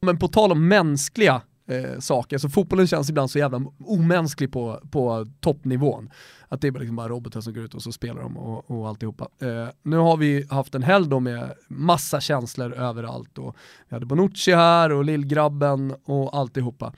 Men 0.00 0.18
på 0.18 0.28
tal 0.28 0.52
om 0.52 0.68
mänskliga 0.68 1.42
eh, 1.68 2.00
saker. 2.00 2.38
Så 2.38 2.48
fotbollen 2.48 2.86
känns 2.86 3.10
ibland 3.10 3.30
så 3.30 3.38
jävla 3.38 3.62
omänsklig 3.78 4.52
på, 4.52 4.80
på 4.90 5.26
toppnivån. 5.40 6.10
Att 6.48 6.60
det 6.60 6.68
är 6.68 6.72
liksom 6.72 6.96
bara 6.96 7.08
robotar 7.08 7.40
som 7.40 7.54
går 7.54 7.64
ut 7.64 7.74
och 7.74 7.82
så 7.82 7.92
spelar 7.92 8.22
de 8.22 8.36
och, 8.36 8.70
och 8.70 8.88
alltihopa. 8.88 9.28
Eh, 9.42 9.68
nu 9.82 9.96
har 9.96 10.16
vi 10.16 10.46
haft 10.50 10.74
en 10.74 10.82
helg 10.82 11.08
då 11.08 11.20
med 11.20 11.52
massa 11.68 12.20
känslor 12.20 12.74
överallt 12.74 13.38
och 13.38 13.56
vi 13.88 13.96
hade 13.96 14.06
Bonucci 14.06 14.54
här 14.54 14.92
och 14.92 15.04
lillgrabben 15.04 15.94
och 16.04 16.36
alltihopa. 16.38 16.92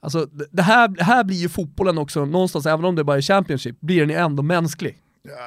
Alltså 0.00 0.26
det 0.50 0.62
här, 0.62 0.88
det 0.88 1.04
här 1.04 1.24
blir 1.24 1.36
ju 1.36 1.48
fotbollen 1.48 1.98
också 1.98 2.24
någonstans, 2.24 2.66
även 2.66 2.84
om 2.84 2.96
det 2.96 3.04
bara 3.04 3.16
är 3.16 3.22
Championship, 3.22 3.80
blir 3.80 4.00
den 4.00 4.08
ju 4.08 4.16
ändå 4.16 4.42
mänsklig. 4.42 4.98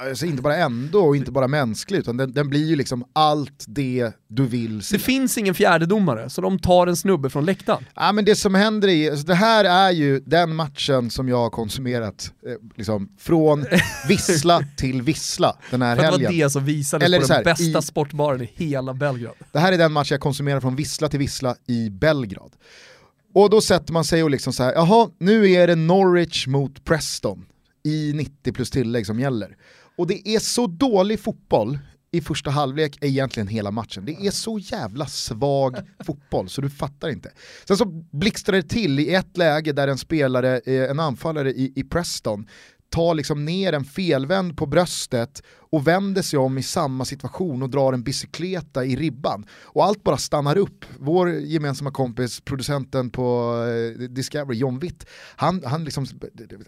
Alltså 0.08 0.26
inte 0.26 0.42
bara 0.42 0.56
ändå 0.56 1.00
och 1.00 1.16
inte 1.16 1.32
bara 1.32 1.48
mänsklig, 1.48 2.00
utan 2.00 2.18
den, 2.18 2.34
den, 2.34 2.50
blir 2.50 2.66
ju 2.66 2.76
liksom 2.76 3.06
allt 3.14 3.66
det 3.68 4.12
du 4.28 4.46
vill 4.46 4.82
se. 4.82 4.98
Det 4.98 5.04
finns 5.04 5.38
ingen 5.38 5.54
fjärdedomare, 5.54 6.30
så 6.30 6.42
de 6.42 6.60
tar 6.60 6.88
en 6.88 6.96
snubbe 6.96 7.30
från 7.30 7.46
läktaren. 7.46 7.86
Ja, 7.96 8.12
men 8.12 8.26
det 8.26 8.36
som 8.36 8.56
händer 8.56 8.88
är, 8.88 9.12
alltså 9.12 9.26
det 9.26 9.36
här 9.36 9.66
är 9.66 9.92
ju 9.92 10.20
den 10.20 10.56
matchen 10.56 11.10
som 11.10 11.30
jag 11.30 11.38
har 11.38 11.50
konsumerat 11.50 12.32
eh, 12.48 12.54
liksom, 12.76 13.10
från 13.20 13.66
vissla 14.08 14.64
till 14.78 15.02
vissla 15.02 15.58
den 15.72 15.82
här 15.82 15.96
helgen. 15.96 16.20
Det 16.20 16.26
var 16.26 16.34
det 16.34 16.50
som 16.50 16.66
visades 16.66 17.06
Eller 17.06 17.20
på 17.22 17.28
den 17.28 17.44
bästa 17.44 17.80
i, 17.80 17.82
sportbaren 17.82 18.42
i 18.42 18.52
hela 18.56 18.94
Belgrad. 18.94 19.36
Det 19.52 19.60
här 19.60 19.72
är 19.72 19.78
den 19.78 19.92
match 19.92 20.12
jag 20.12 20.22
konsumerar 20.22 20.60
från 20.60 20.76
vissla 20.76 21.10
till 21.10 21.20
vissla 21.20 21.56
i 21.68 21.90
Belgrad. 21.90 22.52
Och 23.36 23.50
då 23.50 23.62
sätter 23.62 23.94
man 23.94 24.04
sig 24.04 24.24
och 24.24 24.30
liksom 24.30 24.54
så 24.54 24.64
här, 24.64 24.74
jaha, 24.74 25.10
nu 25.20 25.52
är 25.52 25.68
det 25.68 25.76
Norwich 25.76 26.48
mot 26.48 26.86
Preston 26.86 27.46
i 27.84 28.14
90 28.14 28.54
plus 28.54 28.70
tillägg 28.70 29.06
som 29.06 29.20
gäller. 29.20 29.58
Och 29.98 30.08
det 30.08 30.28
är 30.28 30.40
så 30.40 30.68
dålig 30.68 31.20
fotboll 31.20 31.80
i 32.12 32.22
första 32.22 32.52
halvlek 32.52 32.98
egentligen 33.02 33.48
hela 33.48 33.72
matchen. 33.72 34.06
Det 34.06 34.28
är 34.28 34.32
så 34.32 34.60
jävla 34.60 35.06
svag 35.06 35.78
fotboll 36.06 36.50
så 36.50 36.62
du 36.62 36.70
fattar 36.70 37.10
inte. 37.10 37.32
Sen 37.68 37.78
så 37.78 37.86
blixtrar 38.12 38.56
det 38.56 38.64
till 38.64 39.00
i 39.00 39.14
ett 39.14 39.38
läge 39.38 39.74
där 39.74 39.88
en 39.88 39.98
spelare, 39.98 40.62
eh, 40.66 40.90
en 40.90 41.00
anfallare 41.00 41.52
i, 41.52 41.74
i 41.76 41.84
Preston 41.84 42.48
tar 42.90 43.16
liksom 43.16 43.46
ner 43.46 43.74
en 43.74 43.86
felvänd 43.86 44.58
på 44.58 44.66
bröstet 44.66 45.44
och 45.74 45.88
vänder 45.88 46.22
sig 46.22 46.40
om 46.40 46.58
i 46.58 46.64
samma 46.64 47.06
situation 47.06 47.64
och 47.64 47.70
drar 47.70 47.94
en 47.94 48.04
bicykleta 48.04 48.86
i 48.86 48.96
ribban. 48.96 49.46
Och 49.64 49.86
allt 49.86 50.04
bara 50.04 50.18
stannar 50.18 50.58
upp. 50.58 50.86
Vår 51.00 51.30
gemensamma 51.30 51.92
kompis, 51.92 52.42
producenten 52.42 53.10
på 53.10 53.56
eh, 54.00 54.02
Discovery, 54.02 54.58
John 54.58 54.80
Witt, 54.80 55.06
han, 55.36 55.64
han, 55.66 55.84
liksom, 55.84 56.06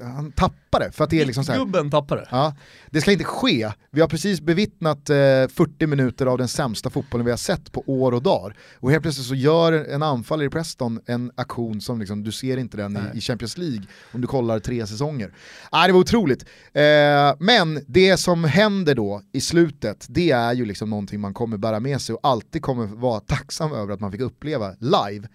han 0.02 0.32
tappar 0.32 0.80
det. 0.80 0.92
För 0.92 1.04
att 1.04 1.10
det 1.10 1.22
är 1.22 1.26
liksom 1.26 1.44
så 1.44 1.52
här, 1.52 1.60
Gubben 1.60 1.92
tappar 1.92 2.16
det. 2.16 2.28
Ja, 2.32 2.56
det 2.90 3.02
ska 3.02 3.12
inte 3.12 3.24
ske. 3.24 3.72
Vi 3.92 4.02
har 4.02 4.08
precis 4.08 4.42
bevittnat 4.42 5.10
eh, 5.10 5.16
40 5.16 5.88
minuter 5.88 6.26
av 6.26 6.38
den 6.38 6.48
sämsta 6.48 6.90
fotbollen 6.90 7.26
vi 7.26 7.32
har 7.32 7.38
sett 7.38 7.72
på 7.72 7.84
år 7.88 8.12
och 8.12 8.24
dagar. 8.24 8.58
Och 8.80 8.92
helt 8.92 9.02
plötsligt 9.04 9.28
så 9.28 9.36
gör 9.36 9.74
en 9.74 10.04
anfallare 10.04 10.48
i 10.48 10.50
Preston 10.50 11.00
en 11.06 11.32
aktion 11.36 11.82
som 11.82 12.00
liksom, 12.00 12.24
du 12.24 12.32
ser 12.32 12.58
inte 12.58 12.78
den 12.78 12.98
i, 12.98 13.18
i, 13.18 13.22
Champions 13.22 13.58
League 13.58 13.84
om 14.12 14.22
du 14.22 14.28
kollar 14.28 14.60
tre 14.60 14.88
säsonger. 14.88 15.34
Ah, 15.70 15.88
det 15.88 15.94
var 15.94 16.00
otroligt. 16.00 16.46
Eh, 16.74 17.36
men 17.40 17.84
det 17.88 18.18
som 18.18 18.44
händer 18.44 18.95
då 18.96 19.22
i 19.34 19.42
slutet, 19.42 20.06
det 20.10 20.32
är 20.32 20.54
ju 20.54 20.66
liksom 20.66 20.90
någonting 20.90 21.20
man 21.20 21.34
kommer 21.34 21.58
bära 21.58 21.80
med 21.80 22.02
sig 22.02 22.16
och 22.16 22.20
alltid 22.24 22.62
kommer 22.62 22.86
vara 22.86 23.20
tacksam 23.20 23.74
över 23.74 23.94
att 23.94 24.00
man 24.00 24.12
fick 24.12 24.22
uppleva 24.22 24.76
live. 24.80 25.28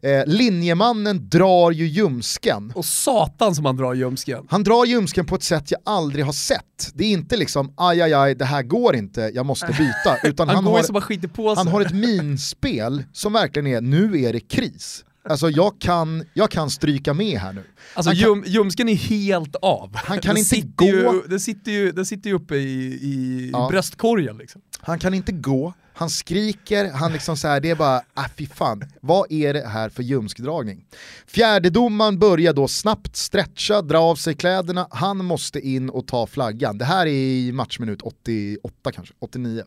Eh, 0.00 0.26
linjemannen 0.26 1.28
drar 1.28 1.70
ju 1.70 1.86
ljumsken. 1.86 2.72
Och 2.74 2.84
satan 2.84 3.54
som 3.54 3.64
han 3.64 3.76
drar 3.76 3.94
ljumsken. 3.94 4.46
Han 4.50 4.64
drar 4.64 4.84
ljumsken 4.84 5.26
på 5.26 5.34
ett 5.34 5.42
sätt 5.42 5.70
jag 5.70 5.80
aldrig 5.84 6.24
har 6.24 6.32
sett. 6.32 6.92
Det 6.94 7.04
är 7.04 7.10
inte 7.10 7.36
liksom 7.36 7.72
aj 7.76 8.02
aj 8.02 8.14
aj, 8.14 8.34
det 8.34 8.44
här 8.44 8.62
går 8.62 8.96
inte, 8.96 9.30
jag 9.34 9.46
måste 9.46 9.66
byta. 9.66 10.16
Utan 10.28 10.48
han, 10.48 10.56
han, 10.56 10.64
har, 10.64 11.56
han 11.56 11.68
har 11.68 11.80
ett 11.80 11.94
minspel 11.94 13.04
som 13.12 13.32
verkligen 13.32 13.66
är, 13.66 13.80
nu 13.80 14.22
är 14.22 14.32
det 14.32 14.40
kris. 14.40 15.04
Alltså 15.28 15.50
jag 15.50 15.78
kan, 15.78 16.24
jag 16.34 16.50
kan 16.50 16.70
stryka 16.70 17.14
med 17.14 17.38
här 17.38 17.52
nu. 17.52 17.64
Alltså 17.94 18.12
kan, 18.12 18.44
ljumsken 18.46 18.88
är 18.88 18.94
helt 18.94 19.56
av. 19.56 19.96
Han 19.96 20.18
kan 20.18 20.34
den 20.34 20.38
inte 20.38 20.60
gå. 20.74 20.86
Ju, 20.86 21.22
den, 21.28 21.40
sitter 21.40 21.72
ju, 21.72 21.92
den 21.92 22.06
sitter 22.06 22.30
ju 22.30 22.36
uppe 22.36 22.56
i, 22.56 22.84
i, 23.02 23.50
ja. 23.52 23.68
bröstkorgen 23.70 24.38
liksom. 24.38 24.60
Han 24.80 24.98
kan 24.98 25.14
inte 25.14 25.32
gå, 25.32 25.72
han 25.92 26.10
skriker, 26.10 26.90
han 26.90 27.12
liksom 27.12 27.36
så 27.36 27.48
här, 27.48 27.60
det 27.60 27.70
är 27.70 27.74
bara, 27.74 28.02
ah 28.14 28.28
fy 28.36 28.46
fan, 28.46 28.84
vad 29.00 29.32
är 29.32 29.54
det 29.54 29.66
här 29.66 29.88
för 29.88 30.02
ljumskdragning? 30.02 30.84
Fjärdedomaren 31.26 32.18
börjar 32.18 32.52
då 32.52 32.68
snabbt 32.68 33.16
stretcha, 33.16 33.82
dra 33.82 33.98
av 33.98 34.16
sig 34.16 34.34
kläderna, 34.34 34.88
han 34.90 35.24
måste 35.24 35.60
in 35.60 35.90
och 35.90 36.06
ta 36.06 36.26
flaggan. 36.26 36.78
Det 36.78 36.84
här 36.84 37.06
är 37.06 37.10
i 37.10 37.52
matchminut 37.52 38.02
88 38.02 38.92
kanske, 38.92 39.14
89. 39.18 39.62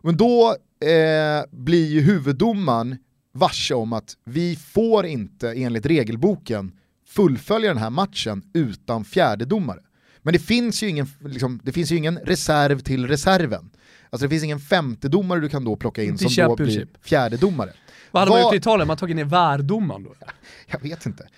Men 0.00 0.16
då 0.16 0.56
eh, 0.80 1.44
blir 1.50 1.86
ju 1.86 2.00
huvuddomaren 2.00 2.98
varse 3.32 3.74
om 3.74 3.92
att 3.92 4.16
vi 4.24 4.56
får 4.56 5.06
inte 5.06 5.52
enligt 5.52 5.86
regelboken 5.86 6.72
fullfölja 7.06 7.68
den 7.68 7.82
här 7.82 7.90
matchen 7.90 8.42
utan 8.54 9.04
fjärdedomare. 9.04 9.80
Men 10.22 10.32
det 10.32 10.38
finns 10.38 10.82
ju 10.82 10.88
ingen, 10.88 11.06
liksom, 11.20 11.60
det 11.62 11.72
finns 11.72 11.92
ju 11.92 11.96
ingen 11.96 12.18
reserv 12.18 12.78
till 12.78 13.08
reserven. 13.08 13.70
Alltså 14.10 14.26
det 14.26 14.28
finns 14.28 14.44
ingen 14.44 14.60
femtedomare 14.60 15.40
du 15.40 15.48
kan 15.48 15.64
då 15.64 15.76
plocka 15.76 16.02
in 16.02 16.18
som 16.18 16.48
då 16.48 16.56
blir 16.56 16.88
fjärdedomare. 17.02 17.72
Vad 18.10 18.20
hade 18.20 18.30
man 18.30 18.42
gjort 18.42 18.54
i 18.54 18.56
Italien? 18.56 18.88
Man 18.88 18.96
tagit 18.96 19.16
ner 19.16 19.24
värdomaren 19.24 20.02
då? 20.02 20.14
Jag 20.66 20.80
vet 20.80 21.06
inte. 21.06 21.28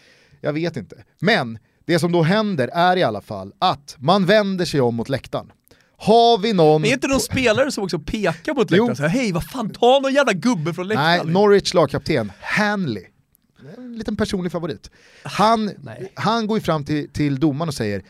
Jag 0.40 0.52
vet 0.52 0.76
inte. 0.76 1.04
Men 1.20 1.58
det 1.84 1.98
som 1.98 2.12
då 2.12 2.22
händer 2.22 2.68
är 2.68 2.96
i 2.96 3.02
alla 3.02 3.20
fall 3.20 3.52
att 3.58 3.96
man 3.98 4.26
vänder 4.26 4.64
sig 4.64 4.80
om 4.80 4.94
mot 4.94 5.08
läktaren. 5.08 5.52
Har 6.04 6.38
vi 6.38 6.52
någon... 6.52 6.80
Men 6.80 6.90
är 6.90 6.94
inte 6.94 7.08
någon 7.08 7.20
spelare 7.20 7.72
som 7.72 7.84
också 7.84 7.98
pekar 7.98 8.54
mot 8.54 8.70
läktaren? 8.70 8.96
Så 8.96 9.06
Hej, 9.06 9.32
vad 9.32 9.44
fan, 9.44 9.70
ta 9.70 10.00
någon 10.02 10.12
jävla 10.14 10.32
gubbe 10.32 10.74
från 10.74 10.88
läktaren. 10.88 11.26
Nej, 11.26 11.32
Norwich 11.32 11.74
lagkapten, 11.74 12.32
Hanley. 12.40 13.04
En 13.76 13.96
liten 13.96 14.16
personlig 14.16 14.52
favorit. 14.52 14.90
Han, 15.22 15.70
han 16.14 16.46
går 16.46 16.58
ju 16.58 16.62
fram 16.62 16.84
till, 16.84 17.12
till 17.12 17.40
domaren 17.40 17.68
och 17.68 17.74
säger, 17.74 18.02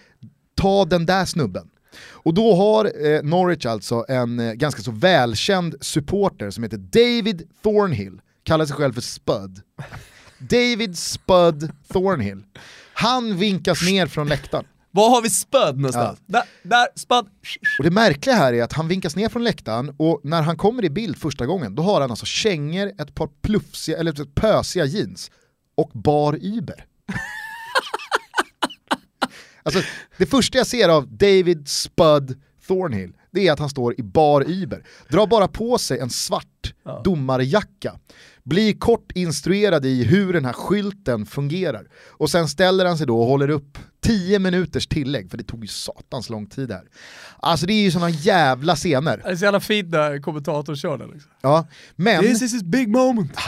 ta 0.54 0.84
den 0.84 1.06
där 1.06 1.24
snubben. 1.24 1.68
Och 1.96 2.34
då 2.34 2.54
har 2.54 3.06
eh, 3.06 3.22
Norwich 3.22 3.66
alltså 3.66 4.04
en 4.08 4.40
eh, 4.40 4.52
ganska 4.52 4.82
så 4.82 4.90
välkänd 4.90 5.74
supporter 5.80 6.50
som 6.50 6.62
heter 6.62 6.76
David 6.76 7.48
Thornhill, 7.62 8.20
kallar 8.42 8.66
sig 8.66 8.76
själv 8.76 8.92
för 8.92 9.00
Spud. 9.00 9.60
David 10.38 10.98
Spud 10.98 11.72
Thornhill. 11.92 12.42
Han 12.94 13.36
vinkas 13.36 13.82
ner 13.82 14.06
från 14.06 14.28
läktaren. 14.28 14.64
Var 14.94 15.10
har 15.10 15.22
vi 15.22 15.30
spöd 15.30 15.76
någonstans? 15.76 16.18
Ja. 16.26 16.32
Där, 16.32 16.42
där, 16.62 16.86
spöd. 16.94 17.26
Och 17.78 17.84
det 17.84 17.90
märkliga 17.90 18.36
här 18.36 18.52
är 18.52 18.62
att 18.62 18.72
han 18.72 18.88
vinkas 18.88 19.16
ner 19.16 19.28
från 19.28 19.44
läktaren 19.44 19.94
och 19.96 20.20
när 20.24 20.42
han 20.42 20.56
kommer 20.56 20.84
i 20.84 20.90
bild 20.90 21.16
första 21.16 21.46
gången 21.46 21.74
då 21.74 21.82
har 21.82 22.00
han 22.00 22.10
alltså 22.10 22.26
kängor, 22.26 22.92
ett 22.98 23.14
par 23.14 23.28
plufsiga, 23.42 23.98
eller 23.98 24.24
pösiga 24.34 24.84
jeans 24.84 25.30
och 25.74 25.90
bar 25.92 26.38
Uber. 26.42 26.86
alltså 29.62 29.80
det 30.18 30.26
första 30.26 30.58
jag 30.58 30.66
ser 30.66 30.88
av 30.88 31.08
David 31.08 31.68
Spud 31.68 32.40
Thornhill 32.66 33.12
det 33.34 33.48
är 33.48 33.52
att 33.52 33.58
han 33.58 33.70
står 33.70 34.00
i 34.00 34.02
bar 34.02 34.44
Uber, 34.50 34.84
drar 35.08 35.26
bara 35.26 35.48
på 35.48 35.78
sig 35.78 35.98
en 35.98 36.10
svart 36.10 36.74
ja. 36.84 37.00
domarjacka 37.04 37.98
blir 38.44 38.72
kort 38.72 39.12
instruerad 39.14 39.86
i 39.86 40.04
hur 40.04 40.32
den 40.32 40.44
här 40.44 40.52
skylten 40.52 41.26
fungerar. 41.26 41.86
Och 42.08 42.30
sen 42.30 42.48
ställer 42.48 42.84
han 42.84 42.98
sig 42.98 43.06
då 43.06 43.20
och 43.20 43.26
håller 43.26 43.48
upp 43.48 43.78
10 44.02 44.38
minuters 44.38 44.86
tillägg, 44.86 45.30
för 45.30 45.38
det 45.38 45.44
tog 45.44 45.64
ju 45.64 45.68
satans 45.68 46.30
lång 46.30 46.46
tid 46.46 46.70
här. 46.70 46.82
Alltså 47.38 47.66
det 47.66 47.72
är 47.72 47.82
ju 47.82 47.90
sådana 47.90 48.10
jävla 48.10 48.76
scener. 48.76 49.20
Det 49.24 49.30
är 49.30 49.36
så 49.36 49.44
jävla 49.44 49.60
fint 49.60 49.90
när 49.90 50.18
kommentatorn 50.18 50.76
kör 50.76 50.98
det. 50.98 51.06
Liksom. 51.06 51.30
Ja, 51.40 51.66
men... 51.96 52.22
This 52.22 52.42
is 52.42 52.52
his 52.52 52.62
big 52.62 52.88
moment. 52.88 53.38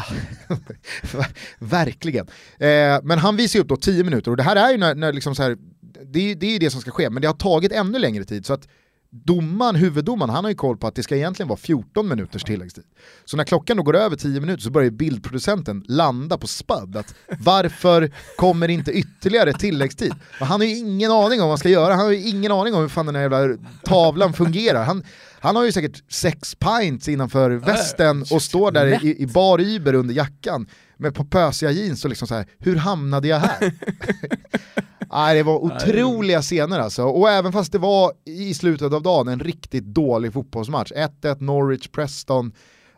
Verkligen. 1.59 2.27
Eh, 2.59 2.99
men 3.03 3.19
han 3.19 3.37
visar 3.37 3.59
ju 3.59 3.63
upp 3.63 3.69
då 3.69 3.77
10 3.77 4.05
minuter, 4.05 4.31
och 4.31 4.37
det 4.37 4.43
här 4.43 4.57
är 4.57 4.71
ju 4.71 4.79
när, 4.79 4.95
när 4.95 5.13
liksom 5.13 5.35
så 5.35 5.43
här, 5.43 5.57
det, 6.05 6.35
det 6.35 6.47
är 6.47 6.53
ju 6.53 6.59
det 6.59 6.71
som 6.71 6.81
ska 6.81 6.91
ske, 6.91 7.11
men 7.11 7.23
det 7.23 7.29
har 7.29 7.35
tagit 7.35 7.73
ännu 7.73 7.99
längre 7.99 8.25
tid. 8.25 8.47
så 8.47 8.53
att 8.53 8.69
domaren, 9.11 9.77
huvuddomaren, 9.77 10.31
han 10.31 10.45
har 10.45 10.51
ju 10.51 10.57
koll 10.57 10.77
på 10.77 10.87
att 10.87 10.95
det 10.95 11.03
ska 11.03 11.17
egentligen 11.17 11.49
vara 11.49 11.59
14 11.59 12.09
minuters 12.09 12.45
tilläggstid. 12.45 12.85
Så 13.25 13.37
när 13.37 13.45
klockan 13.45 13.77
då 13.77 13.83
går 13.83 13.97
över 13.97 14.17
10 14.17 14.41
minuter 14.41 14.63
så 14.63 14.71
börjar 14.71 14.91
bildproducenten 14.91 15.85
landa 15.89 16.39
på 16.39 16.47
att 16.95 17.15
varför 17.39 18.13
kommer 18.37 18.69
inte 18.69 18.93
ytterligare 18.93 19.53
tilläggstid? 19.53 20.15
Och 20.41 20.47
han 20.47 20.61
har 20.61 20.67
ju 20.69 20.77
ingen 20.77 21.11
aning 21.11 21.41
om 21.41 21.49
vad 21.49 21.51
han 21.51 21.59
ska 21.59 21.69
göra, 21.69 21.95
han 21.95 22.05
har 22.05 22.13
ju 22.13 22.29
ingen 22.29 22.53
aning 22.53 22.75
om 22.75 22.81
hur 22.81 22.89
fan 22.89 23.07
den 23.07 23.15
här 23.15 23.23
jävla 23.23 23.57
tavlan 23.85 24.33
fungerar. 24.33 24.85
Han, 24.85 25.05
han 25.41 25.57
har 25.57 25.65
ju 25.65 25.73
säkert 25.73 26.13
sex 26.13 26.55
pints 26.55 27.09
innanför 27.09 27.51
västen 27.51 28.25
och 28.31 28.43
står 28.43 28.71
där 28.71 29.05
i, 29.05 29.23
i 29.23 29.27
bar 29.27 29.61
Uber 29.61 29.95
under 29.95 30.15
jackan 30.15 30.67
med 30.97 31.15
på 31.15 31.25
pösiga 31.25 31.71
jeans 31.71 32.05
och 32.05 32.09
liksom 32.09 32.29
så 32.29 32.35
här, 32.35 32.47
hur 32.59 32.77
hamnade 32.77 33.29
jag 33.29 33.39
här? 33.39 33.73
Nej, 35.13 35.37
det 35.37 35.43
var 35.43 35.59
otroliga 35.59 36.43
scener 36.43 36.79
alltså. 36.79 37.03
Och 37.03 37.31
även 37.31 37.53
fast 37.53 37.73
det 37.73 37.79
var 37.79 38.13
i 38.25 38.55
slutet 38.55 38.93
av 38.93 39.03
dagen 39.03 39.29
en 39.29 39.41
riktigt 39.41 39.85
dålig 39.85 40.33
fotbollsmatch, 40.33 40.93
1-1 40.93 41.43
Norwich, 41.43 41.89
Preston, 41.89 42.53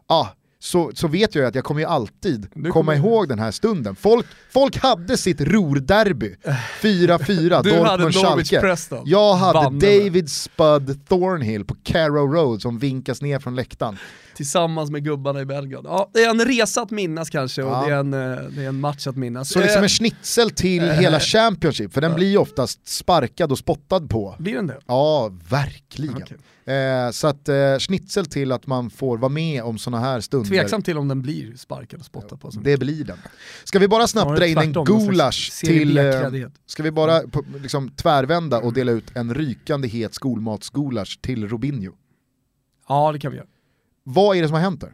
ah, 0.06 0.26
så, 0.60 0.90
så 0.94 1.08
vet 1.08 1.34
jag 1.34 1.42
ju 1.42 1.48
att 1.48 1.54
jag 1.54 1.64
kommer 1.64 1.80
ju 1.80 1.86
alltid 1.86 2.52
kommer... 2.52 2.70
komma 2.70 2.94
ihåg 2.94 3.28
den 3.28 3.38
här 3.38 3.50
stunden. 3.50 3.96
Folk, 3.96 4.26
folk 4.52 4.76
hade 4.76 5.16
sitt 5.16 5.40
rorderby, 5.40 6.36
4-4, 6.80 7.62
Dortmund 7.78 8.14
Schalke. 8.14 8.76
Jag 9.04 9.34
hade 9.34 9.52
Bandet. 9.52 10.04
David 10.04 10.30
Spud 10.30 11.08
Thornhill 11.08 11.64
på 11.64 11.76
Carrow 11.82 12.32
Road 12.32 12.62
som 12.62 12.78
vinkas 12.78 13.22
ner 13.22 13.38
från 13.38 13.54
läktaren. 13.54 13.98
Tillsammans 14.38 14.90
med 14.90 15.04
gubbarna 15.04 15.40
i 15.40 15.44
Belgrad. 15.44 15.84
Ja, 15.84 16.10
det 16.14 16.24
är 16.24 16.30
en 16.30 16.44
resa 16.44 16.82
att 16.82 16.90
minnas 16.90 17.30
kanske 17.30 17.62
och 17.62 17.70
Ja. 17.70 17.86
det, 17.86 17.92
är 17.92 17.98
en, 17.98 18.14
eh, 18.14 18.42
det 18.50 18.64
är 18.64 18.68
en 18.68 18.80
match 18.80 19.06
att 19.06 19.16
minnas. 19.16 19.48
Så 19.48 19.60
liksom 19.60 19.78
Eh, 19.78 19.82
en 19.82 19.88
schnitzel 19.88 20.50
till 20.50 20.90
hela 20.90 21.20
Championship, 21.20 21.92
för 21.92 22.00
den 22.00 22.14
blir 22.14 22.30
ju 22.30 22.36
oftast 22.36 22.88
sparkad 22.88 23.52
och 23.52 23.58
spottad 23.58 24.00
på. 24.08 24.34
Blir 24.38 24.54
den 24.54 24.66
det? 24.66 24.78
Ja, 24.86 25.32
verkligen. 25.50 26.22
Okej. 26.22 26.74
Eh, 26.76 27.10
så 27.10 27.26
att 27.26 27.48
eh, 27.48 27.78
schnitzel 27.78 28.26
till 28.26 28.52
att 28.52 28.66
man 28.66 28.90
får 28.90 29.18
vara 29.18 29.28
med 29.28 29.62
om 29.62 29.78
sådana 29.78 30.02
här 30.02 30.20
stunder, 30.20 30.48
Tveksam 30.48 30.82
till 30.82 30.98
om 30.98 31.08
den 31.08 31.22
blir 31.22 31.56
sparkad 31.56 32.00
och 32.00 32.06
spottad 32.06 32.36
på. 32.36 32.50
Som 32.50 32.62
det 32.62 32.76
blir 32.76 33.04
den. 33.04 33.18
Ska 33.64 33.78
vi 33.78 33.88
bara 33.88 34.06
snabbt 34.06 34.36
dra 34.36 34.46
in 34.46 34.58
en 34.58 34.72
gulasch 34.72 35.60
till... 35.64 35.98
Eh, 35.98 36.04
ska 36.66 36.82
vi 36.82 36.90
bara 36.90 37.20
på, 37.20 37.44
liksom, 37.62 37.90
tvärvända 37.90 38.58
och 38.58 38.72
dela 38.72 38.92
ut 38.92 39.16
en 39.16 39.34
rykande 39.34 39.88
het 39.88 40.14
skolmatsgulasch 40.14 41.18
till 41.22 41.48
Robinho? 41.48 41.92
Ja, 42.88 43.12
det 43.12 43.18
kan 43.18 43.32
vi 43.32 43.36
göra. 43.38 43.48
Vad 44.10 44.36
är 44.36 44.42
det 44.42 44.48
som 44.48 44.54
har 44.54 44.60
hänt 44.60 44.80
där? 44.80 44.92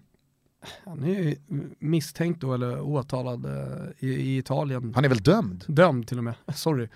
Han 0.84 1.02
är 1.04 1.22
ju 1.22 1.36
misstänkt 1.78 2.40
då, 2.40 2.54
eller 2.54 2.80
åtalad 2.80 3.44
eh, 3.44 4.08
i, 4.08 4.12
i 4.12 4.38
Italien. 4.38 4.92
Han 4.94 5.04
är 5.04 5.08
väl 5.08 5.22
dömd? 5.22 5.64
Dömd 5.68 6.08
till 6.08 6.18
och 6.18 6.24
med, 6.24 6.34
sorry. 6.54 6.88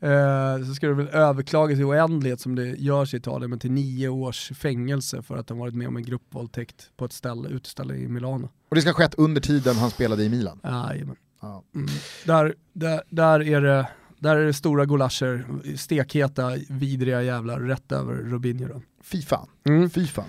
Eh, 0.00 0.66
så 0.66 0.74
ska 0.74 0.86
det 0.86 0.94
väl 0.94 1.08
överklagas 1.08 1.78
i 1.78 1.84
oändlighet 1.84 2.40
som 2.40 2.54
det 2.54 2.66
görs 2.66 3.14
i 3.14 3.16
Italien, 3.16 3.50
men 3.50 3.58
till 3.58 3.72
nio 3.72 4.08
års 4.08 4.52
fängelse 4.58 5.22
för 5.22 5.36
att 5.36 5.48
han 5.48 5.58
varit 5.58 5.74
med 5.74 5.88
om 5.88 5.96
en 5.96 6.04
gruppvåldtäkt 6.04 6.90
på 6.96 7.04
ett 7.04 7.12
ställe, 7.12 7.48
uteställe 7.48 7.94
i 7.94 8.08
Milano. 8.08 8.48
Och 8.68 8.74
det 8.74 8.80
ska 8.80 8.90
ha 8.90 8.94
skett 8.94 9.14
under 9.14 9.40
tiden 9.40 9.76
han 9.76 9.90
spelade 9.90 10.24
i 10.24 10.28
Milan? 10.28 10.60
Jajamän. 10.62 11.16
Ja. 11.40 11.62
Mm. 11.74 11.88
Där, 12.26 12.54
där, 12.72 13.02
där, 13.10 13.42
är 13.42 13.60
det, 13.60 13.88
där 14.18 14.36
är 14.36 14.46
det 14.46 14.54
stora 14.54 14.84
gulascher, 14.84 15.46
stekheta, 15.76 16.56
vidriga 16.68 17.22
jävlar, 17.22 17.60
rätt 17.60 17.92
över 17.92 18.14
Robinho 18.14 18.68
då. 18.68 18.82
Fy 19.02 19.22
fan. 19.22 19.48
Mm. 19.64 19.90
Fy 19.90 20.06
fan. 20.06 20.28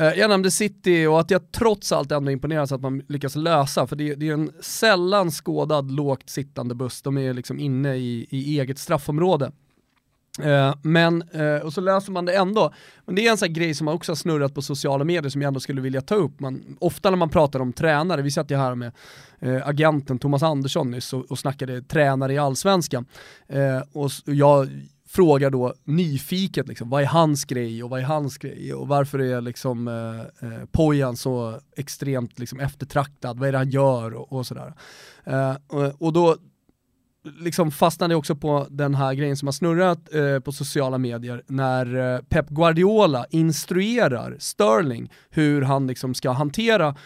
Eh, 0.00 0.12
jag 0.18 0.30
nämnde 0.30 0.50
City 0.50 1.06
och 1.06 1.20
att 1.20 1.30
jag 1.30 1.52
trots 1.52 1.92
allt 1.92 2.12
ändå 2.12 2.30
imponeras 2.30 2.72
att 2.72 2.80
man 2.80 3.02
lyckas 3.08 3.36
lösa, 3.36 3.86
för 3.86 3.96
det, 3.96 4.14
det 4.14 4.28
är 4.28 4.32
en 4.32 4.52
sällan 4.60 5.30
skådad 5.30 5.90
lågt 5.90 6.30
sittande 6.30 6.74
buss, 6.74 7.02
de 7.02 7.18
är 7.18 7.34
liksom 7.34 7.58
inne 7.58 7.96
i, 7.96 8.26
i 8.30 8.60
eget 8.60 8.78
straffområde. 8.78 9.52
Eh, 10.42 10.74
men, 10.82 11.22
eh, 11.22 11.56
och 11.56 11.72
så 11.72 11.80
löser 11.80 12.12
man 12.12 12.24
det 12.24 12.36
ändå. 12.36 12.72
Men 13.04 13.14
det 13.14 13.26
är 13.26 13.30
en 13.30 13.38
sån 13.38 13.48
här 13.48 13.54
grej 13.54 13.74
som 13.74 13.84
man 13.84 13.94
också 13.94 14.12
har 14.12 14.16
snurrat 14.16 14.54
på 14.54 14.62
sociala 14.62 15.04
medier 15.04 15.30
som 15.30 15.42
jag 15.42 15.48
ändå 15.48 15.60
skulle 15.60 15.80
vilja 15.80 16.00
ta 16.00 16.14
upp. 16.14 16.40
Man, 16.40 16.76
ofta 16.78 17.10
när 17.10 17.16
man 17.16 17.30
pratar 17.30 17.60
om 17.60 17.72
tränare, 17.72 18.22
vi 18.22 18.30
satt 18.30 18.50
ju 18.50 18.56
här 18.56 18.74
med 18.74 18.92
agenten 19.64 20.18
Thomas 20.18 20.42
Andersson 20.42 20.90
nyss 20.90 21.12
och, 21.12 21.30
och 21.30 21.38
snackade 21.38 21.82
tränare 21.82 22.32
i 22.32 22.38
allsvenskan. 22.38 23.06
Och 23.92 24.10
jag 24.24 24.68
frågar 25.10 25.50
då 25.50 25.74
nyfiket 25.84 26.68
liksom, 26.68 26.90
vad 26.90 27.02
är 27.02 27.06
hans 27.06 27.44
grej 27.44 27.82
och 27.82 27.90
vad 27.90 28.00
är 28.00 28.04
hans 28.04 28.38
grej? 28.38 28.74
Och 28.74 28.88
varför 28.88 29.18
är 29.18 29.40
liksom 29.40 29.88
eh, 29.88 30.48
eh, 30.48 30.64
Pojan 30.72 31.16
så 31.16 31.60
extremt 31.76 32.38
liksom, 32.38 32.60
eftertraktad, 32.60 33.38
vad 33.38 33.48
är 33.48 33.52
det 33.52 33.58
han 33.58 33.70
gör? 33.70 34.14
Och, 34.14 34.32
och 34.32 34.46
sådär. 34.46 34.74
Eh, 35.24 35.56
och, 35.68 36.02
och 36.02 36.12
då 36.12 36.36
liksom 37.24 37.70
fastnade 37.70 38.12
jag 38.12 38.18
också 38.18 38.36
på 38.36 38.66
den 38.70 38.94
här 38.94 39.14
grejen 39.14 39.36
som 39.36 39.48
har 39.48 39.52
snurrat 39.52 40.14
eh, 40.14 40.38
på 40.40 40.52
sociala 40.52 40.98
medier 40.98 41.42
när 41.46 42.14
eh, 42.14 42.20
Pep 42.20 42.48
Guardiola 42.48 43.26
instruerar 43.30 44.36
Sterling 44.38 45.12
hur 45.30 45.62
han 45.62 45.86
liksom 45.86 46.14
ska 46.14 46.30
hantera 46.30 46.96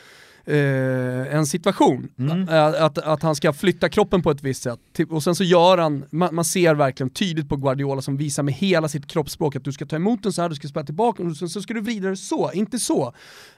eh, 0.46 1.34
en 1.36 1.46
situation. 1.46 2.08
Eh, 2.50 2.84
Att, 2.84 2.98
att 2.98 3.22
han 3.22 3.34
ska 3.34 3.52
flytta 3.52 3.88
kroppen 3.88 4.22
på 4.22 4.30
ett 4.30 4.42
visst 4.42 4.62
sätt. 4.62 4.78
Typ- 4.92 5.12
Och 5.12 5.22
sen 5.22 5.34
så 5.34 5.44
gör 5.44 5.78
han, 5.78 6.04
man, 6.10 6.34
man 6.34 6.44
ser 6.44 6.74
verkligen 6.74 7.10
tydligt 7.10 7.48
på 7.48 7.56
Guardiola 7.56 8.02
som 8.02 8.16
visar 8.16 8.42
med 8.42 8.54
hela 8.54 8.88
sitt 8.88 9.06
kroppsspråk 9.06 9.56
att 9.56 9.64
du 9.64 9.72
ska 9.72 9.86
ta 9.86 9.96
emot 9.96 10.22
den 10.22 10.32
så 10.32 10.42
här, 10.42 10.48
du 10.48 10.54
ska 10.54 10.68
spela 10.68 10.86
tillbaka 10.86 11.22
och 11.22 11.36
sen 11.36 11.48
så 11.48 11.62
ska 11.62 11.74
du 11.74 11.80
vrida 11.80 12.08
det 12.10 12.16
så, 12.16 12.50
inte 12.54 12.78
så. 12.78 13.12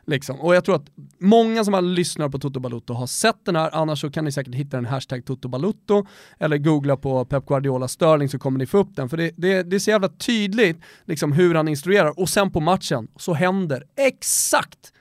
Liksom. 0.06 0.40
Och 0.40 0.54
jag 0.56 0.64
tror 0.64 0.76
att 0.76 0.86
många 1.18 1.64
som 1.64 1.74
har 1.74 1.82
lyssnat 1.82 2.32
på 2.32 2.38
Toto 2.38 2.60
Balutto 2.60 2.94
har 2.94 3.06
sett 3.06 3.44
den 3.44 3.56
här, 3.56 3.70
annars 3.72 4.00
så 4.00 4.10
kan 4.10 4.24
ni 4.24 4.32
säkert 4.32 4.54
hitta 4.54 4.76
den 4.76 4.86
hashtag 4.86 5.24
Toto 5.24 5.48
Balutto 5.48 6.06
eller 6.38 6.58
googla 6.58 6.96
på 6.96 7.24
Pep 7.24 7.46
Guardiola 7.46 7.88
Sterling 7.88 8.28
så 8.28 8.38
kommer 8.38 8.58
ni 8.58 8.66
få 8.66 8.78
upp 8.78 8.96
den. 8.96 9.08
För 9.08 9.16
det, 9.16 9.30
det, 9.36 9.62
det 9.62 9.76
är 9.76 9.80
så 9.80 9.90
jävla 9.90 10.08
tydligt 10.08 10.76
liksom, 11.04 11.32
hur 11.32 11.54
han 11.54 11.68
instruerar 11.68 12.20
och 12.20 12.28
sen 12.28 12.50
på 12.50 12.60
matchen 12.60 13.08
så 13.16 13.34
händer 13.34 13.82
exakt 13.96 14.92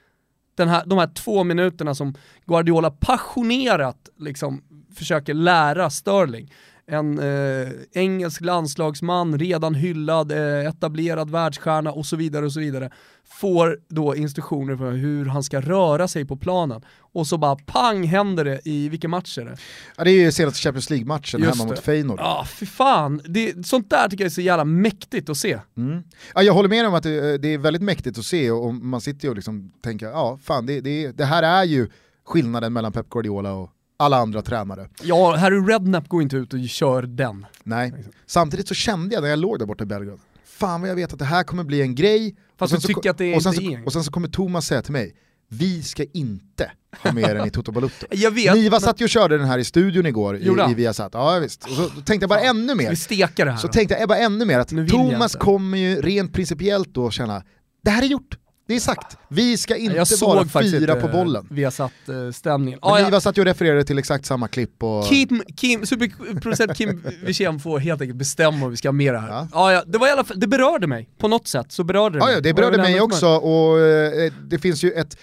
den 0.55 0.69
här, 0.69 0.83
de 0.85 0.99
här 0.99 1.07
två 1.07 1.43
minuterna 1.43 1.95
som 1.95 2.13
Guardiola 2.45 2.91
passionerat 2.91 4.09
liksom 4.17 4.63
försöker 4.95 5.33
lära 5.33 5.89
Sterling. 5.89 6.51
En 6.87 7.19
eh, 7.19 7.69
engelsk 7.91 8.41
landslagsman, 8.41 9.39
redan 9.39 9.75
hyllad, 9.75 10.31
eh, 10.31 10.67
etablerad 10.67 11.29
världsstjärna 11.29 11.91
och 11.91 12.05
så 12.05 12.15
vidare 12.15 12.45
och 12.45 12.51
så 12.51 12.59
vidare, 12.59 12.89
får 13.23 13.79
då 13.87 14.15
instruktioner 14.15 14.75
för 14.75 14.91
hur 14.91 15.25
han 15.25 15.43
ska 15.43 15.61
röra 15.61 16.07
sig 16.07 16.25
på 16.25 16.37
planen. 16.37 16.81
Och 16.99 17.27
så 17.27 17.37
bara 17.37 17.55
pang 17.55 18.03
händer 18.03 18.45
det 18.45 18.61
i, 18.65 18.89
vilken 18.89 19.11
match 19.11 19.37
är 19.37 19.45
det? 19.45 19.57
Ja, 19.97 20.03
det 20.03 20.11
är 20.11 20.13
ju 20.13 20.31
senaste 20.31 20.59
Champions 20.59 20.89
League-matchen 20.89 21.43
hemma 21.43 21.63
det. 21.63 21.65
mot 21.65 21.79
Feyenoord. 21.79 22.19
Ja, 22.19 22.47
fy 22.49 22.65
fan. 22.65 23.21
Det, 23.25 23.67
sånt 23.67 23.89
där 23.89 24.09
tycker 24.09 24.23
jag 24.23 24.29
är 24.29 24.33
så 24.33 24.41
jävla 24.41 24.65
mäktigt 24.65 25.29
att 25.29 25.37
se. 25.37 25.59
Mm. 25.77 26.03
Ja, 26.35 26.43
jag 26.43 26.53
håller 26.53 26.69
med 26.69 26.87
om 26.87 26.93
att 26.93 27.03
det, 27.03 27.37
det 27.37 27.47
är 27.47 27.57
väldigt 27.57 27.83
mäktigt 27.83 28.17
att 28.17 28.25
se 28.25 28.51
och 28.51 28.73
man 28.73 29.01
sitter 29.01 29.25
ju 29.25 29.29
och 29.29 29.35
liksom 29.35 29.71
tänker, 29.81 30.07
ja 30.07 30.39
fan 30.43 30.65
det, 30.65 30.81
det, 30.81 31.11
det 31.11 31.25
här 31.25 31.43
är 31.43 31.63
ju 31.63 31.87
skillnaden 32.25 32.73
mellan 32.73 32.91
Pep 32.91 33.09
Guardiola 33.09 33.53
och 33.53 33.69
alla 33.97 34.17
andra 34.17 34.41
tränare. 34.41 34.89
Ja, 35.03 35.35
Harry 35.35 35.59
Redknapp 35.59 36.07
går 36.07 36.21
inte 36.21 36.35
ut 36.35 36.53
och 36.53 36.69
kör 36.69 37.01
den. 37.01 37.45
Nej. 37.63 37.93
Samtidigt 38.25 38.67
så 38.67 38.73
kände 38.73 39.15
jag 39.15 39.21
när 39.21 39.29
jag 39.29 39.39
låg 39.39 39.59
där 39.59 39.65
borta 39.65 39.83
i 39.83 39.87
Belgrad, 39.87 40.19
fan 40.45 40.81
vad 40.81 40.89
jag 40.89 40.95
vet 40.95 41.13
att 41.13 41.19
det 41.19 41.25
här 41.25 41.43
kommer 41.43 41.63
bli 41.63 41.81
en 41.81 41.95
grej. 41.95 42.35
Fast 42.57 42.73
och 42.73 42.81
sen 42.81 42.87
tycker 42.87 43.01
så, 43.01 43.09
att 43.09 43.17
det 43.17 43.35
och 43.35 43.43
sen 43.43 43.53
så, 43.53 43.61
är 43.61 43.77
en 43.77 43.85
Och 43.85 43.93
sen 43.93 44.03
så 44.03 44.11
kommer 44.11 44.27
Thomas 44.27 44.65
säga 44.67 44.81
till 44.81 44.91
mig, 44.91 45.15
vi 45.49 45.83
ska 45.83 46.03
inte 46.13 46.71
ha 47.03 47.11
med 47.11 47.35
den 47.35 47.47
i 47.47 47.49
Toto 47.49 47.71
Balutto. 47.71 48.05
Jag 48.11 48.31
vet, 48.31 48.53
Niva 48.53 48.75
men- 48.75 48.81
satt 48.81 49.01
ju 49.01 49.05
och 49.05 49.09
körde 49.09 49.37
den 49.37 49.47
här 49.47 49.57
i 49.57 49.63
studion 49.63 50.05
igår 50.05 50.37
i, 50.37 50.71
i 50.71 50.73
Viasat. 50.73 51.11
Ja 51.13 51.39
visst. 51.39 51.63
Och 51.63 51.69
så 51.71 51.89
tänkte 51.89 52.23
jag 52.23 52.29
bara 52.29 52.41
ännu 52.41 52.75
mer. 52.75 52.89
Vi 52.89 52.95
stekar 52.95 53.45
det 53.45 53.51
här 53.51 53.57
Så 53.57 53.67
då. 53.67 53.73
tänkte 53.73 53.95
jag 53.99 54.09
bara 54.09 54.19
ännu 54.19 54.45
mer 54.45 54.59
att 54.59 54.69
Thomas 54.89 55.35
kommer 55.35 55.77
ju 55.77 56.01
rent 56.01 56.33
principiellt 56.33 56.93
då 56.93 57.11
känna, 57.11 57.43
det 57.83 57.91
här 57.91 58.01
är 58.03 58.07
gjort, 58.07 58.37
det 58.67 58.75
är 58.75 58.79
sagt, 58.79 59.17
vi 59.27 59.57
ska 59.57 59.75
inte 59.75 60.05
fira 60.05 60.93
inte, 60.93 60.95
på 60.95 61.07
bollen. 61.07 61.47
Vi 61.51 61.63
har 61.63 61.71
satt 61.71 61.91
uh, 62.09 62.31
stämningen. 62.31 62.79
Men 62.83 62.91
Ah, 62.91 62.99
ja. 62.99 63.05
Niva 63.05 63.21
satt 63.21 63.37
ju 63.37 63.41
och 63.41 63.45
refererade 63.45 63.83
till 63.83 63.97
exakt 63.97 64.25
samma 64.25 64.47
klipp 64.47 64.83
och... 64.83 65.05
Kim, 65.05 65.43
Kim, 65.55 65.85
superproducent 65.85 66.77
Kim 66.77 67.03
Wirsén 67.23 67.59
får 67.59 67.79
helt 67.79 68.01
enkelt 68.01 68.17
bestämma 68.17 68.65
om 68.65 68.71
vi 68.71 68.77
ska 68.77 68.89
ha 68.91 68.97
det 68.97 69.19
här. 69.19 69.29
Ja. 69.29 69.47
Ja. 69.51 69.71
Ja, 69.71 69.83
det, 69.87 69.97
var 69.97 70.07
i 70.07 70.11
alla 70.11 70.23
fall, 70.23 70.39
det 70.39 70.47
berörde 70.47 70.87
mig, 70.87 71.09
på 71.17 71.27
något 71.27 71.47
sätt 71.47 71.71
så 71.71 71.83
berörde 71.83 72.15
det 72.15 72.19
Ja, 72.19 72.25
mig. 72.25 72.33
ja, 72.33 72.41
det 72.41 72.53
berörde 72.53 72.77
mig 72.77 73.01
också 73.01 73.27
och 73.27 73.79
eh, 73.79 74.33
det 74.43 74.59
finns 74.59 74.83
ju 74.83 74.91
ett 74.91 75.17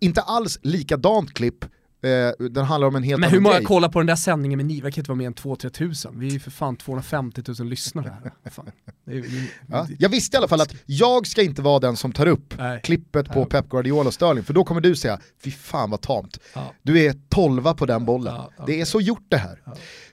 inte 0.00 0.20
alls 0.20 0.58
likadant 0.62 1.34
klipp, 1.34 1.64
eh, 2.02 2.46
den 2.50 2.64
handlar 2.64 2.88
om 2.88 2.96
en 2.96 3.02
helt 3.02 3.20
Men 3.20 3.30
hur 3.30 3.40
många 3.40 3.54
grej. 3.56 3.64
kollar 3.64 3.88
på 3.88 4.00
den 4.00 4.06
där 4.06 4.16
sändningen 4.16 4.56
med 4.56 4.66
Niva? 4.66 4.86
Det 4.86 4.92
kan 4.92 5.00
inte 5.00 5.10
vara 5.10 5.18
mer 5.18 5.26
än 5.26 5.34
2-3 5.34 5.68
tusen. 5.68 6.18
Vi 6.20 6.26
är 6.26 6.30
ju 6.30 6.40
för 6.40 6.50
fan 6.50 6.76
250 6.76 7.42
000 7.58 7.68
lyssnare 7.68 8.16
här. 8.22 8.50
Fan. 8.50 8.70
Det 9.06 9.12
är, 9.12 9.22
det, 9.22 9.28
Ja, 9.68 9.86
jag 9.98 10.08
visste 10.08 10.36
i 10.36 10.38
alla 10.38 10.48
fall 10.48 10.60
att 10.60 10.74
jag 10.86 11.26
ska 11.26 11.42
inte 11.42 11.62
vara 11.62 11.78
den 11.78 11.96
som 11.96 12.12
tar 12.12 12.26
upp 12.26 12.54
Nej. 12.58 12.80
klippet 12.84 13.28
på 13.28 13.44
Pep 13.44 13.68
Guardiola 13.68 14.08
och 14.08 14.14
Sterling, 14.14 14.44
för 14.44 14.54
då 14.54 14.64
kommer 14.64 14.80
du 14.80 14.96
säga, 14.96 15.20
fy 15.44 15.50
fan 15.50 15.90
vad 15.90 16.00
tamt. 16.00 16.38
Ja. 16.54 16.72
Du 16.82 17.06
är 17.06 17.14
tolva 17.28 17.74
på 17.74 17.86
den 17.86 18.04
bollen. 18.04 18.34
Ja, 18.34 18.50
ja. 18.58 18.64
Det 18.66 18.80
är 18.80 18.84
så 18.84 19.00
gjort 19.00 19.26
det 19.28 19.36
här. 19.36 19.62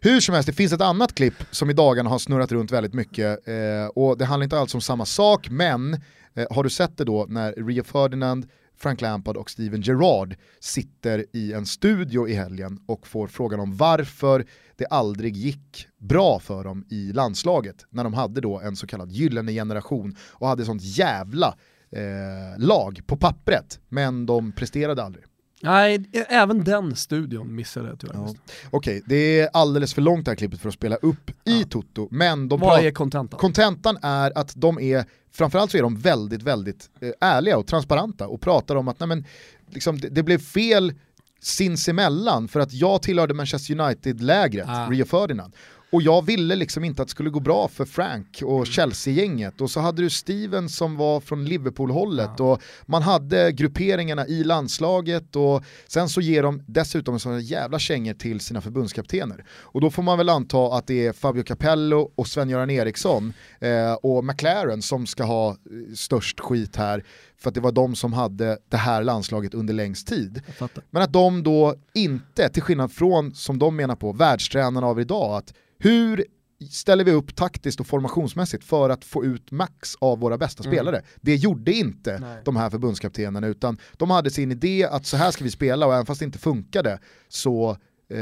Hur 0.02 0.20
som 0.20 0.36
helst, 0.36 0.48
det 0.48 0.54
finns 0.54 0.74
ett 0.74 0.82
annat 0.82 1.16
klipp 1.16 1.34
som 1.52 1.70
i 1.70 1.74
dagarna 1.74 2.10
har 2.10 2.20
snurrat 2.20 2.52
runt 2.52 2.72
väldigt 2.72 2.94
mycket 2.94 3.48
eh, 3.48 3.86
och 3.96 4.18
det 4.18 4.26
handlar 4.26 4.44
inte 4.44 4.60
alls 4.60 4.76
om 4.76 4.82
samma 4.82 5.06
sak, 5.06 5.50
men 5.50 5.94
eh, 6.36 6.46
har 6.52 6.64
du 6.64 6.70
sett 6.70 6.98
det 6.98 7.04
då 7.04 7.26
när 7.30 7.52
Rio 7.68 7.84
Ferdinand, 7.84 8.46
Frank 8.82 9.02
Lampard 9.02 9.38
och 9.38 9.50
Steven 9.50 9.82
Gerrard 9.82 10.36
sitter 10.60 11.26
i 11.34 11.54
en 11.54 11.66
studio 11.66 12.28
i 12.28 12.34
helgen 12.34 12.80
och 12.86 13.08
får 13.08 13.28
frågan 13.28 13.60
om 13.60 13.78
varför 13.78 14.46
det 14.76 14.86
aldrig 14.86 15.38
gick 15.38 15.88
bra 15.98 16.40
för 16.40 16.64
dem 16.64 16.86
i 16.90 17.14
landslaget 17.14 17.86
när 17.90 18.04
de 18.04 18.14
hade 18.14 18.42
då 18.42 18.60
en 18.60 18.76
så 18.76 18.88
kallad 18.88 19.12
gyllene 19.12 19.52
generation 19.52 20.16
och 20.22 20.48
hade 20.48 20.66
sånt 20.66 20.84
jävla 20.84 21.56
eh, 21.92 22.60
lag 22.60 23.02
på 23.08 23.18
pappret, 23.18 23.80
men 23.90 24.26
de 24.26 24.52
presterade 24.52 25.04
aldrig. 25.04 25.24
Nej, 25.62 26.06
även 26.30 26.64
den 26.64 26.96
studion 26.96 27.56
missade 27.56 27.90
jag 27.90 28.00
tyvärr. 28.00 28.16
Ja. 28.16 28.34
Okej, 28.72 29.02
det 29.06 29.40
är 29.40 29.50
alldeles 29.54 29.94
för 29.94 30.02
långt 30.02 30.26
det 30.26 30.32
här 30.32 30.36
klippet 30.36 30.60
för 30.60 30.68
att 30.68 30.74
spela 30.76 30.96
upp 30.96 31.32
i 31.46 31.64
Toto, 31.64 32.08
men 32.12 32.50
de 32.50 32.60
Vad 32.60 32.86
är 32.86 32.92
kontentan? 32.92 33.40
kontentan 33.40 33.98
är 34.02 34.38
att 34.38 34.54
de 34.56 34.80
är, 34.80 35.06
framförallt 35.32 35.72
så 35.72 35.78
är 35.78 35.82
de 35.82 35.98
väldigt, 35.98 36.44
väldigt 36.44 36.90
eh, 37.02 37.10
ärliga 37.22 37.58
och 37.58 37.68
transparenta 37.68 38.28
och 38.28 38.42
pratar 38.42 38.76
om 38.76 38.88
att 38.88 39.00
nej 39.00 39.08
men, 39.08 39.26
liksom, 39.70 40.00
det, 40.00 40.10
det 40.10 40.24
blev 40.24 40.38
fel 40.38 40.94
sinsemellan 41.42 42.48
för 42.48 42.60
att 42.60 42.74
jag 42.74 43.02
tillhörde 43.02 43.34
Manchester 43.34 43.80
United-lägret, 43.82 44.66
Ah. 44.70 44.90
Rio 44.90 45.06
Ferdinand. 45.06 45.54
Och 45.92 46.02
jag 46.02 46.26
ville 46.26 46.56
liksom 46.56 46.84
inte 46.84 47.02
att 47.02 47.08
det 47.08 47.12
skulle 47.12 47.30
gå 47.30 47.40
bra 47.40 47.68
för 47.68 47.86
Frank 47.86 48.42
och 48.44 48.68
Chelsea-gänget. 48.68 49.62
Och 49.62 49.72
så 49.72 49.80
hade 49.80 50.02
du 50.02 50.10
Steven 50.10 50.70
som 50.70 50.98
var 50.98 51.20
från 51.20 51.46
Liverpool-hållet 51.46 52.30
ja. 52.38 52.44
och 52.44 52.62
man 52.86 53.02
hade 53.02 53.52
grupperingarna 53.52 54.28
i 54.28 54.44
landslaget 54.44 55.36
och 55.36 55.64
sen 55.88 56.10
så 56.10 56.22
ger 56.22 56.44
de 56.44 56.64
dessutom 56.68 57.20
sådana 57.20 57.40
jävla 57.40 57.80
kängor 57.80 58.14
till 58.14 58.40
sina 58.40 58.62
förbundskaptener. 58.62 59.46
Och 59.50 59.82
då 59.82 59.90
får 59.90 60.04
man 60.04 60.18
väl 60.18 60.30
anta 60.30 60.78
att 60.78 60.88
det 60.88 61.08
är 61.08 61.14
Fabio 61.14 61.44
Capello 61.44 62.12
och 62.16 62.28
Sven-Göran 62.28 62.70
Eriksson 62.70 63.34
eh, 63.60 63.94
och 63.94 64.26
McLaren 64.26 64.82
som 64.82 65.08
ska 65.08 65.24
ha 65.24 65.50
eh, 65.50 65.56
störst 65.96 66.40
skit 66.40 66.76
här 66.76 67.04
för 67.38 67.50
att 67.50 67.56
det 67.56 67.62
var 67.62 67.72
de 67.72 67.96
som 67.96 68.14
hade 68.14 68.58
det 68.70 68.78
här 68.78 69.04
landslaget 69.04 69.54
under 69.54 69.74
längst 69.74 70.08
tid. 70.08 70.42
Men 70.90 71.02
att 71.02 71.14
de 71.14 71.44
då 71.44 71.76
inte, 71.94 72.50
till 72.50 72.64
skillnad 72.64 72.92
från, 72.92 73.34
som 73.34 73.60
de 73.60 73.76
menar 73.76 73.96
på, 73.96 74.12
världstränarna 74.12 74.88
av 74.88 75.00
idag, 75.00 75.38
att 75.38 75.54
hur 75.80 76.26
ställer 76.70 77.04
vi 77.04 77.12
upp 77.12 77.36
taktiskt 77.36 77.80
och 77.80 77.88
formationsmässigt 77.88 78.64
för 78.64 78.90
att 78.90 79.06
få 79.06 79.26
ut 79.26 79.52
max 79.52 79.96
av 80.00 80.20
våra 80.20 80.38
bästa 80.38 80.64
mm. 80.64 80.76
spelare. 80.76 81.02
Det 81.22 81.36
gjorde 81.36 81.72
inte 81.72 82.20
Nej. 82.20 82.42
de 82.46 82.56
här 82.56 82.70
förbundskaptenerna 82.70 83.48
utan 83.48 83.78
de 83.98 84.10
hade 84.10 84.30
sin 84.32 84.52
idé 84.52 84.84
att 84.84 85.06
så 85.06 85.18
här 85.18 85.32
ska 85.32 85.44
vi 85.44 85.52
spela 85.52 85.86
och 85.86 85.94
även 85.94 86.06
fast 86.06 86.20
det 86.20 86.26
inte 86.26 86.40
funkade 86.40 87.00
så 87.28 87.78
Eh, 88.12 88.16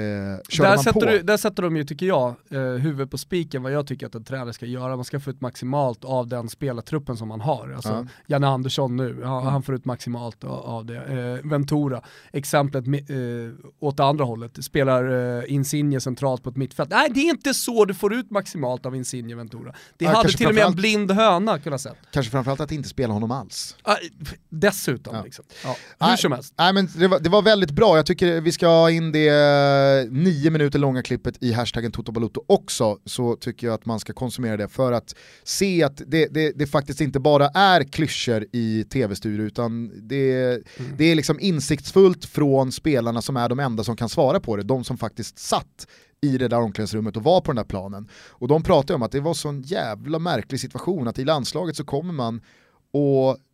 där, 0.60 0.78
sätter 0.78 1.06
du, 1.08 1.22
där 1.22 1.38
sätter 1.38 1.64
de 1.64 1.78
ju, 1.78 1.84
tycker 1.84 2.06
jag, 2.06 2.36
eh, 2.52 2.60
huvudet 2.60 3.12
på 3.12 3.18
spiken 3.18 3.64
vad 3.64 3.72
jag 3.72 3.88
tycker 3.88 4.08
att 4.08 4.16
en 4.16 4.24
tränare 4.24 4.54
ska 4.54 4.66
göra. 4.66 4.96
Man 4.96 5.06
ska 5.06 5.20
få 5.20 5.30
ut 5.30 5.42
maximalt 5.42 6.06
av 6.06 6.28
den 6.28 6.50
spelartruppen 6.50 7.18
som 7.18 7.28
man 7.28 7.42
har. 7.42 7.74
Alltså, 7.76 7.90
ja. 7.90 8.06
Janne 8.28 8.48
Andersson 8.48 8.98
nu, 8.98 9.20
ja, 9.22 9.40
han 9.40 9.64
får 9.64 9.76
ut 9.76 9.86
maximalt 9.86 10.44
av, 10.44 10.52
av 10.52 10.86
det. 10.86 10.96
Eh, 10.96 11.50
Ventura, 11.50 12.02
exemplet 12.32 12.88
eh, 12.88 12.96
åt 13.80 14.00
andra 14.00 14.26
hållet, 14.26 14.64
spelar 14.66 15.38
eh, 15.38 15.54
Insigne 15.54 16.02
centralt 16.02 16.44
på 16.44 16.50
ett 16.50 16.58
mittfält. 16.58 16.90
Nej, 16.90 17.10
det 17.14 17.20
är 17.20 17.30
inte 17.30 17.54
så 17.54 17.86
du 17.86 17.94
får 17.94 18.14
ut 18.14 18.32
maximalt 18.32 18.86
av 18.86 18.96
Insigne 18.96 19.36
Ventura. 19.36 19.74
Det 19.98 20.06
ja, 20.06 20.12
hade 20.12 20.30
till 20.30 20.48
och 20.48 20.56
med 20.56 20.66
en 20.66 20.76
blind 20.76 21.12
höna 21.12 21.60
kunnat 21.60 21.82
sett. 21.82 21.98
Kanske 22.12 22.32
framförallt 22.32 22.60
att 22.60 22.72
inte 22.72 22.90
spela 22.90 23.14
honom 23.14 23.32
alls. 23.32 23.76
dessutom. 24.50 25.16
Ja. 25.16 25.24
Liksom. 25.24 25.46
Hur 26.00 26.16
som 26.16 26.32
helst. 26.32 26.54
Nej, 26.58 26.74
men 26.74 26.90
det 26.96 27.08
var, 27.08 27.20
det 27.20 27.30
var 27.30 27.42
väldigt 27.42 27.72
bra, 27.72 27.96
jag 27.96 28.06
tycker 28.06 28.42
vi 28.42 28.52
ska 28.52 28.68
ha 28.68 28.92
in 28.92 29.12
det 29.12 29.28
Eh, 29.28 29.77
nio 30.10 30.52
minuter 30.52 30.80
långa 30.80 31.04
klippet 31.04 31.44
i 31.44 31.52
hashtaggen 31.52 31.92
Toto 31.92 32.32
också 32.48 32.98
så 33.06 33.36
tycker 33.36 33.68
jag 33.68 33.74
att 33.74 33.86
man 33.86 34.00
ska 34.00 34.14
konsumera 34.14 34.58
det 34.58 34.68
för 34.68 34.92
att 34.92 35.16
se 35.44 35.84
att 35.84 36.02
det, 36.08 36.28
det, 36.34 36.52
det 36.56 36.68
faktiskt 36.68 37.02
inte 37.02 37.20
bara 37.20 37.48
är 37.48 37.84
klyschor 37.84 38.46
i 38.52 38.84
tv-studio 38.84 39.46
utan 39.46 39.92
det, 40.08 40.44
mm. 40.44 40.64
det 40.98 41.06
är 41.06 41.16
liksom 41.16 41.40
insiktsfullt 41.40 42.26
från 42.26 42.72
spelarna 42.72 43.22
som 43.22 43.38
är 43.38 43.50
de 43.50 43.60
enda 43.60 43.84
som 43.84 43.96
kan 43.96 44.10
svara 44.10 44.40
på 44.40 44.56
det, 44.56 44.64
de 44.64 44.84
som 44.84 44.98
faktiskt 44.98 45.40
satt 45.40 45.88
i 46.22 46.38
det 46.38 46.48
där 46.48 46.60
omklädningsrummet 46.60 47.18
och 47.18 47.24
var 47.24 47.42
på 47.42 47.52
den 47.52 47.56
där 47.56 47.64
planen. 47.64 48.10
Och 48.30 48.48
de 48.48 48.64
pratar 48.64 48.96
om 48.96 49.04
att 49.04 49.12
det 49.12 49.20
var 49.20 49.34
sån 49.34 49.62
jävla 49.62 50.20
märklig 50.20 50.60
situation 50.60 51.08
att 51.08 51.20
i 51.20 51.26
landslaget 51.26 51.76
så 51.76 51.86
kommer 51.86 52.14
man 52.14 52.42
och 52.94 53.30
Eh, 53.30 53.47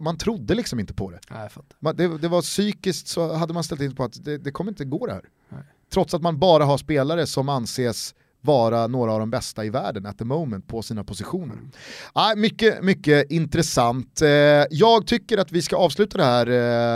man 0.00 0.18
trodde 0.18 0.54
liksom 0.54 0.80
inte 0.80 0.94
på 0.94 1.10
det. 1.10 1.20
Nej, 1.30 1.50
man, 1.80 1.96
det, 1.96 2.18
det, 2.18 2.28
var 2.28 2.42
psykiskt 2.42 3.08
så 3.08 3.34
hade 3.34 3.54
man 3.54 3.64
ställt 3.64 3.80
in 3.80 3.94
på 3.94 4.04
att 4.04 4.24
det, 4.24 4.38
det 4.38 4.50
kommer 4.50 4.70
inte 4.70 4.84
gå 4.84 5.06
det 5.06 5.12
här. 5.12 5.28
Nej. 5.48 5.62
Trots 5.92 6.14
att 6.14 6.22
man 6.22 6.38
bara 6.38 6.64
har 6.64 6.78
spelare 6.78 7.26
som 7.26 7.48
anses 7.48 8.14
vara 8.40 8.86
några 8.86 9.12
av 9.12 9.20
de 9.20 9.30
bästa 9.30 9.64
i 9.64 9.70
världen 9.70 10.06
at 10.06 10.18
the 10.18 10.24
moment 10.24 10.66
på 10.68 10.82
sina 10.82 11.04
positioner. 11.04 11.54
Mm. 11.54 11.70
Ah, 12.12 12.34
mycket, 12.34 12.84
mycket 12.84 13.30
intressant. 13.30 14.22
Eh, 14.22 14.28
jag 14.70 15.06
tycker 15.06 15.38
att 15.38 15.52
vi 15.52 15.62
ska 15.62 15.76
avsluta 15.76 16.18
det 16.18 16.24
här 16.24 16.46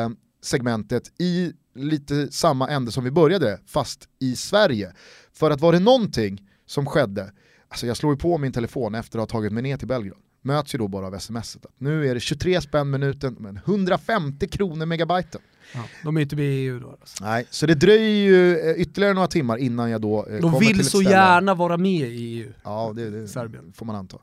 eh, 0.04 0.10
segmentet 0.42 1.20
i 1.20 1.52
lite 1.74 2.32
samma 2.32 2.68
ände 2.68 2.92
som 2.92 3.04
vi 3.04 3.10
började, 3.10 3.60
fast 3.66 4.08
i 4.18 4.36
Sverige. 4.36 4.92
För 5.32 5.50
att 5.50 5.60
var 5.60 5.72
det 5.72 5.80
någonting 5.80 6.48
som 6.66 6.86
skedde, 6.86 7.32
alltså 7.68 7.86
jag 7.86 7.96
slår 7.96 8.12
ju 8.12 8.18
på 8.18 8.38
min 8.38 8.52
telefon 8.52 8.94
efter 8.94 9.18
att 9.18 9.30
ha 9.30 9.38
tagit 9.38 9.52
mig 9.52 9.62
ner 9.62 9.76
till 9.76 9.88
Belgrad 9.88 10.18
möts 10.42 10.74
ju 10.74 10.78
då 10.78 10.88
bara 10.88 11.06
av 11.06 11.14
sms. 11.14 11.56
Nu 11.78 12.08
är 12.08 12.14
det 12.14 12.20
23 12.20 12.60
spänn 12.60 12.90
minuten, 12.90 13.36
men 13.38 13.56
150 13.56 14.48
kronor 14.48 14.86
megabyten. 14.86 15.40
Ja, 15.74 15.80
de 16.04 16.16
är 16.16 16.20
inte 16.20 16.36
med 16.36 16.44
i 16.44 16.48
EU 16.48 16.80
då. 16.80 16.90
Alltså. 16.90 17.24
Nej, 17.24 17.46
så 17.50 17.66
det 17.66 17.74
dröjer 17.74 18.08
ju 18.08 18.58
eh, 18.58 18.80
ytterligare 18.80 19.14
några 19.14 19.28
timmar 19.28 19.56
innan 19.56 19.90
jag 19.90 20.00
då 20.00 20.26
eh, 20.26 20.40
De 20.40 20.58
vill 20.58 20.84
så 20.84 21.02
gärna 21.02 21.54
vara 21.54 21.76
med 21.76 22.08
i 22.08 22.38
EU. 22.38 22.52
Ja, 22.64 22.92
det, 22.96 23.10
det 23.10 23.28
Serbien. 23.28 23.72
får 23.76 23.86
man 23.86 23.96
anta. 23.96 24.18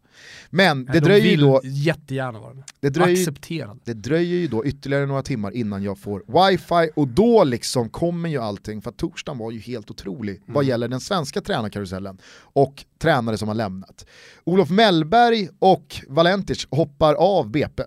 Men 0.50 0.78
Nej, 0.78 0.94
det 0.94 1.00
de 1.00 1.06
dröjer 1.06 1.32
ju 1.32 1.38
då... 1.38 1.62
jättegärna 1.64 2.40
vara 2.40 2.54
med. 2.54 2.64
Det 2.80 2.90
dröjer, 2.90 3.80
det 3.84 3.94
dröjer 3.94 4.38
ju 4.38 4.48
då 4.48 4.66
ytterligare 4.66 5.06
några 5.06 5.22
timmar 5.22 5.52
innan 5.52 5.84
jag 5.84 6.00
får 6.00 6.50
wifi 6.50 6.92
och 6.96 7.08
då 7.08 7.44
liksom 7.44 7.90
kommer 7.90 8.30
ju 8.30 8.38
allting, 8.38 8.82
för 8.82 8.90
att 8.90 8.98
torsdagen 8.98 9.38
var 9.38 9.52
ju 9.52 9.60
helt 9.60 9.92
otrolig 9.92 10.36
mm. 10.36 10.54
vad 10.54 10.66
gäller 10.66 10.88
den 10.88 11.00
svenska 11.00 11.42
tränarkarusellen 11.42 12.18
och 12.38 12.86
tränare 13.00 13.38
som 13.38 13.48
har 13.48 13.56
lämnat. 13.56 14.06
Olof 14.44 14.70
Mellberg 14.70 15.50
och 15.60 15.96
Valentic 16.08 16.68
hoppar 16.72 17.14
av 17.14 17.50
BP. 17.50 17.84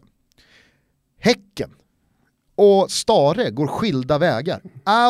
Häcken 1.21 1.71
och 2.59 2.91
Stare 2.91 3.51
går 3.51 3.67
skilda 3.67 4.19
vägar. 4.19 4.61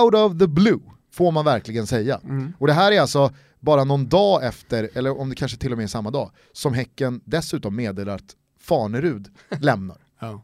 Out 0.02 0.14
of 0.14 0.38
the 0.38 0.46
blue, 0.46 0.80
får 1.12 1.32
man 1.32 1.44
verkligen 1.44 1.86
säga. 1.86 2.20
Mm. 2.24 2.52
Och 2.58 2.66
det 2.66 2.72
här 2.72 2.92
är 2.92 3.00
alltså 3.00 3.30
bara 3.60 3.84
någon 3.84 4.08
dag 4.08 4.44
efter, 4.44 4.90
eller 4.94 5.20
om 5.20 5.28
det 5.28 5.34
kanske 5.34 5.58
till 5.58 5.72
och 5.72 5.78
med 5.78 5.84
är 5.84 5.88
samma 5.88 6.10
dag, 6.10 6.30
som 6.52 6.74
Häcken 6.74 7.20
dessutom 7.24 7.76
meddelar 7.76 8.14
att 8.14 8.36
Fanerud 8.60 9.28
lämnar. 9.60 9.96
Ja. 10.20 10.42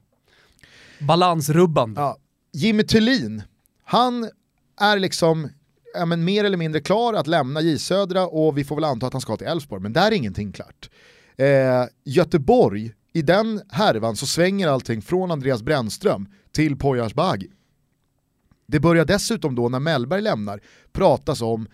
Balansrubbande. 1.01 2.01
Ja. 2.01 2.17
Jimmy 2.53 2.83
Thulin, 2.83 3.43
han 3.85 4.31
är 4.81 4.99
liksom 4.99 5.49
ja, 5.95 6.07
men 6.07 6.25
mer 6.25 6.45
eller 6.45 6.57
mindre 6.57 6.81
klar 6.81 7.15
att 7.15 7.27
lämna 7.27 7.61
J 7.61 7.79
Södra 7.79 8.27
och 8.27 8.59
vi 8.59 8.65
får 8.65 8.75
väl 8.75 8.85
anta 8.85 9.07
att 9.07 9.13
han 9.13 9.23
ska 9.23 9.37
till 9.37 9.47
Elfsborg, 9.47 9.83
men 9.83 9.93
där 9.93 10.07
är 10.07 10.13
ingenting 10.13 10.53
klart. 10.53 10.91
Eh, 11.37 11.85
Göteborg, 12.05 12.93
i 13.13 13.23
den 13.23 13.61
härvan 13.71 14.17
så 14.17 14.27
svänger 14.27 14.69
allting 14.69 15.03
från 15.03 15.31
Andreas 15.31 15.63
Brännström 15.63 16.29
till 16.55 16.77
Poyas. 16.77 17.13
Det 18.67 18.81
börjar 18.81 19.05
dessutom 19.05 19.55
då 19.55 19.69
när 19.69 19.81
Mellberg 19.81 20.21
lämnar 20.21 20.61
pratas 20.93 21.43
om 21.43 21.69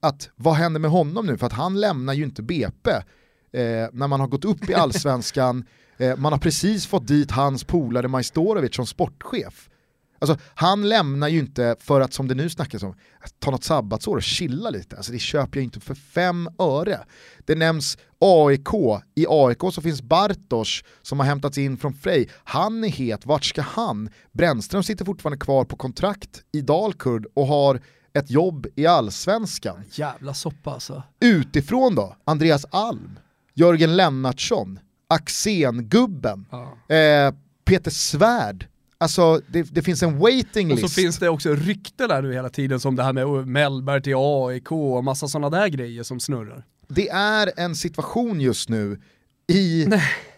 att 0.00 0.30
vad 0.36 0.54
händer 0.54 0.80
med 0.80 0.90
honom 0.90 1.26
nu? 1.26 1.36
För 1.36 1.46
att 1.46 1.52
han 1.52 1.80
lämnar 1.80 2.14
ju 2.14 2.24
inte 2.24 2.42
BP 2.42 2.90
eh, 2.90 3.88
när 3.92 4.08
man 4.08 4.20
har 4.20 4.28
gått 4.28 4.44
upp 4.44 4.70
i 4.70 4.74
allsvenskan, 4.84 5.64
eh, 5.96 6.16
man 6.16 6.32
har 6.32 6.38
precis 6.40 6.86
fått 6.86 7.06
dit 7.06 7.30
hans 7.30 7.64
polare 7.64 8.08
Majstorovic 8.08 8.74
som 8.74 8.86
sportchef. 8.86 9.70
Alltså, 10.18 10.38
han 10.54 10.88
lämnar 10.88 11.28
ju 11.28 11.38
inte 11.38 11.76
för 11.80 12.00
att, 12.00 12.12
som 12.12 12.28
det 12.28 12.34
nu 12.34 12.48
snackas 12.48 12.82
om, 12.82 12.94
ta 13.38 13.50
något 13.50 13.64
sabbatsår 13.64 14.16
och 14.16 14.22
chilla 14.22 14.70
lite. 14.70 14.96
Alltså, 14.96 15.12
det 15.12 15.18
köper 15.18 15.58
jag 15.58 15.64
inte 15.64 15.80
för 15.80 15.94
fem 15.94 16.48
öre. 16.58 17.00
Det 17.44 17.54
nämns 17.54 17.98
AIK, 18.18 18.68
i 19.14 19.26
AIK 19.28 19.60
så 19.72 19.82
finns 19.82 20.02
Bartosz 20.02 20.84
som 21.02 21.20
har 21.20 21.26
hämtats 21.26 21.58
in 21.58 21.76
från 21.76 21.94
Frej. 21.94 22.28
Han 22.44 22.84
är 22.84 22.88
het, 22.88 23.26
vart 23.26 23.44
ska 23.44 23.62
han? 23.62 24.08
Brännström 24.32 24.82
sitter 24.82 25.04
fortfarande 25.04 25.38
kvar 25.38 25.64
på 25.64 25.76
kontrakt 25.76 26.42
i 26.52 26.60
Dalkurd 26.60 27.26
och 27.34 27.46
har 27.46 27.80
ett 28.12 28.30
jobb 28.30 28.66
i 28.76 28.86
allsvenskan. 28.86 29.84
Jävla 29.90 30.34
soppa 30.34 30.70
alltså. 30.70 31.02
Utifrån 31.20 31.94
då, 31.94 32.16
Andreas 32.24 32.66
Alm, 32.70 33.18
Jörgen 33.54 33.96
Lennartsson, 33.96 34.78
Axén-gubben, 35.08 36.46
ja. 36.50 36.94
eh, 36.94 37.34
Peter 37.64 37.90
Svärd, 37.90 38.66
Alltså 38.98 39.40
det, 39.48 39.62
det, 39.62 39.82
finns 39.82 40.02
en 40.02 40.18
waiting 40.18 40.68
list. 40.68 40.84
Och 40.84 40.90
så 40.90 41.00
finns 41.00 41.18
det 41.18 41.28
också 41.28 41.54
rykten 41.54 42.08
där 42.08 42.22
nu 42.22 42.32
hela 42.32 42.48
tiden 42.48 42.80
som 42.80 42.96
det 42.96 43.02
här 43.02 43.12
med 43.12 43.46
Mellberg 43.46 44.02
till 44.02 44.14
AIK 44.16 44.72
och 44.72 45.04
massa 45.04 45.28
sådana 45.28 45.50
där 45.50 45.68
grejer 45.68 46.02
som 46.02 46.20
snurrar. 46.20 46.64
Det 46.88 47.08
är 47.08 47.52
en 47.56 47.76
situation 47.76 48.40
just 48.40 48.68
nu 48.68 49.00
i 49.48 49.86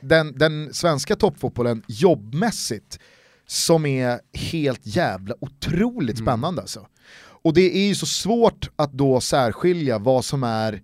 den, 0.00 0.38
den, 0.38 0.74
svenska 0.74 1.16
toppfotbollen 1.16 1.82
jobbmässigt 1.88 2.98
som 3.46 3.86
är 3.86 4.20
helt 4.32 4.86
jävla 4.86 5.34
otroligt 5.40 6.18
mm. 6.18 6.26
spännande 6.26 6.60
alltså. 6.60 6.86
Och 7.42 7.54
det 7.54 7.76
är 7.76 7.88
ju 7.88 7.94
så 7.94 8.06
svårt 8.06 8.70
att 8.76 8.92
då 8.92 9.20
särskilja 9.20 9.98
vad 9.98 10.24
som 10.24 10.42
är 10.42 10.82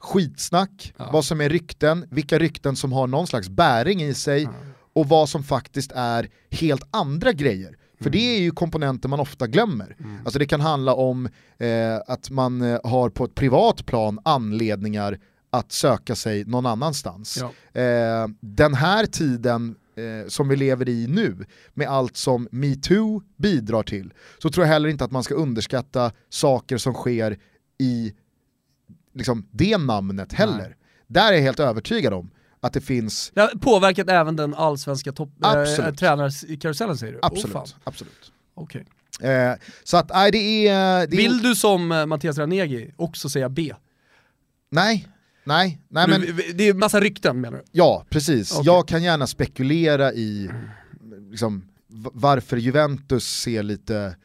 skitsnack, 0.00 0.94
ja. 0.96 1.10
vad 1.12 1.24
som 1.24 1.40
är 1.40 1.48
rykten, 1.48 2.06
vilka 2.10 2.38
rykten 2.38 2.76
som 2.76 2.92
har 2.92 3.06
någon 3.06 3.26
slags 3.26 3.48
bäring 3.48 4.02
i 4.02 4.14
sig 4.14 4.42
ja 4.42 4.50
och 4.92 5.08
vad 5.08 5.28
som 5.28 5.42
faktiskt 5.42 5.92
är 5.94 6.28
helt 6.50 6.82
andra 6.90 7.32
grejer. 7.32 7.76
För 7.98 8.06
mm. 8.06 8.12
det 8.12 8.36
är 8.36 8.40
ju 8.40 8.50
komponenter 8.50 9.08
man 9.08 9.20
ofta 9.20 9.46
glömmer. 9.46 9.96
Mm. 10.00 10.18
Alltså 10.24 10.38
det 10.38 10.46
kan 10.46 10.60
handla 10.60 10.94
om 10.94 11.28
eh, 11.58 11.96
att 12.06 12.30
man 12.30 12.62
eh, 12.62 12.80
har 12.84 13.10
på 13.10 13.24
ett 13.24 13.34
privat 13.34 13.86
plan 13.86 14.18
anledningar 14.24 15.18
att 15.50 15.72
söka 15.72 16.14
sig 16.14 16.44
någon 16.44 16.66
annanstans. 16.66 17.38
Ja. 17.40 17.80
Eh, 17.80 18.28
den 18.40 18.74
här 18.74 19.06
tiden 19.06 19.76
eh, 19.96 20.28
som 20.28 20.48
vi 20.48 20.56
lever 20.56 20.88
i 20.88 21.06
nu, 21.06 21.46
med 21.74 21.88
allt 21.88 22.16
som 22.16 22.48
metoo 22.50 23.22
bidrar 23.36 23.82
till, 23.82 24.12
så 24.42 24.50
tror 24.50 24.66
jag 24.66 24.72
heller 24.72 24.88
inte 24.88 25.04
att 25.04 25.10
man 25.10 25.22
ska 25.24 25.34
underskatta 25.34 26.12
saker 26.28 26.78
som 26.78 26.94
sker 26.94 27.38
i 27.78 28.12
liksom, 29.14 29.46
det 29.50 29.78
namnet 29.78 30.32
heller. 30.32 30.68
Nej. 30.68 30.76
Där 31.06 31.32
är 31.32 31.36
jag 31.36 31.42
helt 31.42 31.60
övertygad 31.60 32.12
om 32.12 32.30
att 32.60 32.72
det 32.72 32.80
finns... 32.80 33.32
Det 33.34 33.40
har 33.40 33.48
påverkat 33.48 34.08
även 34.08 34.36
den 34.36 34.54
allsvenska 34.54 35.10
äh, 35.10 35.94
tränarkarusellen 35.94 36.98
säger 36.98 37.12
du? 37.12 37.18
Absolut. 37.22 37.56
Oh, 37.56 37.64
absolut. 37.84 38.32
Okay. 38.54 38.82
Eh, 39.20 39.54
så 39.84 39.96
att, 39.96 40.10
nej, 40.14 40.30
det 40.30 40.68
är... 40.68 41.06
Det 41.06 41.16
Vill 41.16 41.42
du 41.42 41.54
som 41.54 41.92
eh, 41.92 42.06
Mattias 42.06 42.38
Ranegi 42.38 42.94
också 42.96 43.28
säga 43.28 43.48
B? 43.48 43.74
Nej, 44.70 45.08
nej, 45.44 45.80
nej 45.88 46.08
men... 46.08 46.20
Du, 46.20 46.32
det 46.32 46.68
är 46.68 46.74
massa 46.74 47.00
rykten 47.00 47.40
menar 47.40 47.58
du? 47.58 47.64
Ja, 47.72 48.04
precis. 48.10 48.52
Okej. 48.52 48.66
Jag 48.66 48.88
kan 48.88 49.02
gärna 49.02 49.26
spekulera 49.26 50.12
i 50.12 50.50
liksom, 51.30 51.64
varför 52.12 52.56
Juventus 52.56 53.40
ser 53.40 53.62
lite 53.62 54.16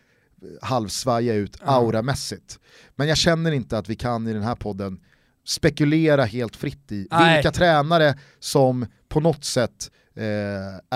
halvsvaja 0.61 1.33
ut 1.33 1.57
auramässigt. 1.61 2.59
Men 2.95 3.07
jag 3.07 3.17
känner 3.17 3.51
inte 3.51 3.77
att 3.77 3.89
vi 3.89 3.95
kan 3.95 4.27
i 4.27 4.33
den 4.33 4.43
här 4.43 4.55
podden 4.55 4.99
spekulera 5.45 6.23
helt 6.25 6.55
fritt 6.55 6.91
i 6.91 7.07
Nej. 7.11 7.35
vilka 7.37 7.51
tränare 7.51 8.15
som 8.39 8.85
på 9.09 9.19
något 9.19 9.45
sätt 9.45 9.91
eh, 10.15 10.23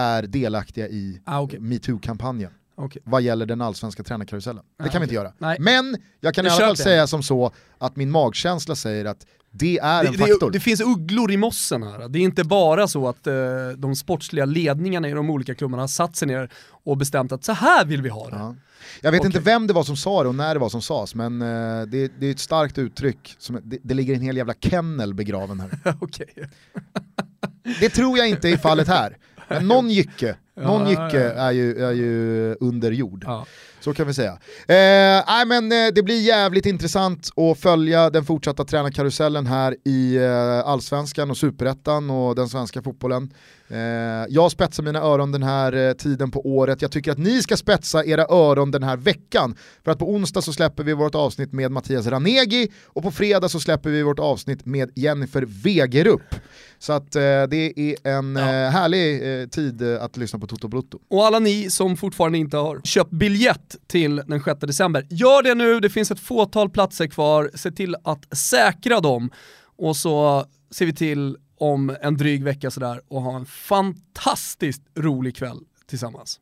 är 0.04 0.24
delaktiga 0.24 0.88
i 0.88 1.22
Ah, 1.26 1.40
okej. 1.40 1.60
metoo-kampanjen 1.60 2.52
Okej. 2.76 3.02
vad 3.06 3.22
gäller 3.22 3.46
den 3.46 3.62
allsvenska 3.62 4.04
tränarkarusellen. 4.04 4.64
Det 4.78 4.84
Nej, 4.84 4.92
kan 4.92 5.02
vi 5.02 5.06
inte 5.06 5.16
göra. 5.16 5.34
Nej. 5.38 5.58
Men 5.60 5.98
jag 6.20 6.34
kan 6.34 6.46
i 6.46 6.50
Det 6.50 6.54
alla 6.56 6.66
fall 6.66 6.78
säga 6.78 7.08
som 7.08 7.24
så 7.24 7.52
att 7.78 7.96
min 7.96 8.12
magkänsla 8.12 8.76
säger 8.76 9.06
att 9.06 9.26
det 9.52 9.80
är 9.80 10.06
en 10.06 10.12
Det, 10.12 10.18
faktor. 10.18 10.52
det, 10.52 10.58
det 10.58 10.60
finns 10.60 10.82
ugglor 10.82 11.32
i 11.32 11.38
mossen 11.38 11.84
här. 11.84 12.08
Det 12.10 12.20
är 12.20 12.24
inte 12.24 12.44
bara 12.44 12.88
så 12.88 13.08
att 13.10 13.28
eh, 13.28 13.34
de 13.78 13.96
sportsliga 13.96 14.46
ledningarna 14.46 15.10
i 15.10 15.12
de 15.12 15.30
olika 15.30 15.56
klubbarna 15.56 15.84
har 15.84 15.88
satt 15.88 16.16
sig 16.16 16.28
ner 16.28 16.50
och 16.70 16.98
bestämt 16.98 17.32
att 17.32 17.44
så 17.44 17.52
här 17.54 17.86
vill 17.86 18.02
vi 18.02 18.10
ha 18.10 18.30
det. 18.30 18.36
Ja. 18.36 18.56
Jag 19.02 19.12
vet 19.12 19.20
Okej. 19.20 19.28
inte 19.28 19.40
vem 19.40 19.68
det 19.68 19.74
var 19.74 19.84
som 19.84 19.98
sa 19.98 20.24
det 20.24 20.30
och 20.30 20.36
när 20.36 20.54
det 20.54 20.60
var 20.60 20.70
som 20.70 20.82
sades, 20.82 21.16
men 21.16 21.42
eh, 21.42 21.82
det, 21.88 22.12
det 22.20 22.28
är 22.28 22.32
ett 22.32 22.40
starkt 22.40 22.78
uttryck. 22.78 23.36
Som, 23.38 23.60
det, 23.64 23.78
det 23.84 23.94
ligger 23.94 24.16
en 24.16 24.22
hel 24.22 24.38
jävla 24.38 24.54
kennel 24.54 25.14
begraven 25.14 25.60
här. 25.60 25.70
Det 27.80 27.90
tror 27.90 28.18
jag 28.18 28.30
inte 28.30 28.50
är 28.50 28.58
fallet 28.58 28.88
här. 28.88 29.18
Men 29.48 29.68
någon 29.68 29.90
jycke, 29.90 30.36
någon 30.60 30.82
Ja, 30.82 30.90
jycke 30.90 31.24
ja, 31.24 31.34
ja. 31.36 31.42
är 31.42 31.52
ju, 31.52 31.84
är 31.86 31.92
ju 31.92 32.56
under 32.60 32.92
jord. 32.92 33.26
Så 33.82 33.94
kan 33.94 34.08
vi 34.08 34.14
säga. 34.14 34.32
Eh, 34.68 35.46
men, 35.48 35.72
eh, 35.72 35.94
det 35.96 36.04
blir 36.04 36.22
jävligt 36.22 36.66
intressant 36.66 37.30
att 37.36 37.60
följa 37.60 38.10
den 38.10 38.26
fortsatta 38.26 38.66
tränarkarusellen 38.66 39.48
här 39.48 39.76
i 39.86 40.16
eh, 40.16 40.60
allsvenskan 40.60 41.32
och 41.32 41.38
superettan 41.38 42.10
och 42.10 42.36
den 42.36 42.50
svenska 42.50 42.82
fotbollen. 42.82 43.34
Eh, 43.70 43.78
jag 44.30 44.52
spetsar 44.52 44.84
mina 44.84 45.00
öron 45.00 45.32
den 45.32 45.44
här 45.44 45.74
eh, 45.74 45.94
tiden 45.94 46.32
på 46.32 46.48
året. 46.48 46.82
Jag 46.82 46.92
tycker 46.92 47.12
att 47.12 47.18
ni 47.18 47.42
ska 47.42 47.58
spetsa 47.58 48.06
era 48.06 48.26
öron 48.30 48.72
den 48.72 48.84
här 48.84 48.98
veckan. 48.98 49.56
För 49.84 49.92
att 49.92 50.00
på 50.00 50.12
onsdag 50.12 50.42
så 50.42 50.54
släpper 50.54 50.84
vi 50.84 50.94
vårt 50.94 51.16
avsnitt 51.16 51.54
med 51.54 51.72
Mattias 51.72 52.08
Ranegi 52.08 52.72
och 52.86 53.04
på 53.04 53.12
fredag 53.12 53.50
så 53.50 53.60
släpper 53.60 53.90
vi 53.90 54.04
vårt 54.04 54.20
avsnitt 54.20 54.66
med 54.66 54.92
Jennifer 54.96 55.46
Wegerup. 55.48 56.36
Så 56.80 56.94
att 56.94 57.16
eh, 57.16 57.22
det 57.22 57.74
är 57.80 57.96
en 58.08 58.38
eh, 58.38 58.44
härlig 58.44 59.22
tid 59.52 59.84
att 59.84 60.18
lyssna 60.18 60.40
på 60.40 60.48
Toto 60.50 60.68
Brutto. 60.68 61.00
Och 61.10 61.26
alla 61.26 61.40
ni 61.40 61.70
som 61.70 61.98
fortfarande 61.98 62.38
inte 62.38 62.58
har 62.58 62.82
köpt 62.84 63.12
biljett 63.12 63.76
till 63.88 64.16
den 64.16 64.44
6 64.44 64.60
december, 64.60 65.08
gör 65.10 65.44
det 65.44 65.56
nu, 65.56 65.80
det 65.80 65.90
finns 65.90 66.12
ett 66.12 66.20
fåtal 66.20 66.70
platser 66.70 67.08
kvar, 67.08 67.52
se 67.54 67.72
till 67.72 67.96
att 68.04 68.38
säkra 68.38 69.00
dem. 69.00 69.32
Och 69.78 69.96
så 69.96 70.46
ser 70.72 70.86
vi 70.86 70.94
till 70.94 71.38
om 71.60 71.96
en 72.02 72.18
dryg 72.18 72.44
vecka 72.44 72.72
sådär 72.72 73.02
och 73.08 73.22
ha 73.22 73.36
en 73.36 73.46
fantastiskt 73.46 74.82
rolig 74.96 75.36
kväll 75.36 75.60
tillsammans. 75.90 76.40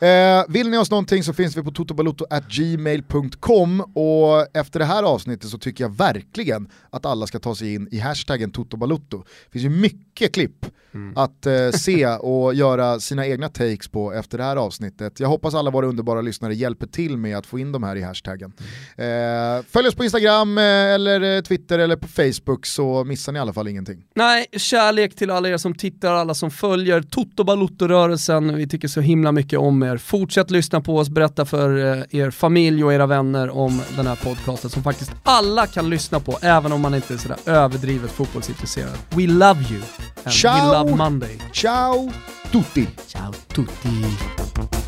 Eh, 0.00 0.42
vill 0.48 0.70
ni 0.70 0.78
oss 0.78 0.90
någonting 0.90 1.22
så 1.22 1.32
finns 1.32 1.56
vi 1.56 1.62
på 1.62 1.70
totobalotto.gmail.com 1.70 3.80
och 3.80 4.56
efter 4.56 4.78
det 4.78 4.84
här 4.84 5.02
avsnittet 5.02 5.50
så 5.50 5.58
tycker 5.58 5.84
jag 5.84 5.96
verkligen 5.96 6.68
att 6.90 7.06
alla 7.06 7.26
ska 7.26 7.38
ta 7.38 7.54
sig 7.54 7.74
in 7.74 7.88
i 7.90 7.98
hashtaggen 7.98 8.50
totobalotto. 8.50 9.18
Det 9.18 9.50
finns 9.50 9.64
ju 9.64 9.70
mycket 9.70 10.34
klipp 10.34 10.66
att 11.14 11.46
eh, 11.46 11.70
se 11.70 12.06
och 12.06 12.54
göra 12.54 13.00
sina 13.00 13.26
egna 13.26 13.48
takes 13.48 13.88
på 13.88 14.12
efter 14.12 14.38
det 14.38 14.44
här 14.44 14.56
avsnittet. 14.56 15.20
Jag 15.20 15.28
hoppas 15.28 15.54
alla 15.54 15.70
våra 15.70 15.86
underbara 15.86 16.20
lyssnare 16.20 16.54
hjälper 16.54 16.86
till 16.86 17.16
med 17.16 17.38
att 17.38 17.46
få 17.46 17.58
in 17.58 17.72
de 17.72 17.82
här 17.82 17.96
i 17.96 18.02
hashtaggen. 18.02 18.52
Eh, 18.96 19.64
följ 19.68 19.88
oss 19.88 19.94
på 19.94 20.04
Instagram 20.04 20.58
eh, 20.58 20.64
eller 20.64 21.36
eh, 21.36 21.42
Twitter 21.42 21.78
eller 21.78 21.96
på 21.96 22.08
Facebook 22.08 22.66
så 22.66 23.04
missar 23.04 23.32
ni 23.32 23.36
i 23.36 23.40
alla 23.40 23.52
fall 23.52 23.68
ingenting. 23.68 24.04
Nej, 24.14 24.46
kärlek 24.52 25.16
till 25.16 25.30
alla 25.30 25.48
er 25.48 25.56
som 25.56 25.74
tittar, 25.74 26.14
alla 26.14 26.34
som 26.34 26.50
följer 26.50 27.02
Toto 27.02 27.44
Balotto-rörelsen. 27.44 28.61
Vi 28.62 28.68
tycker 28.68 28.88
så 28.88 29.00
himla 29.00 29.32
mycket 29.32 29.58
om 29.58 29.82
er. 29.82 29.96
Fortsätt 29.96 30.50
lyssna 30.50 30.80
på 30.80 30.98
oss, 30.98 31.08
berätta 31.08 31.44
för 31.44 31.78
eh, 31.78 32.20
er 32.20 32.30
familj 32.30 32.84
och 32.84 32.92
era 32.92 33.06
vänner 33.06 33.50
om 33.50 33.82
den 33.96 34.06
här 34.06 34.16
podcasten 34.16 34.70
som 34.70 34.82
faktiskt 34.82 35.12
alla 35.22 35.66
kan 35.66 35.90
lyssna 35.90 36.20
på, 36.20 36.38
även 36.42 36.72
om 36.72 36.80
man 36.80 36.94
inte 36.94 37.14
är 37.14 37.18
sådär 37.18 37.36
överdrivet 37.46 38.10
fotbollsintresserad. 38.10 38.98
We 39.10 39.26
love 39.26 39.60
you. 39.70 39.82
And 40.24 40.34
Ciao. 40.34 40.54
we 40.54 40.78
love 40.78 40.96
Monday. 40.96 41.38
Ciao 41.52 42.12
tutti! 42.52 42.88
Ciao 43.08 43.32
tutti. 43.32 43.88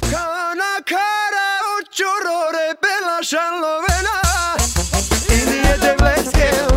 Kana 0.01 0.75
cara 0.87 1.55
Ili 5.31 5.59
je 5.59 6.74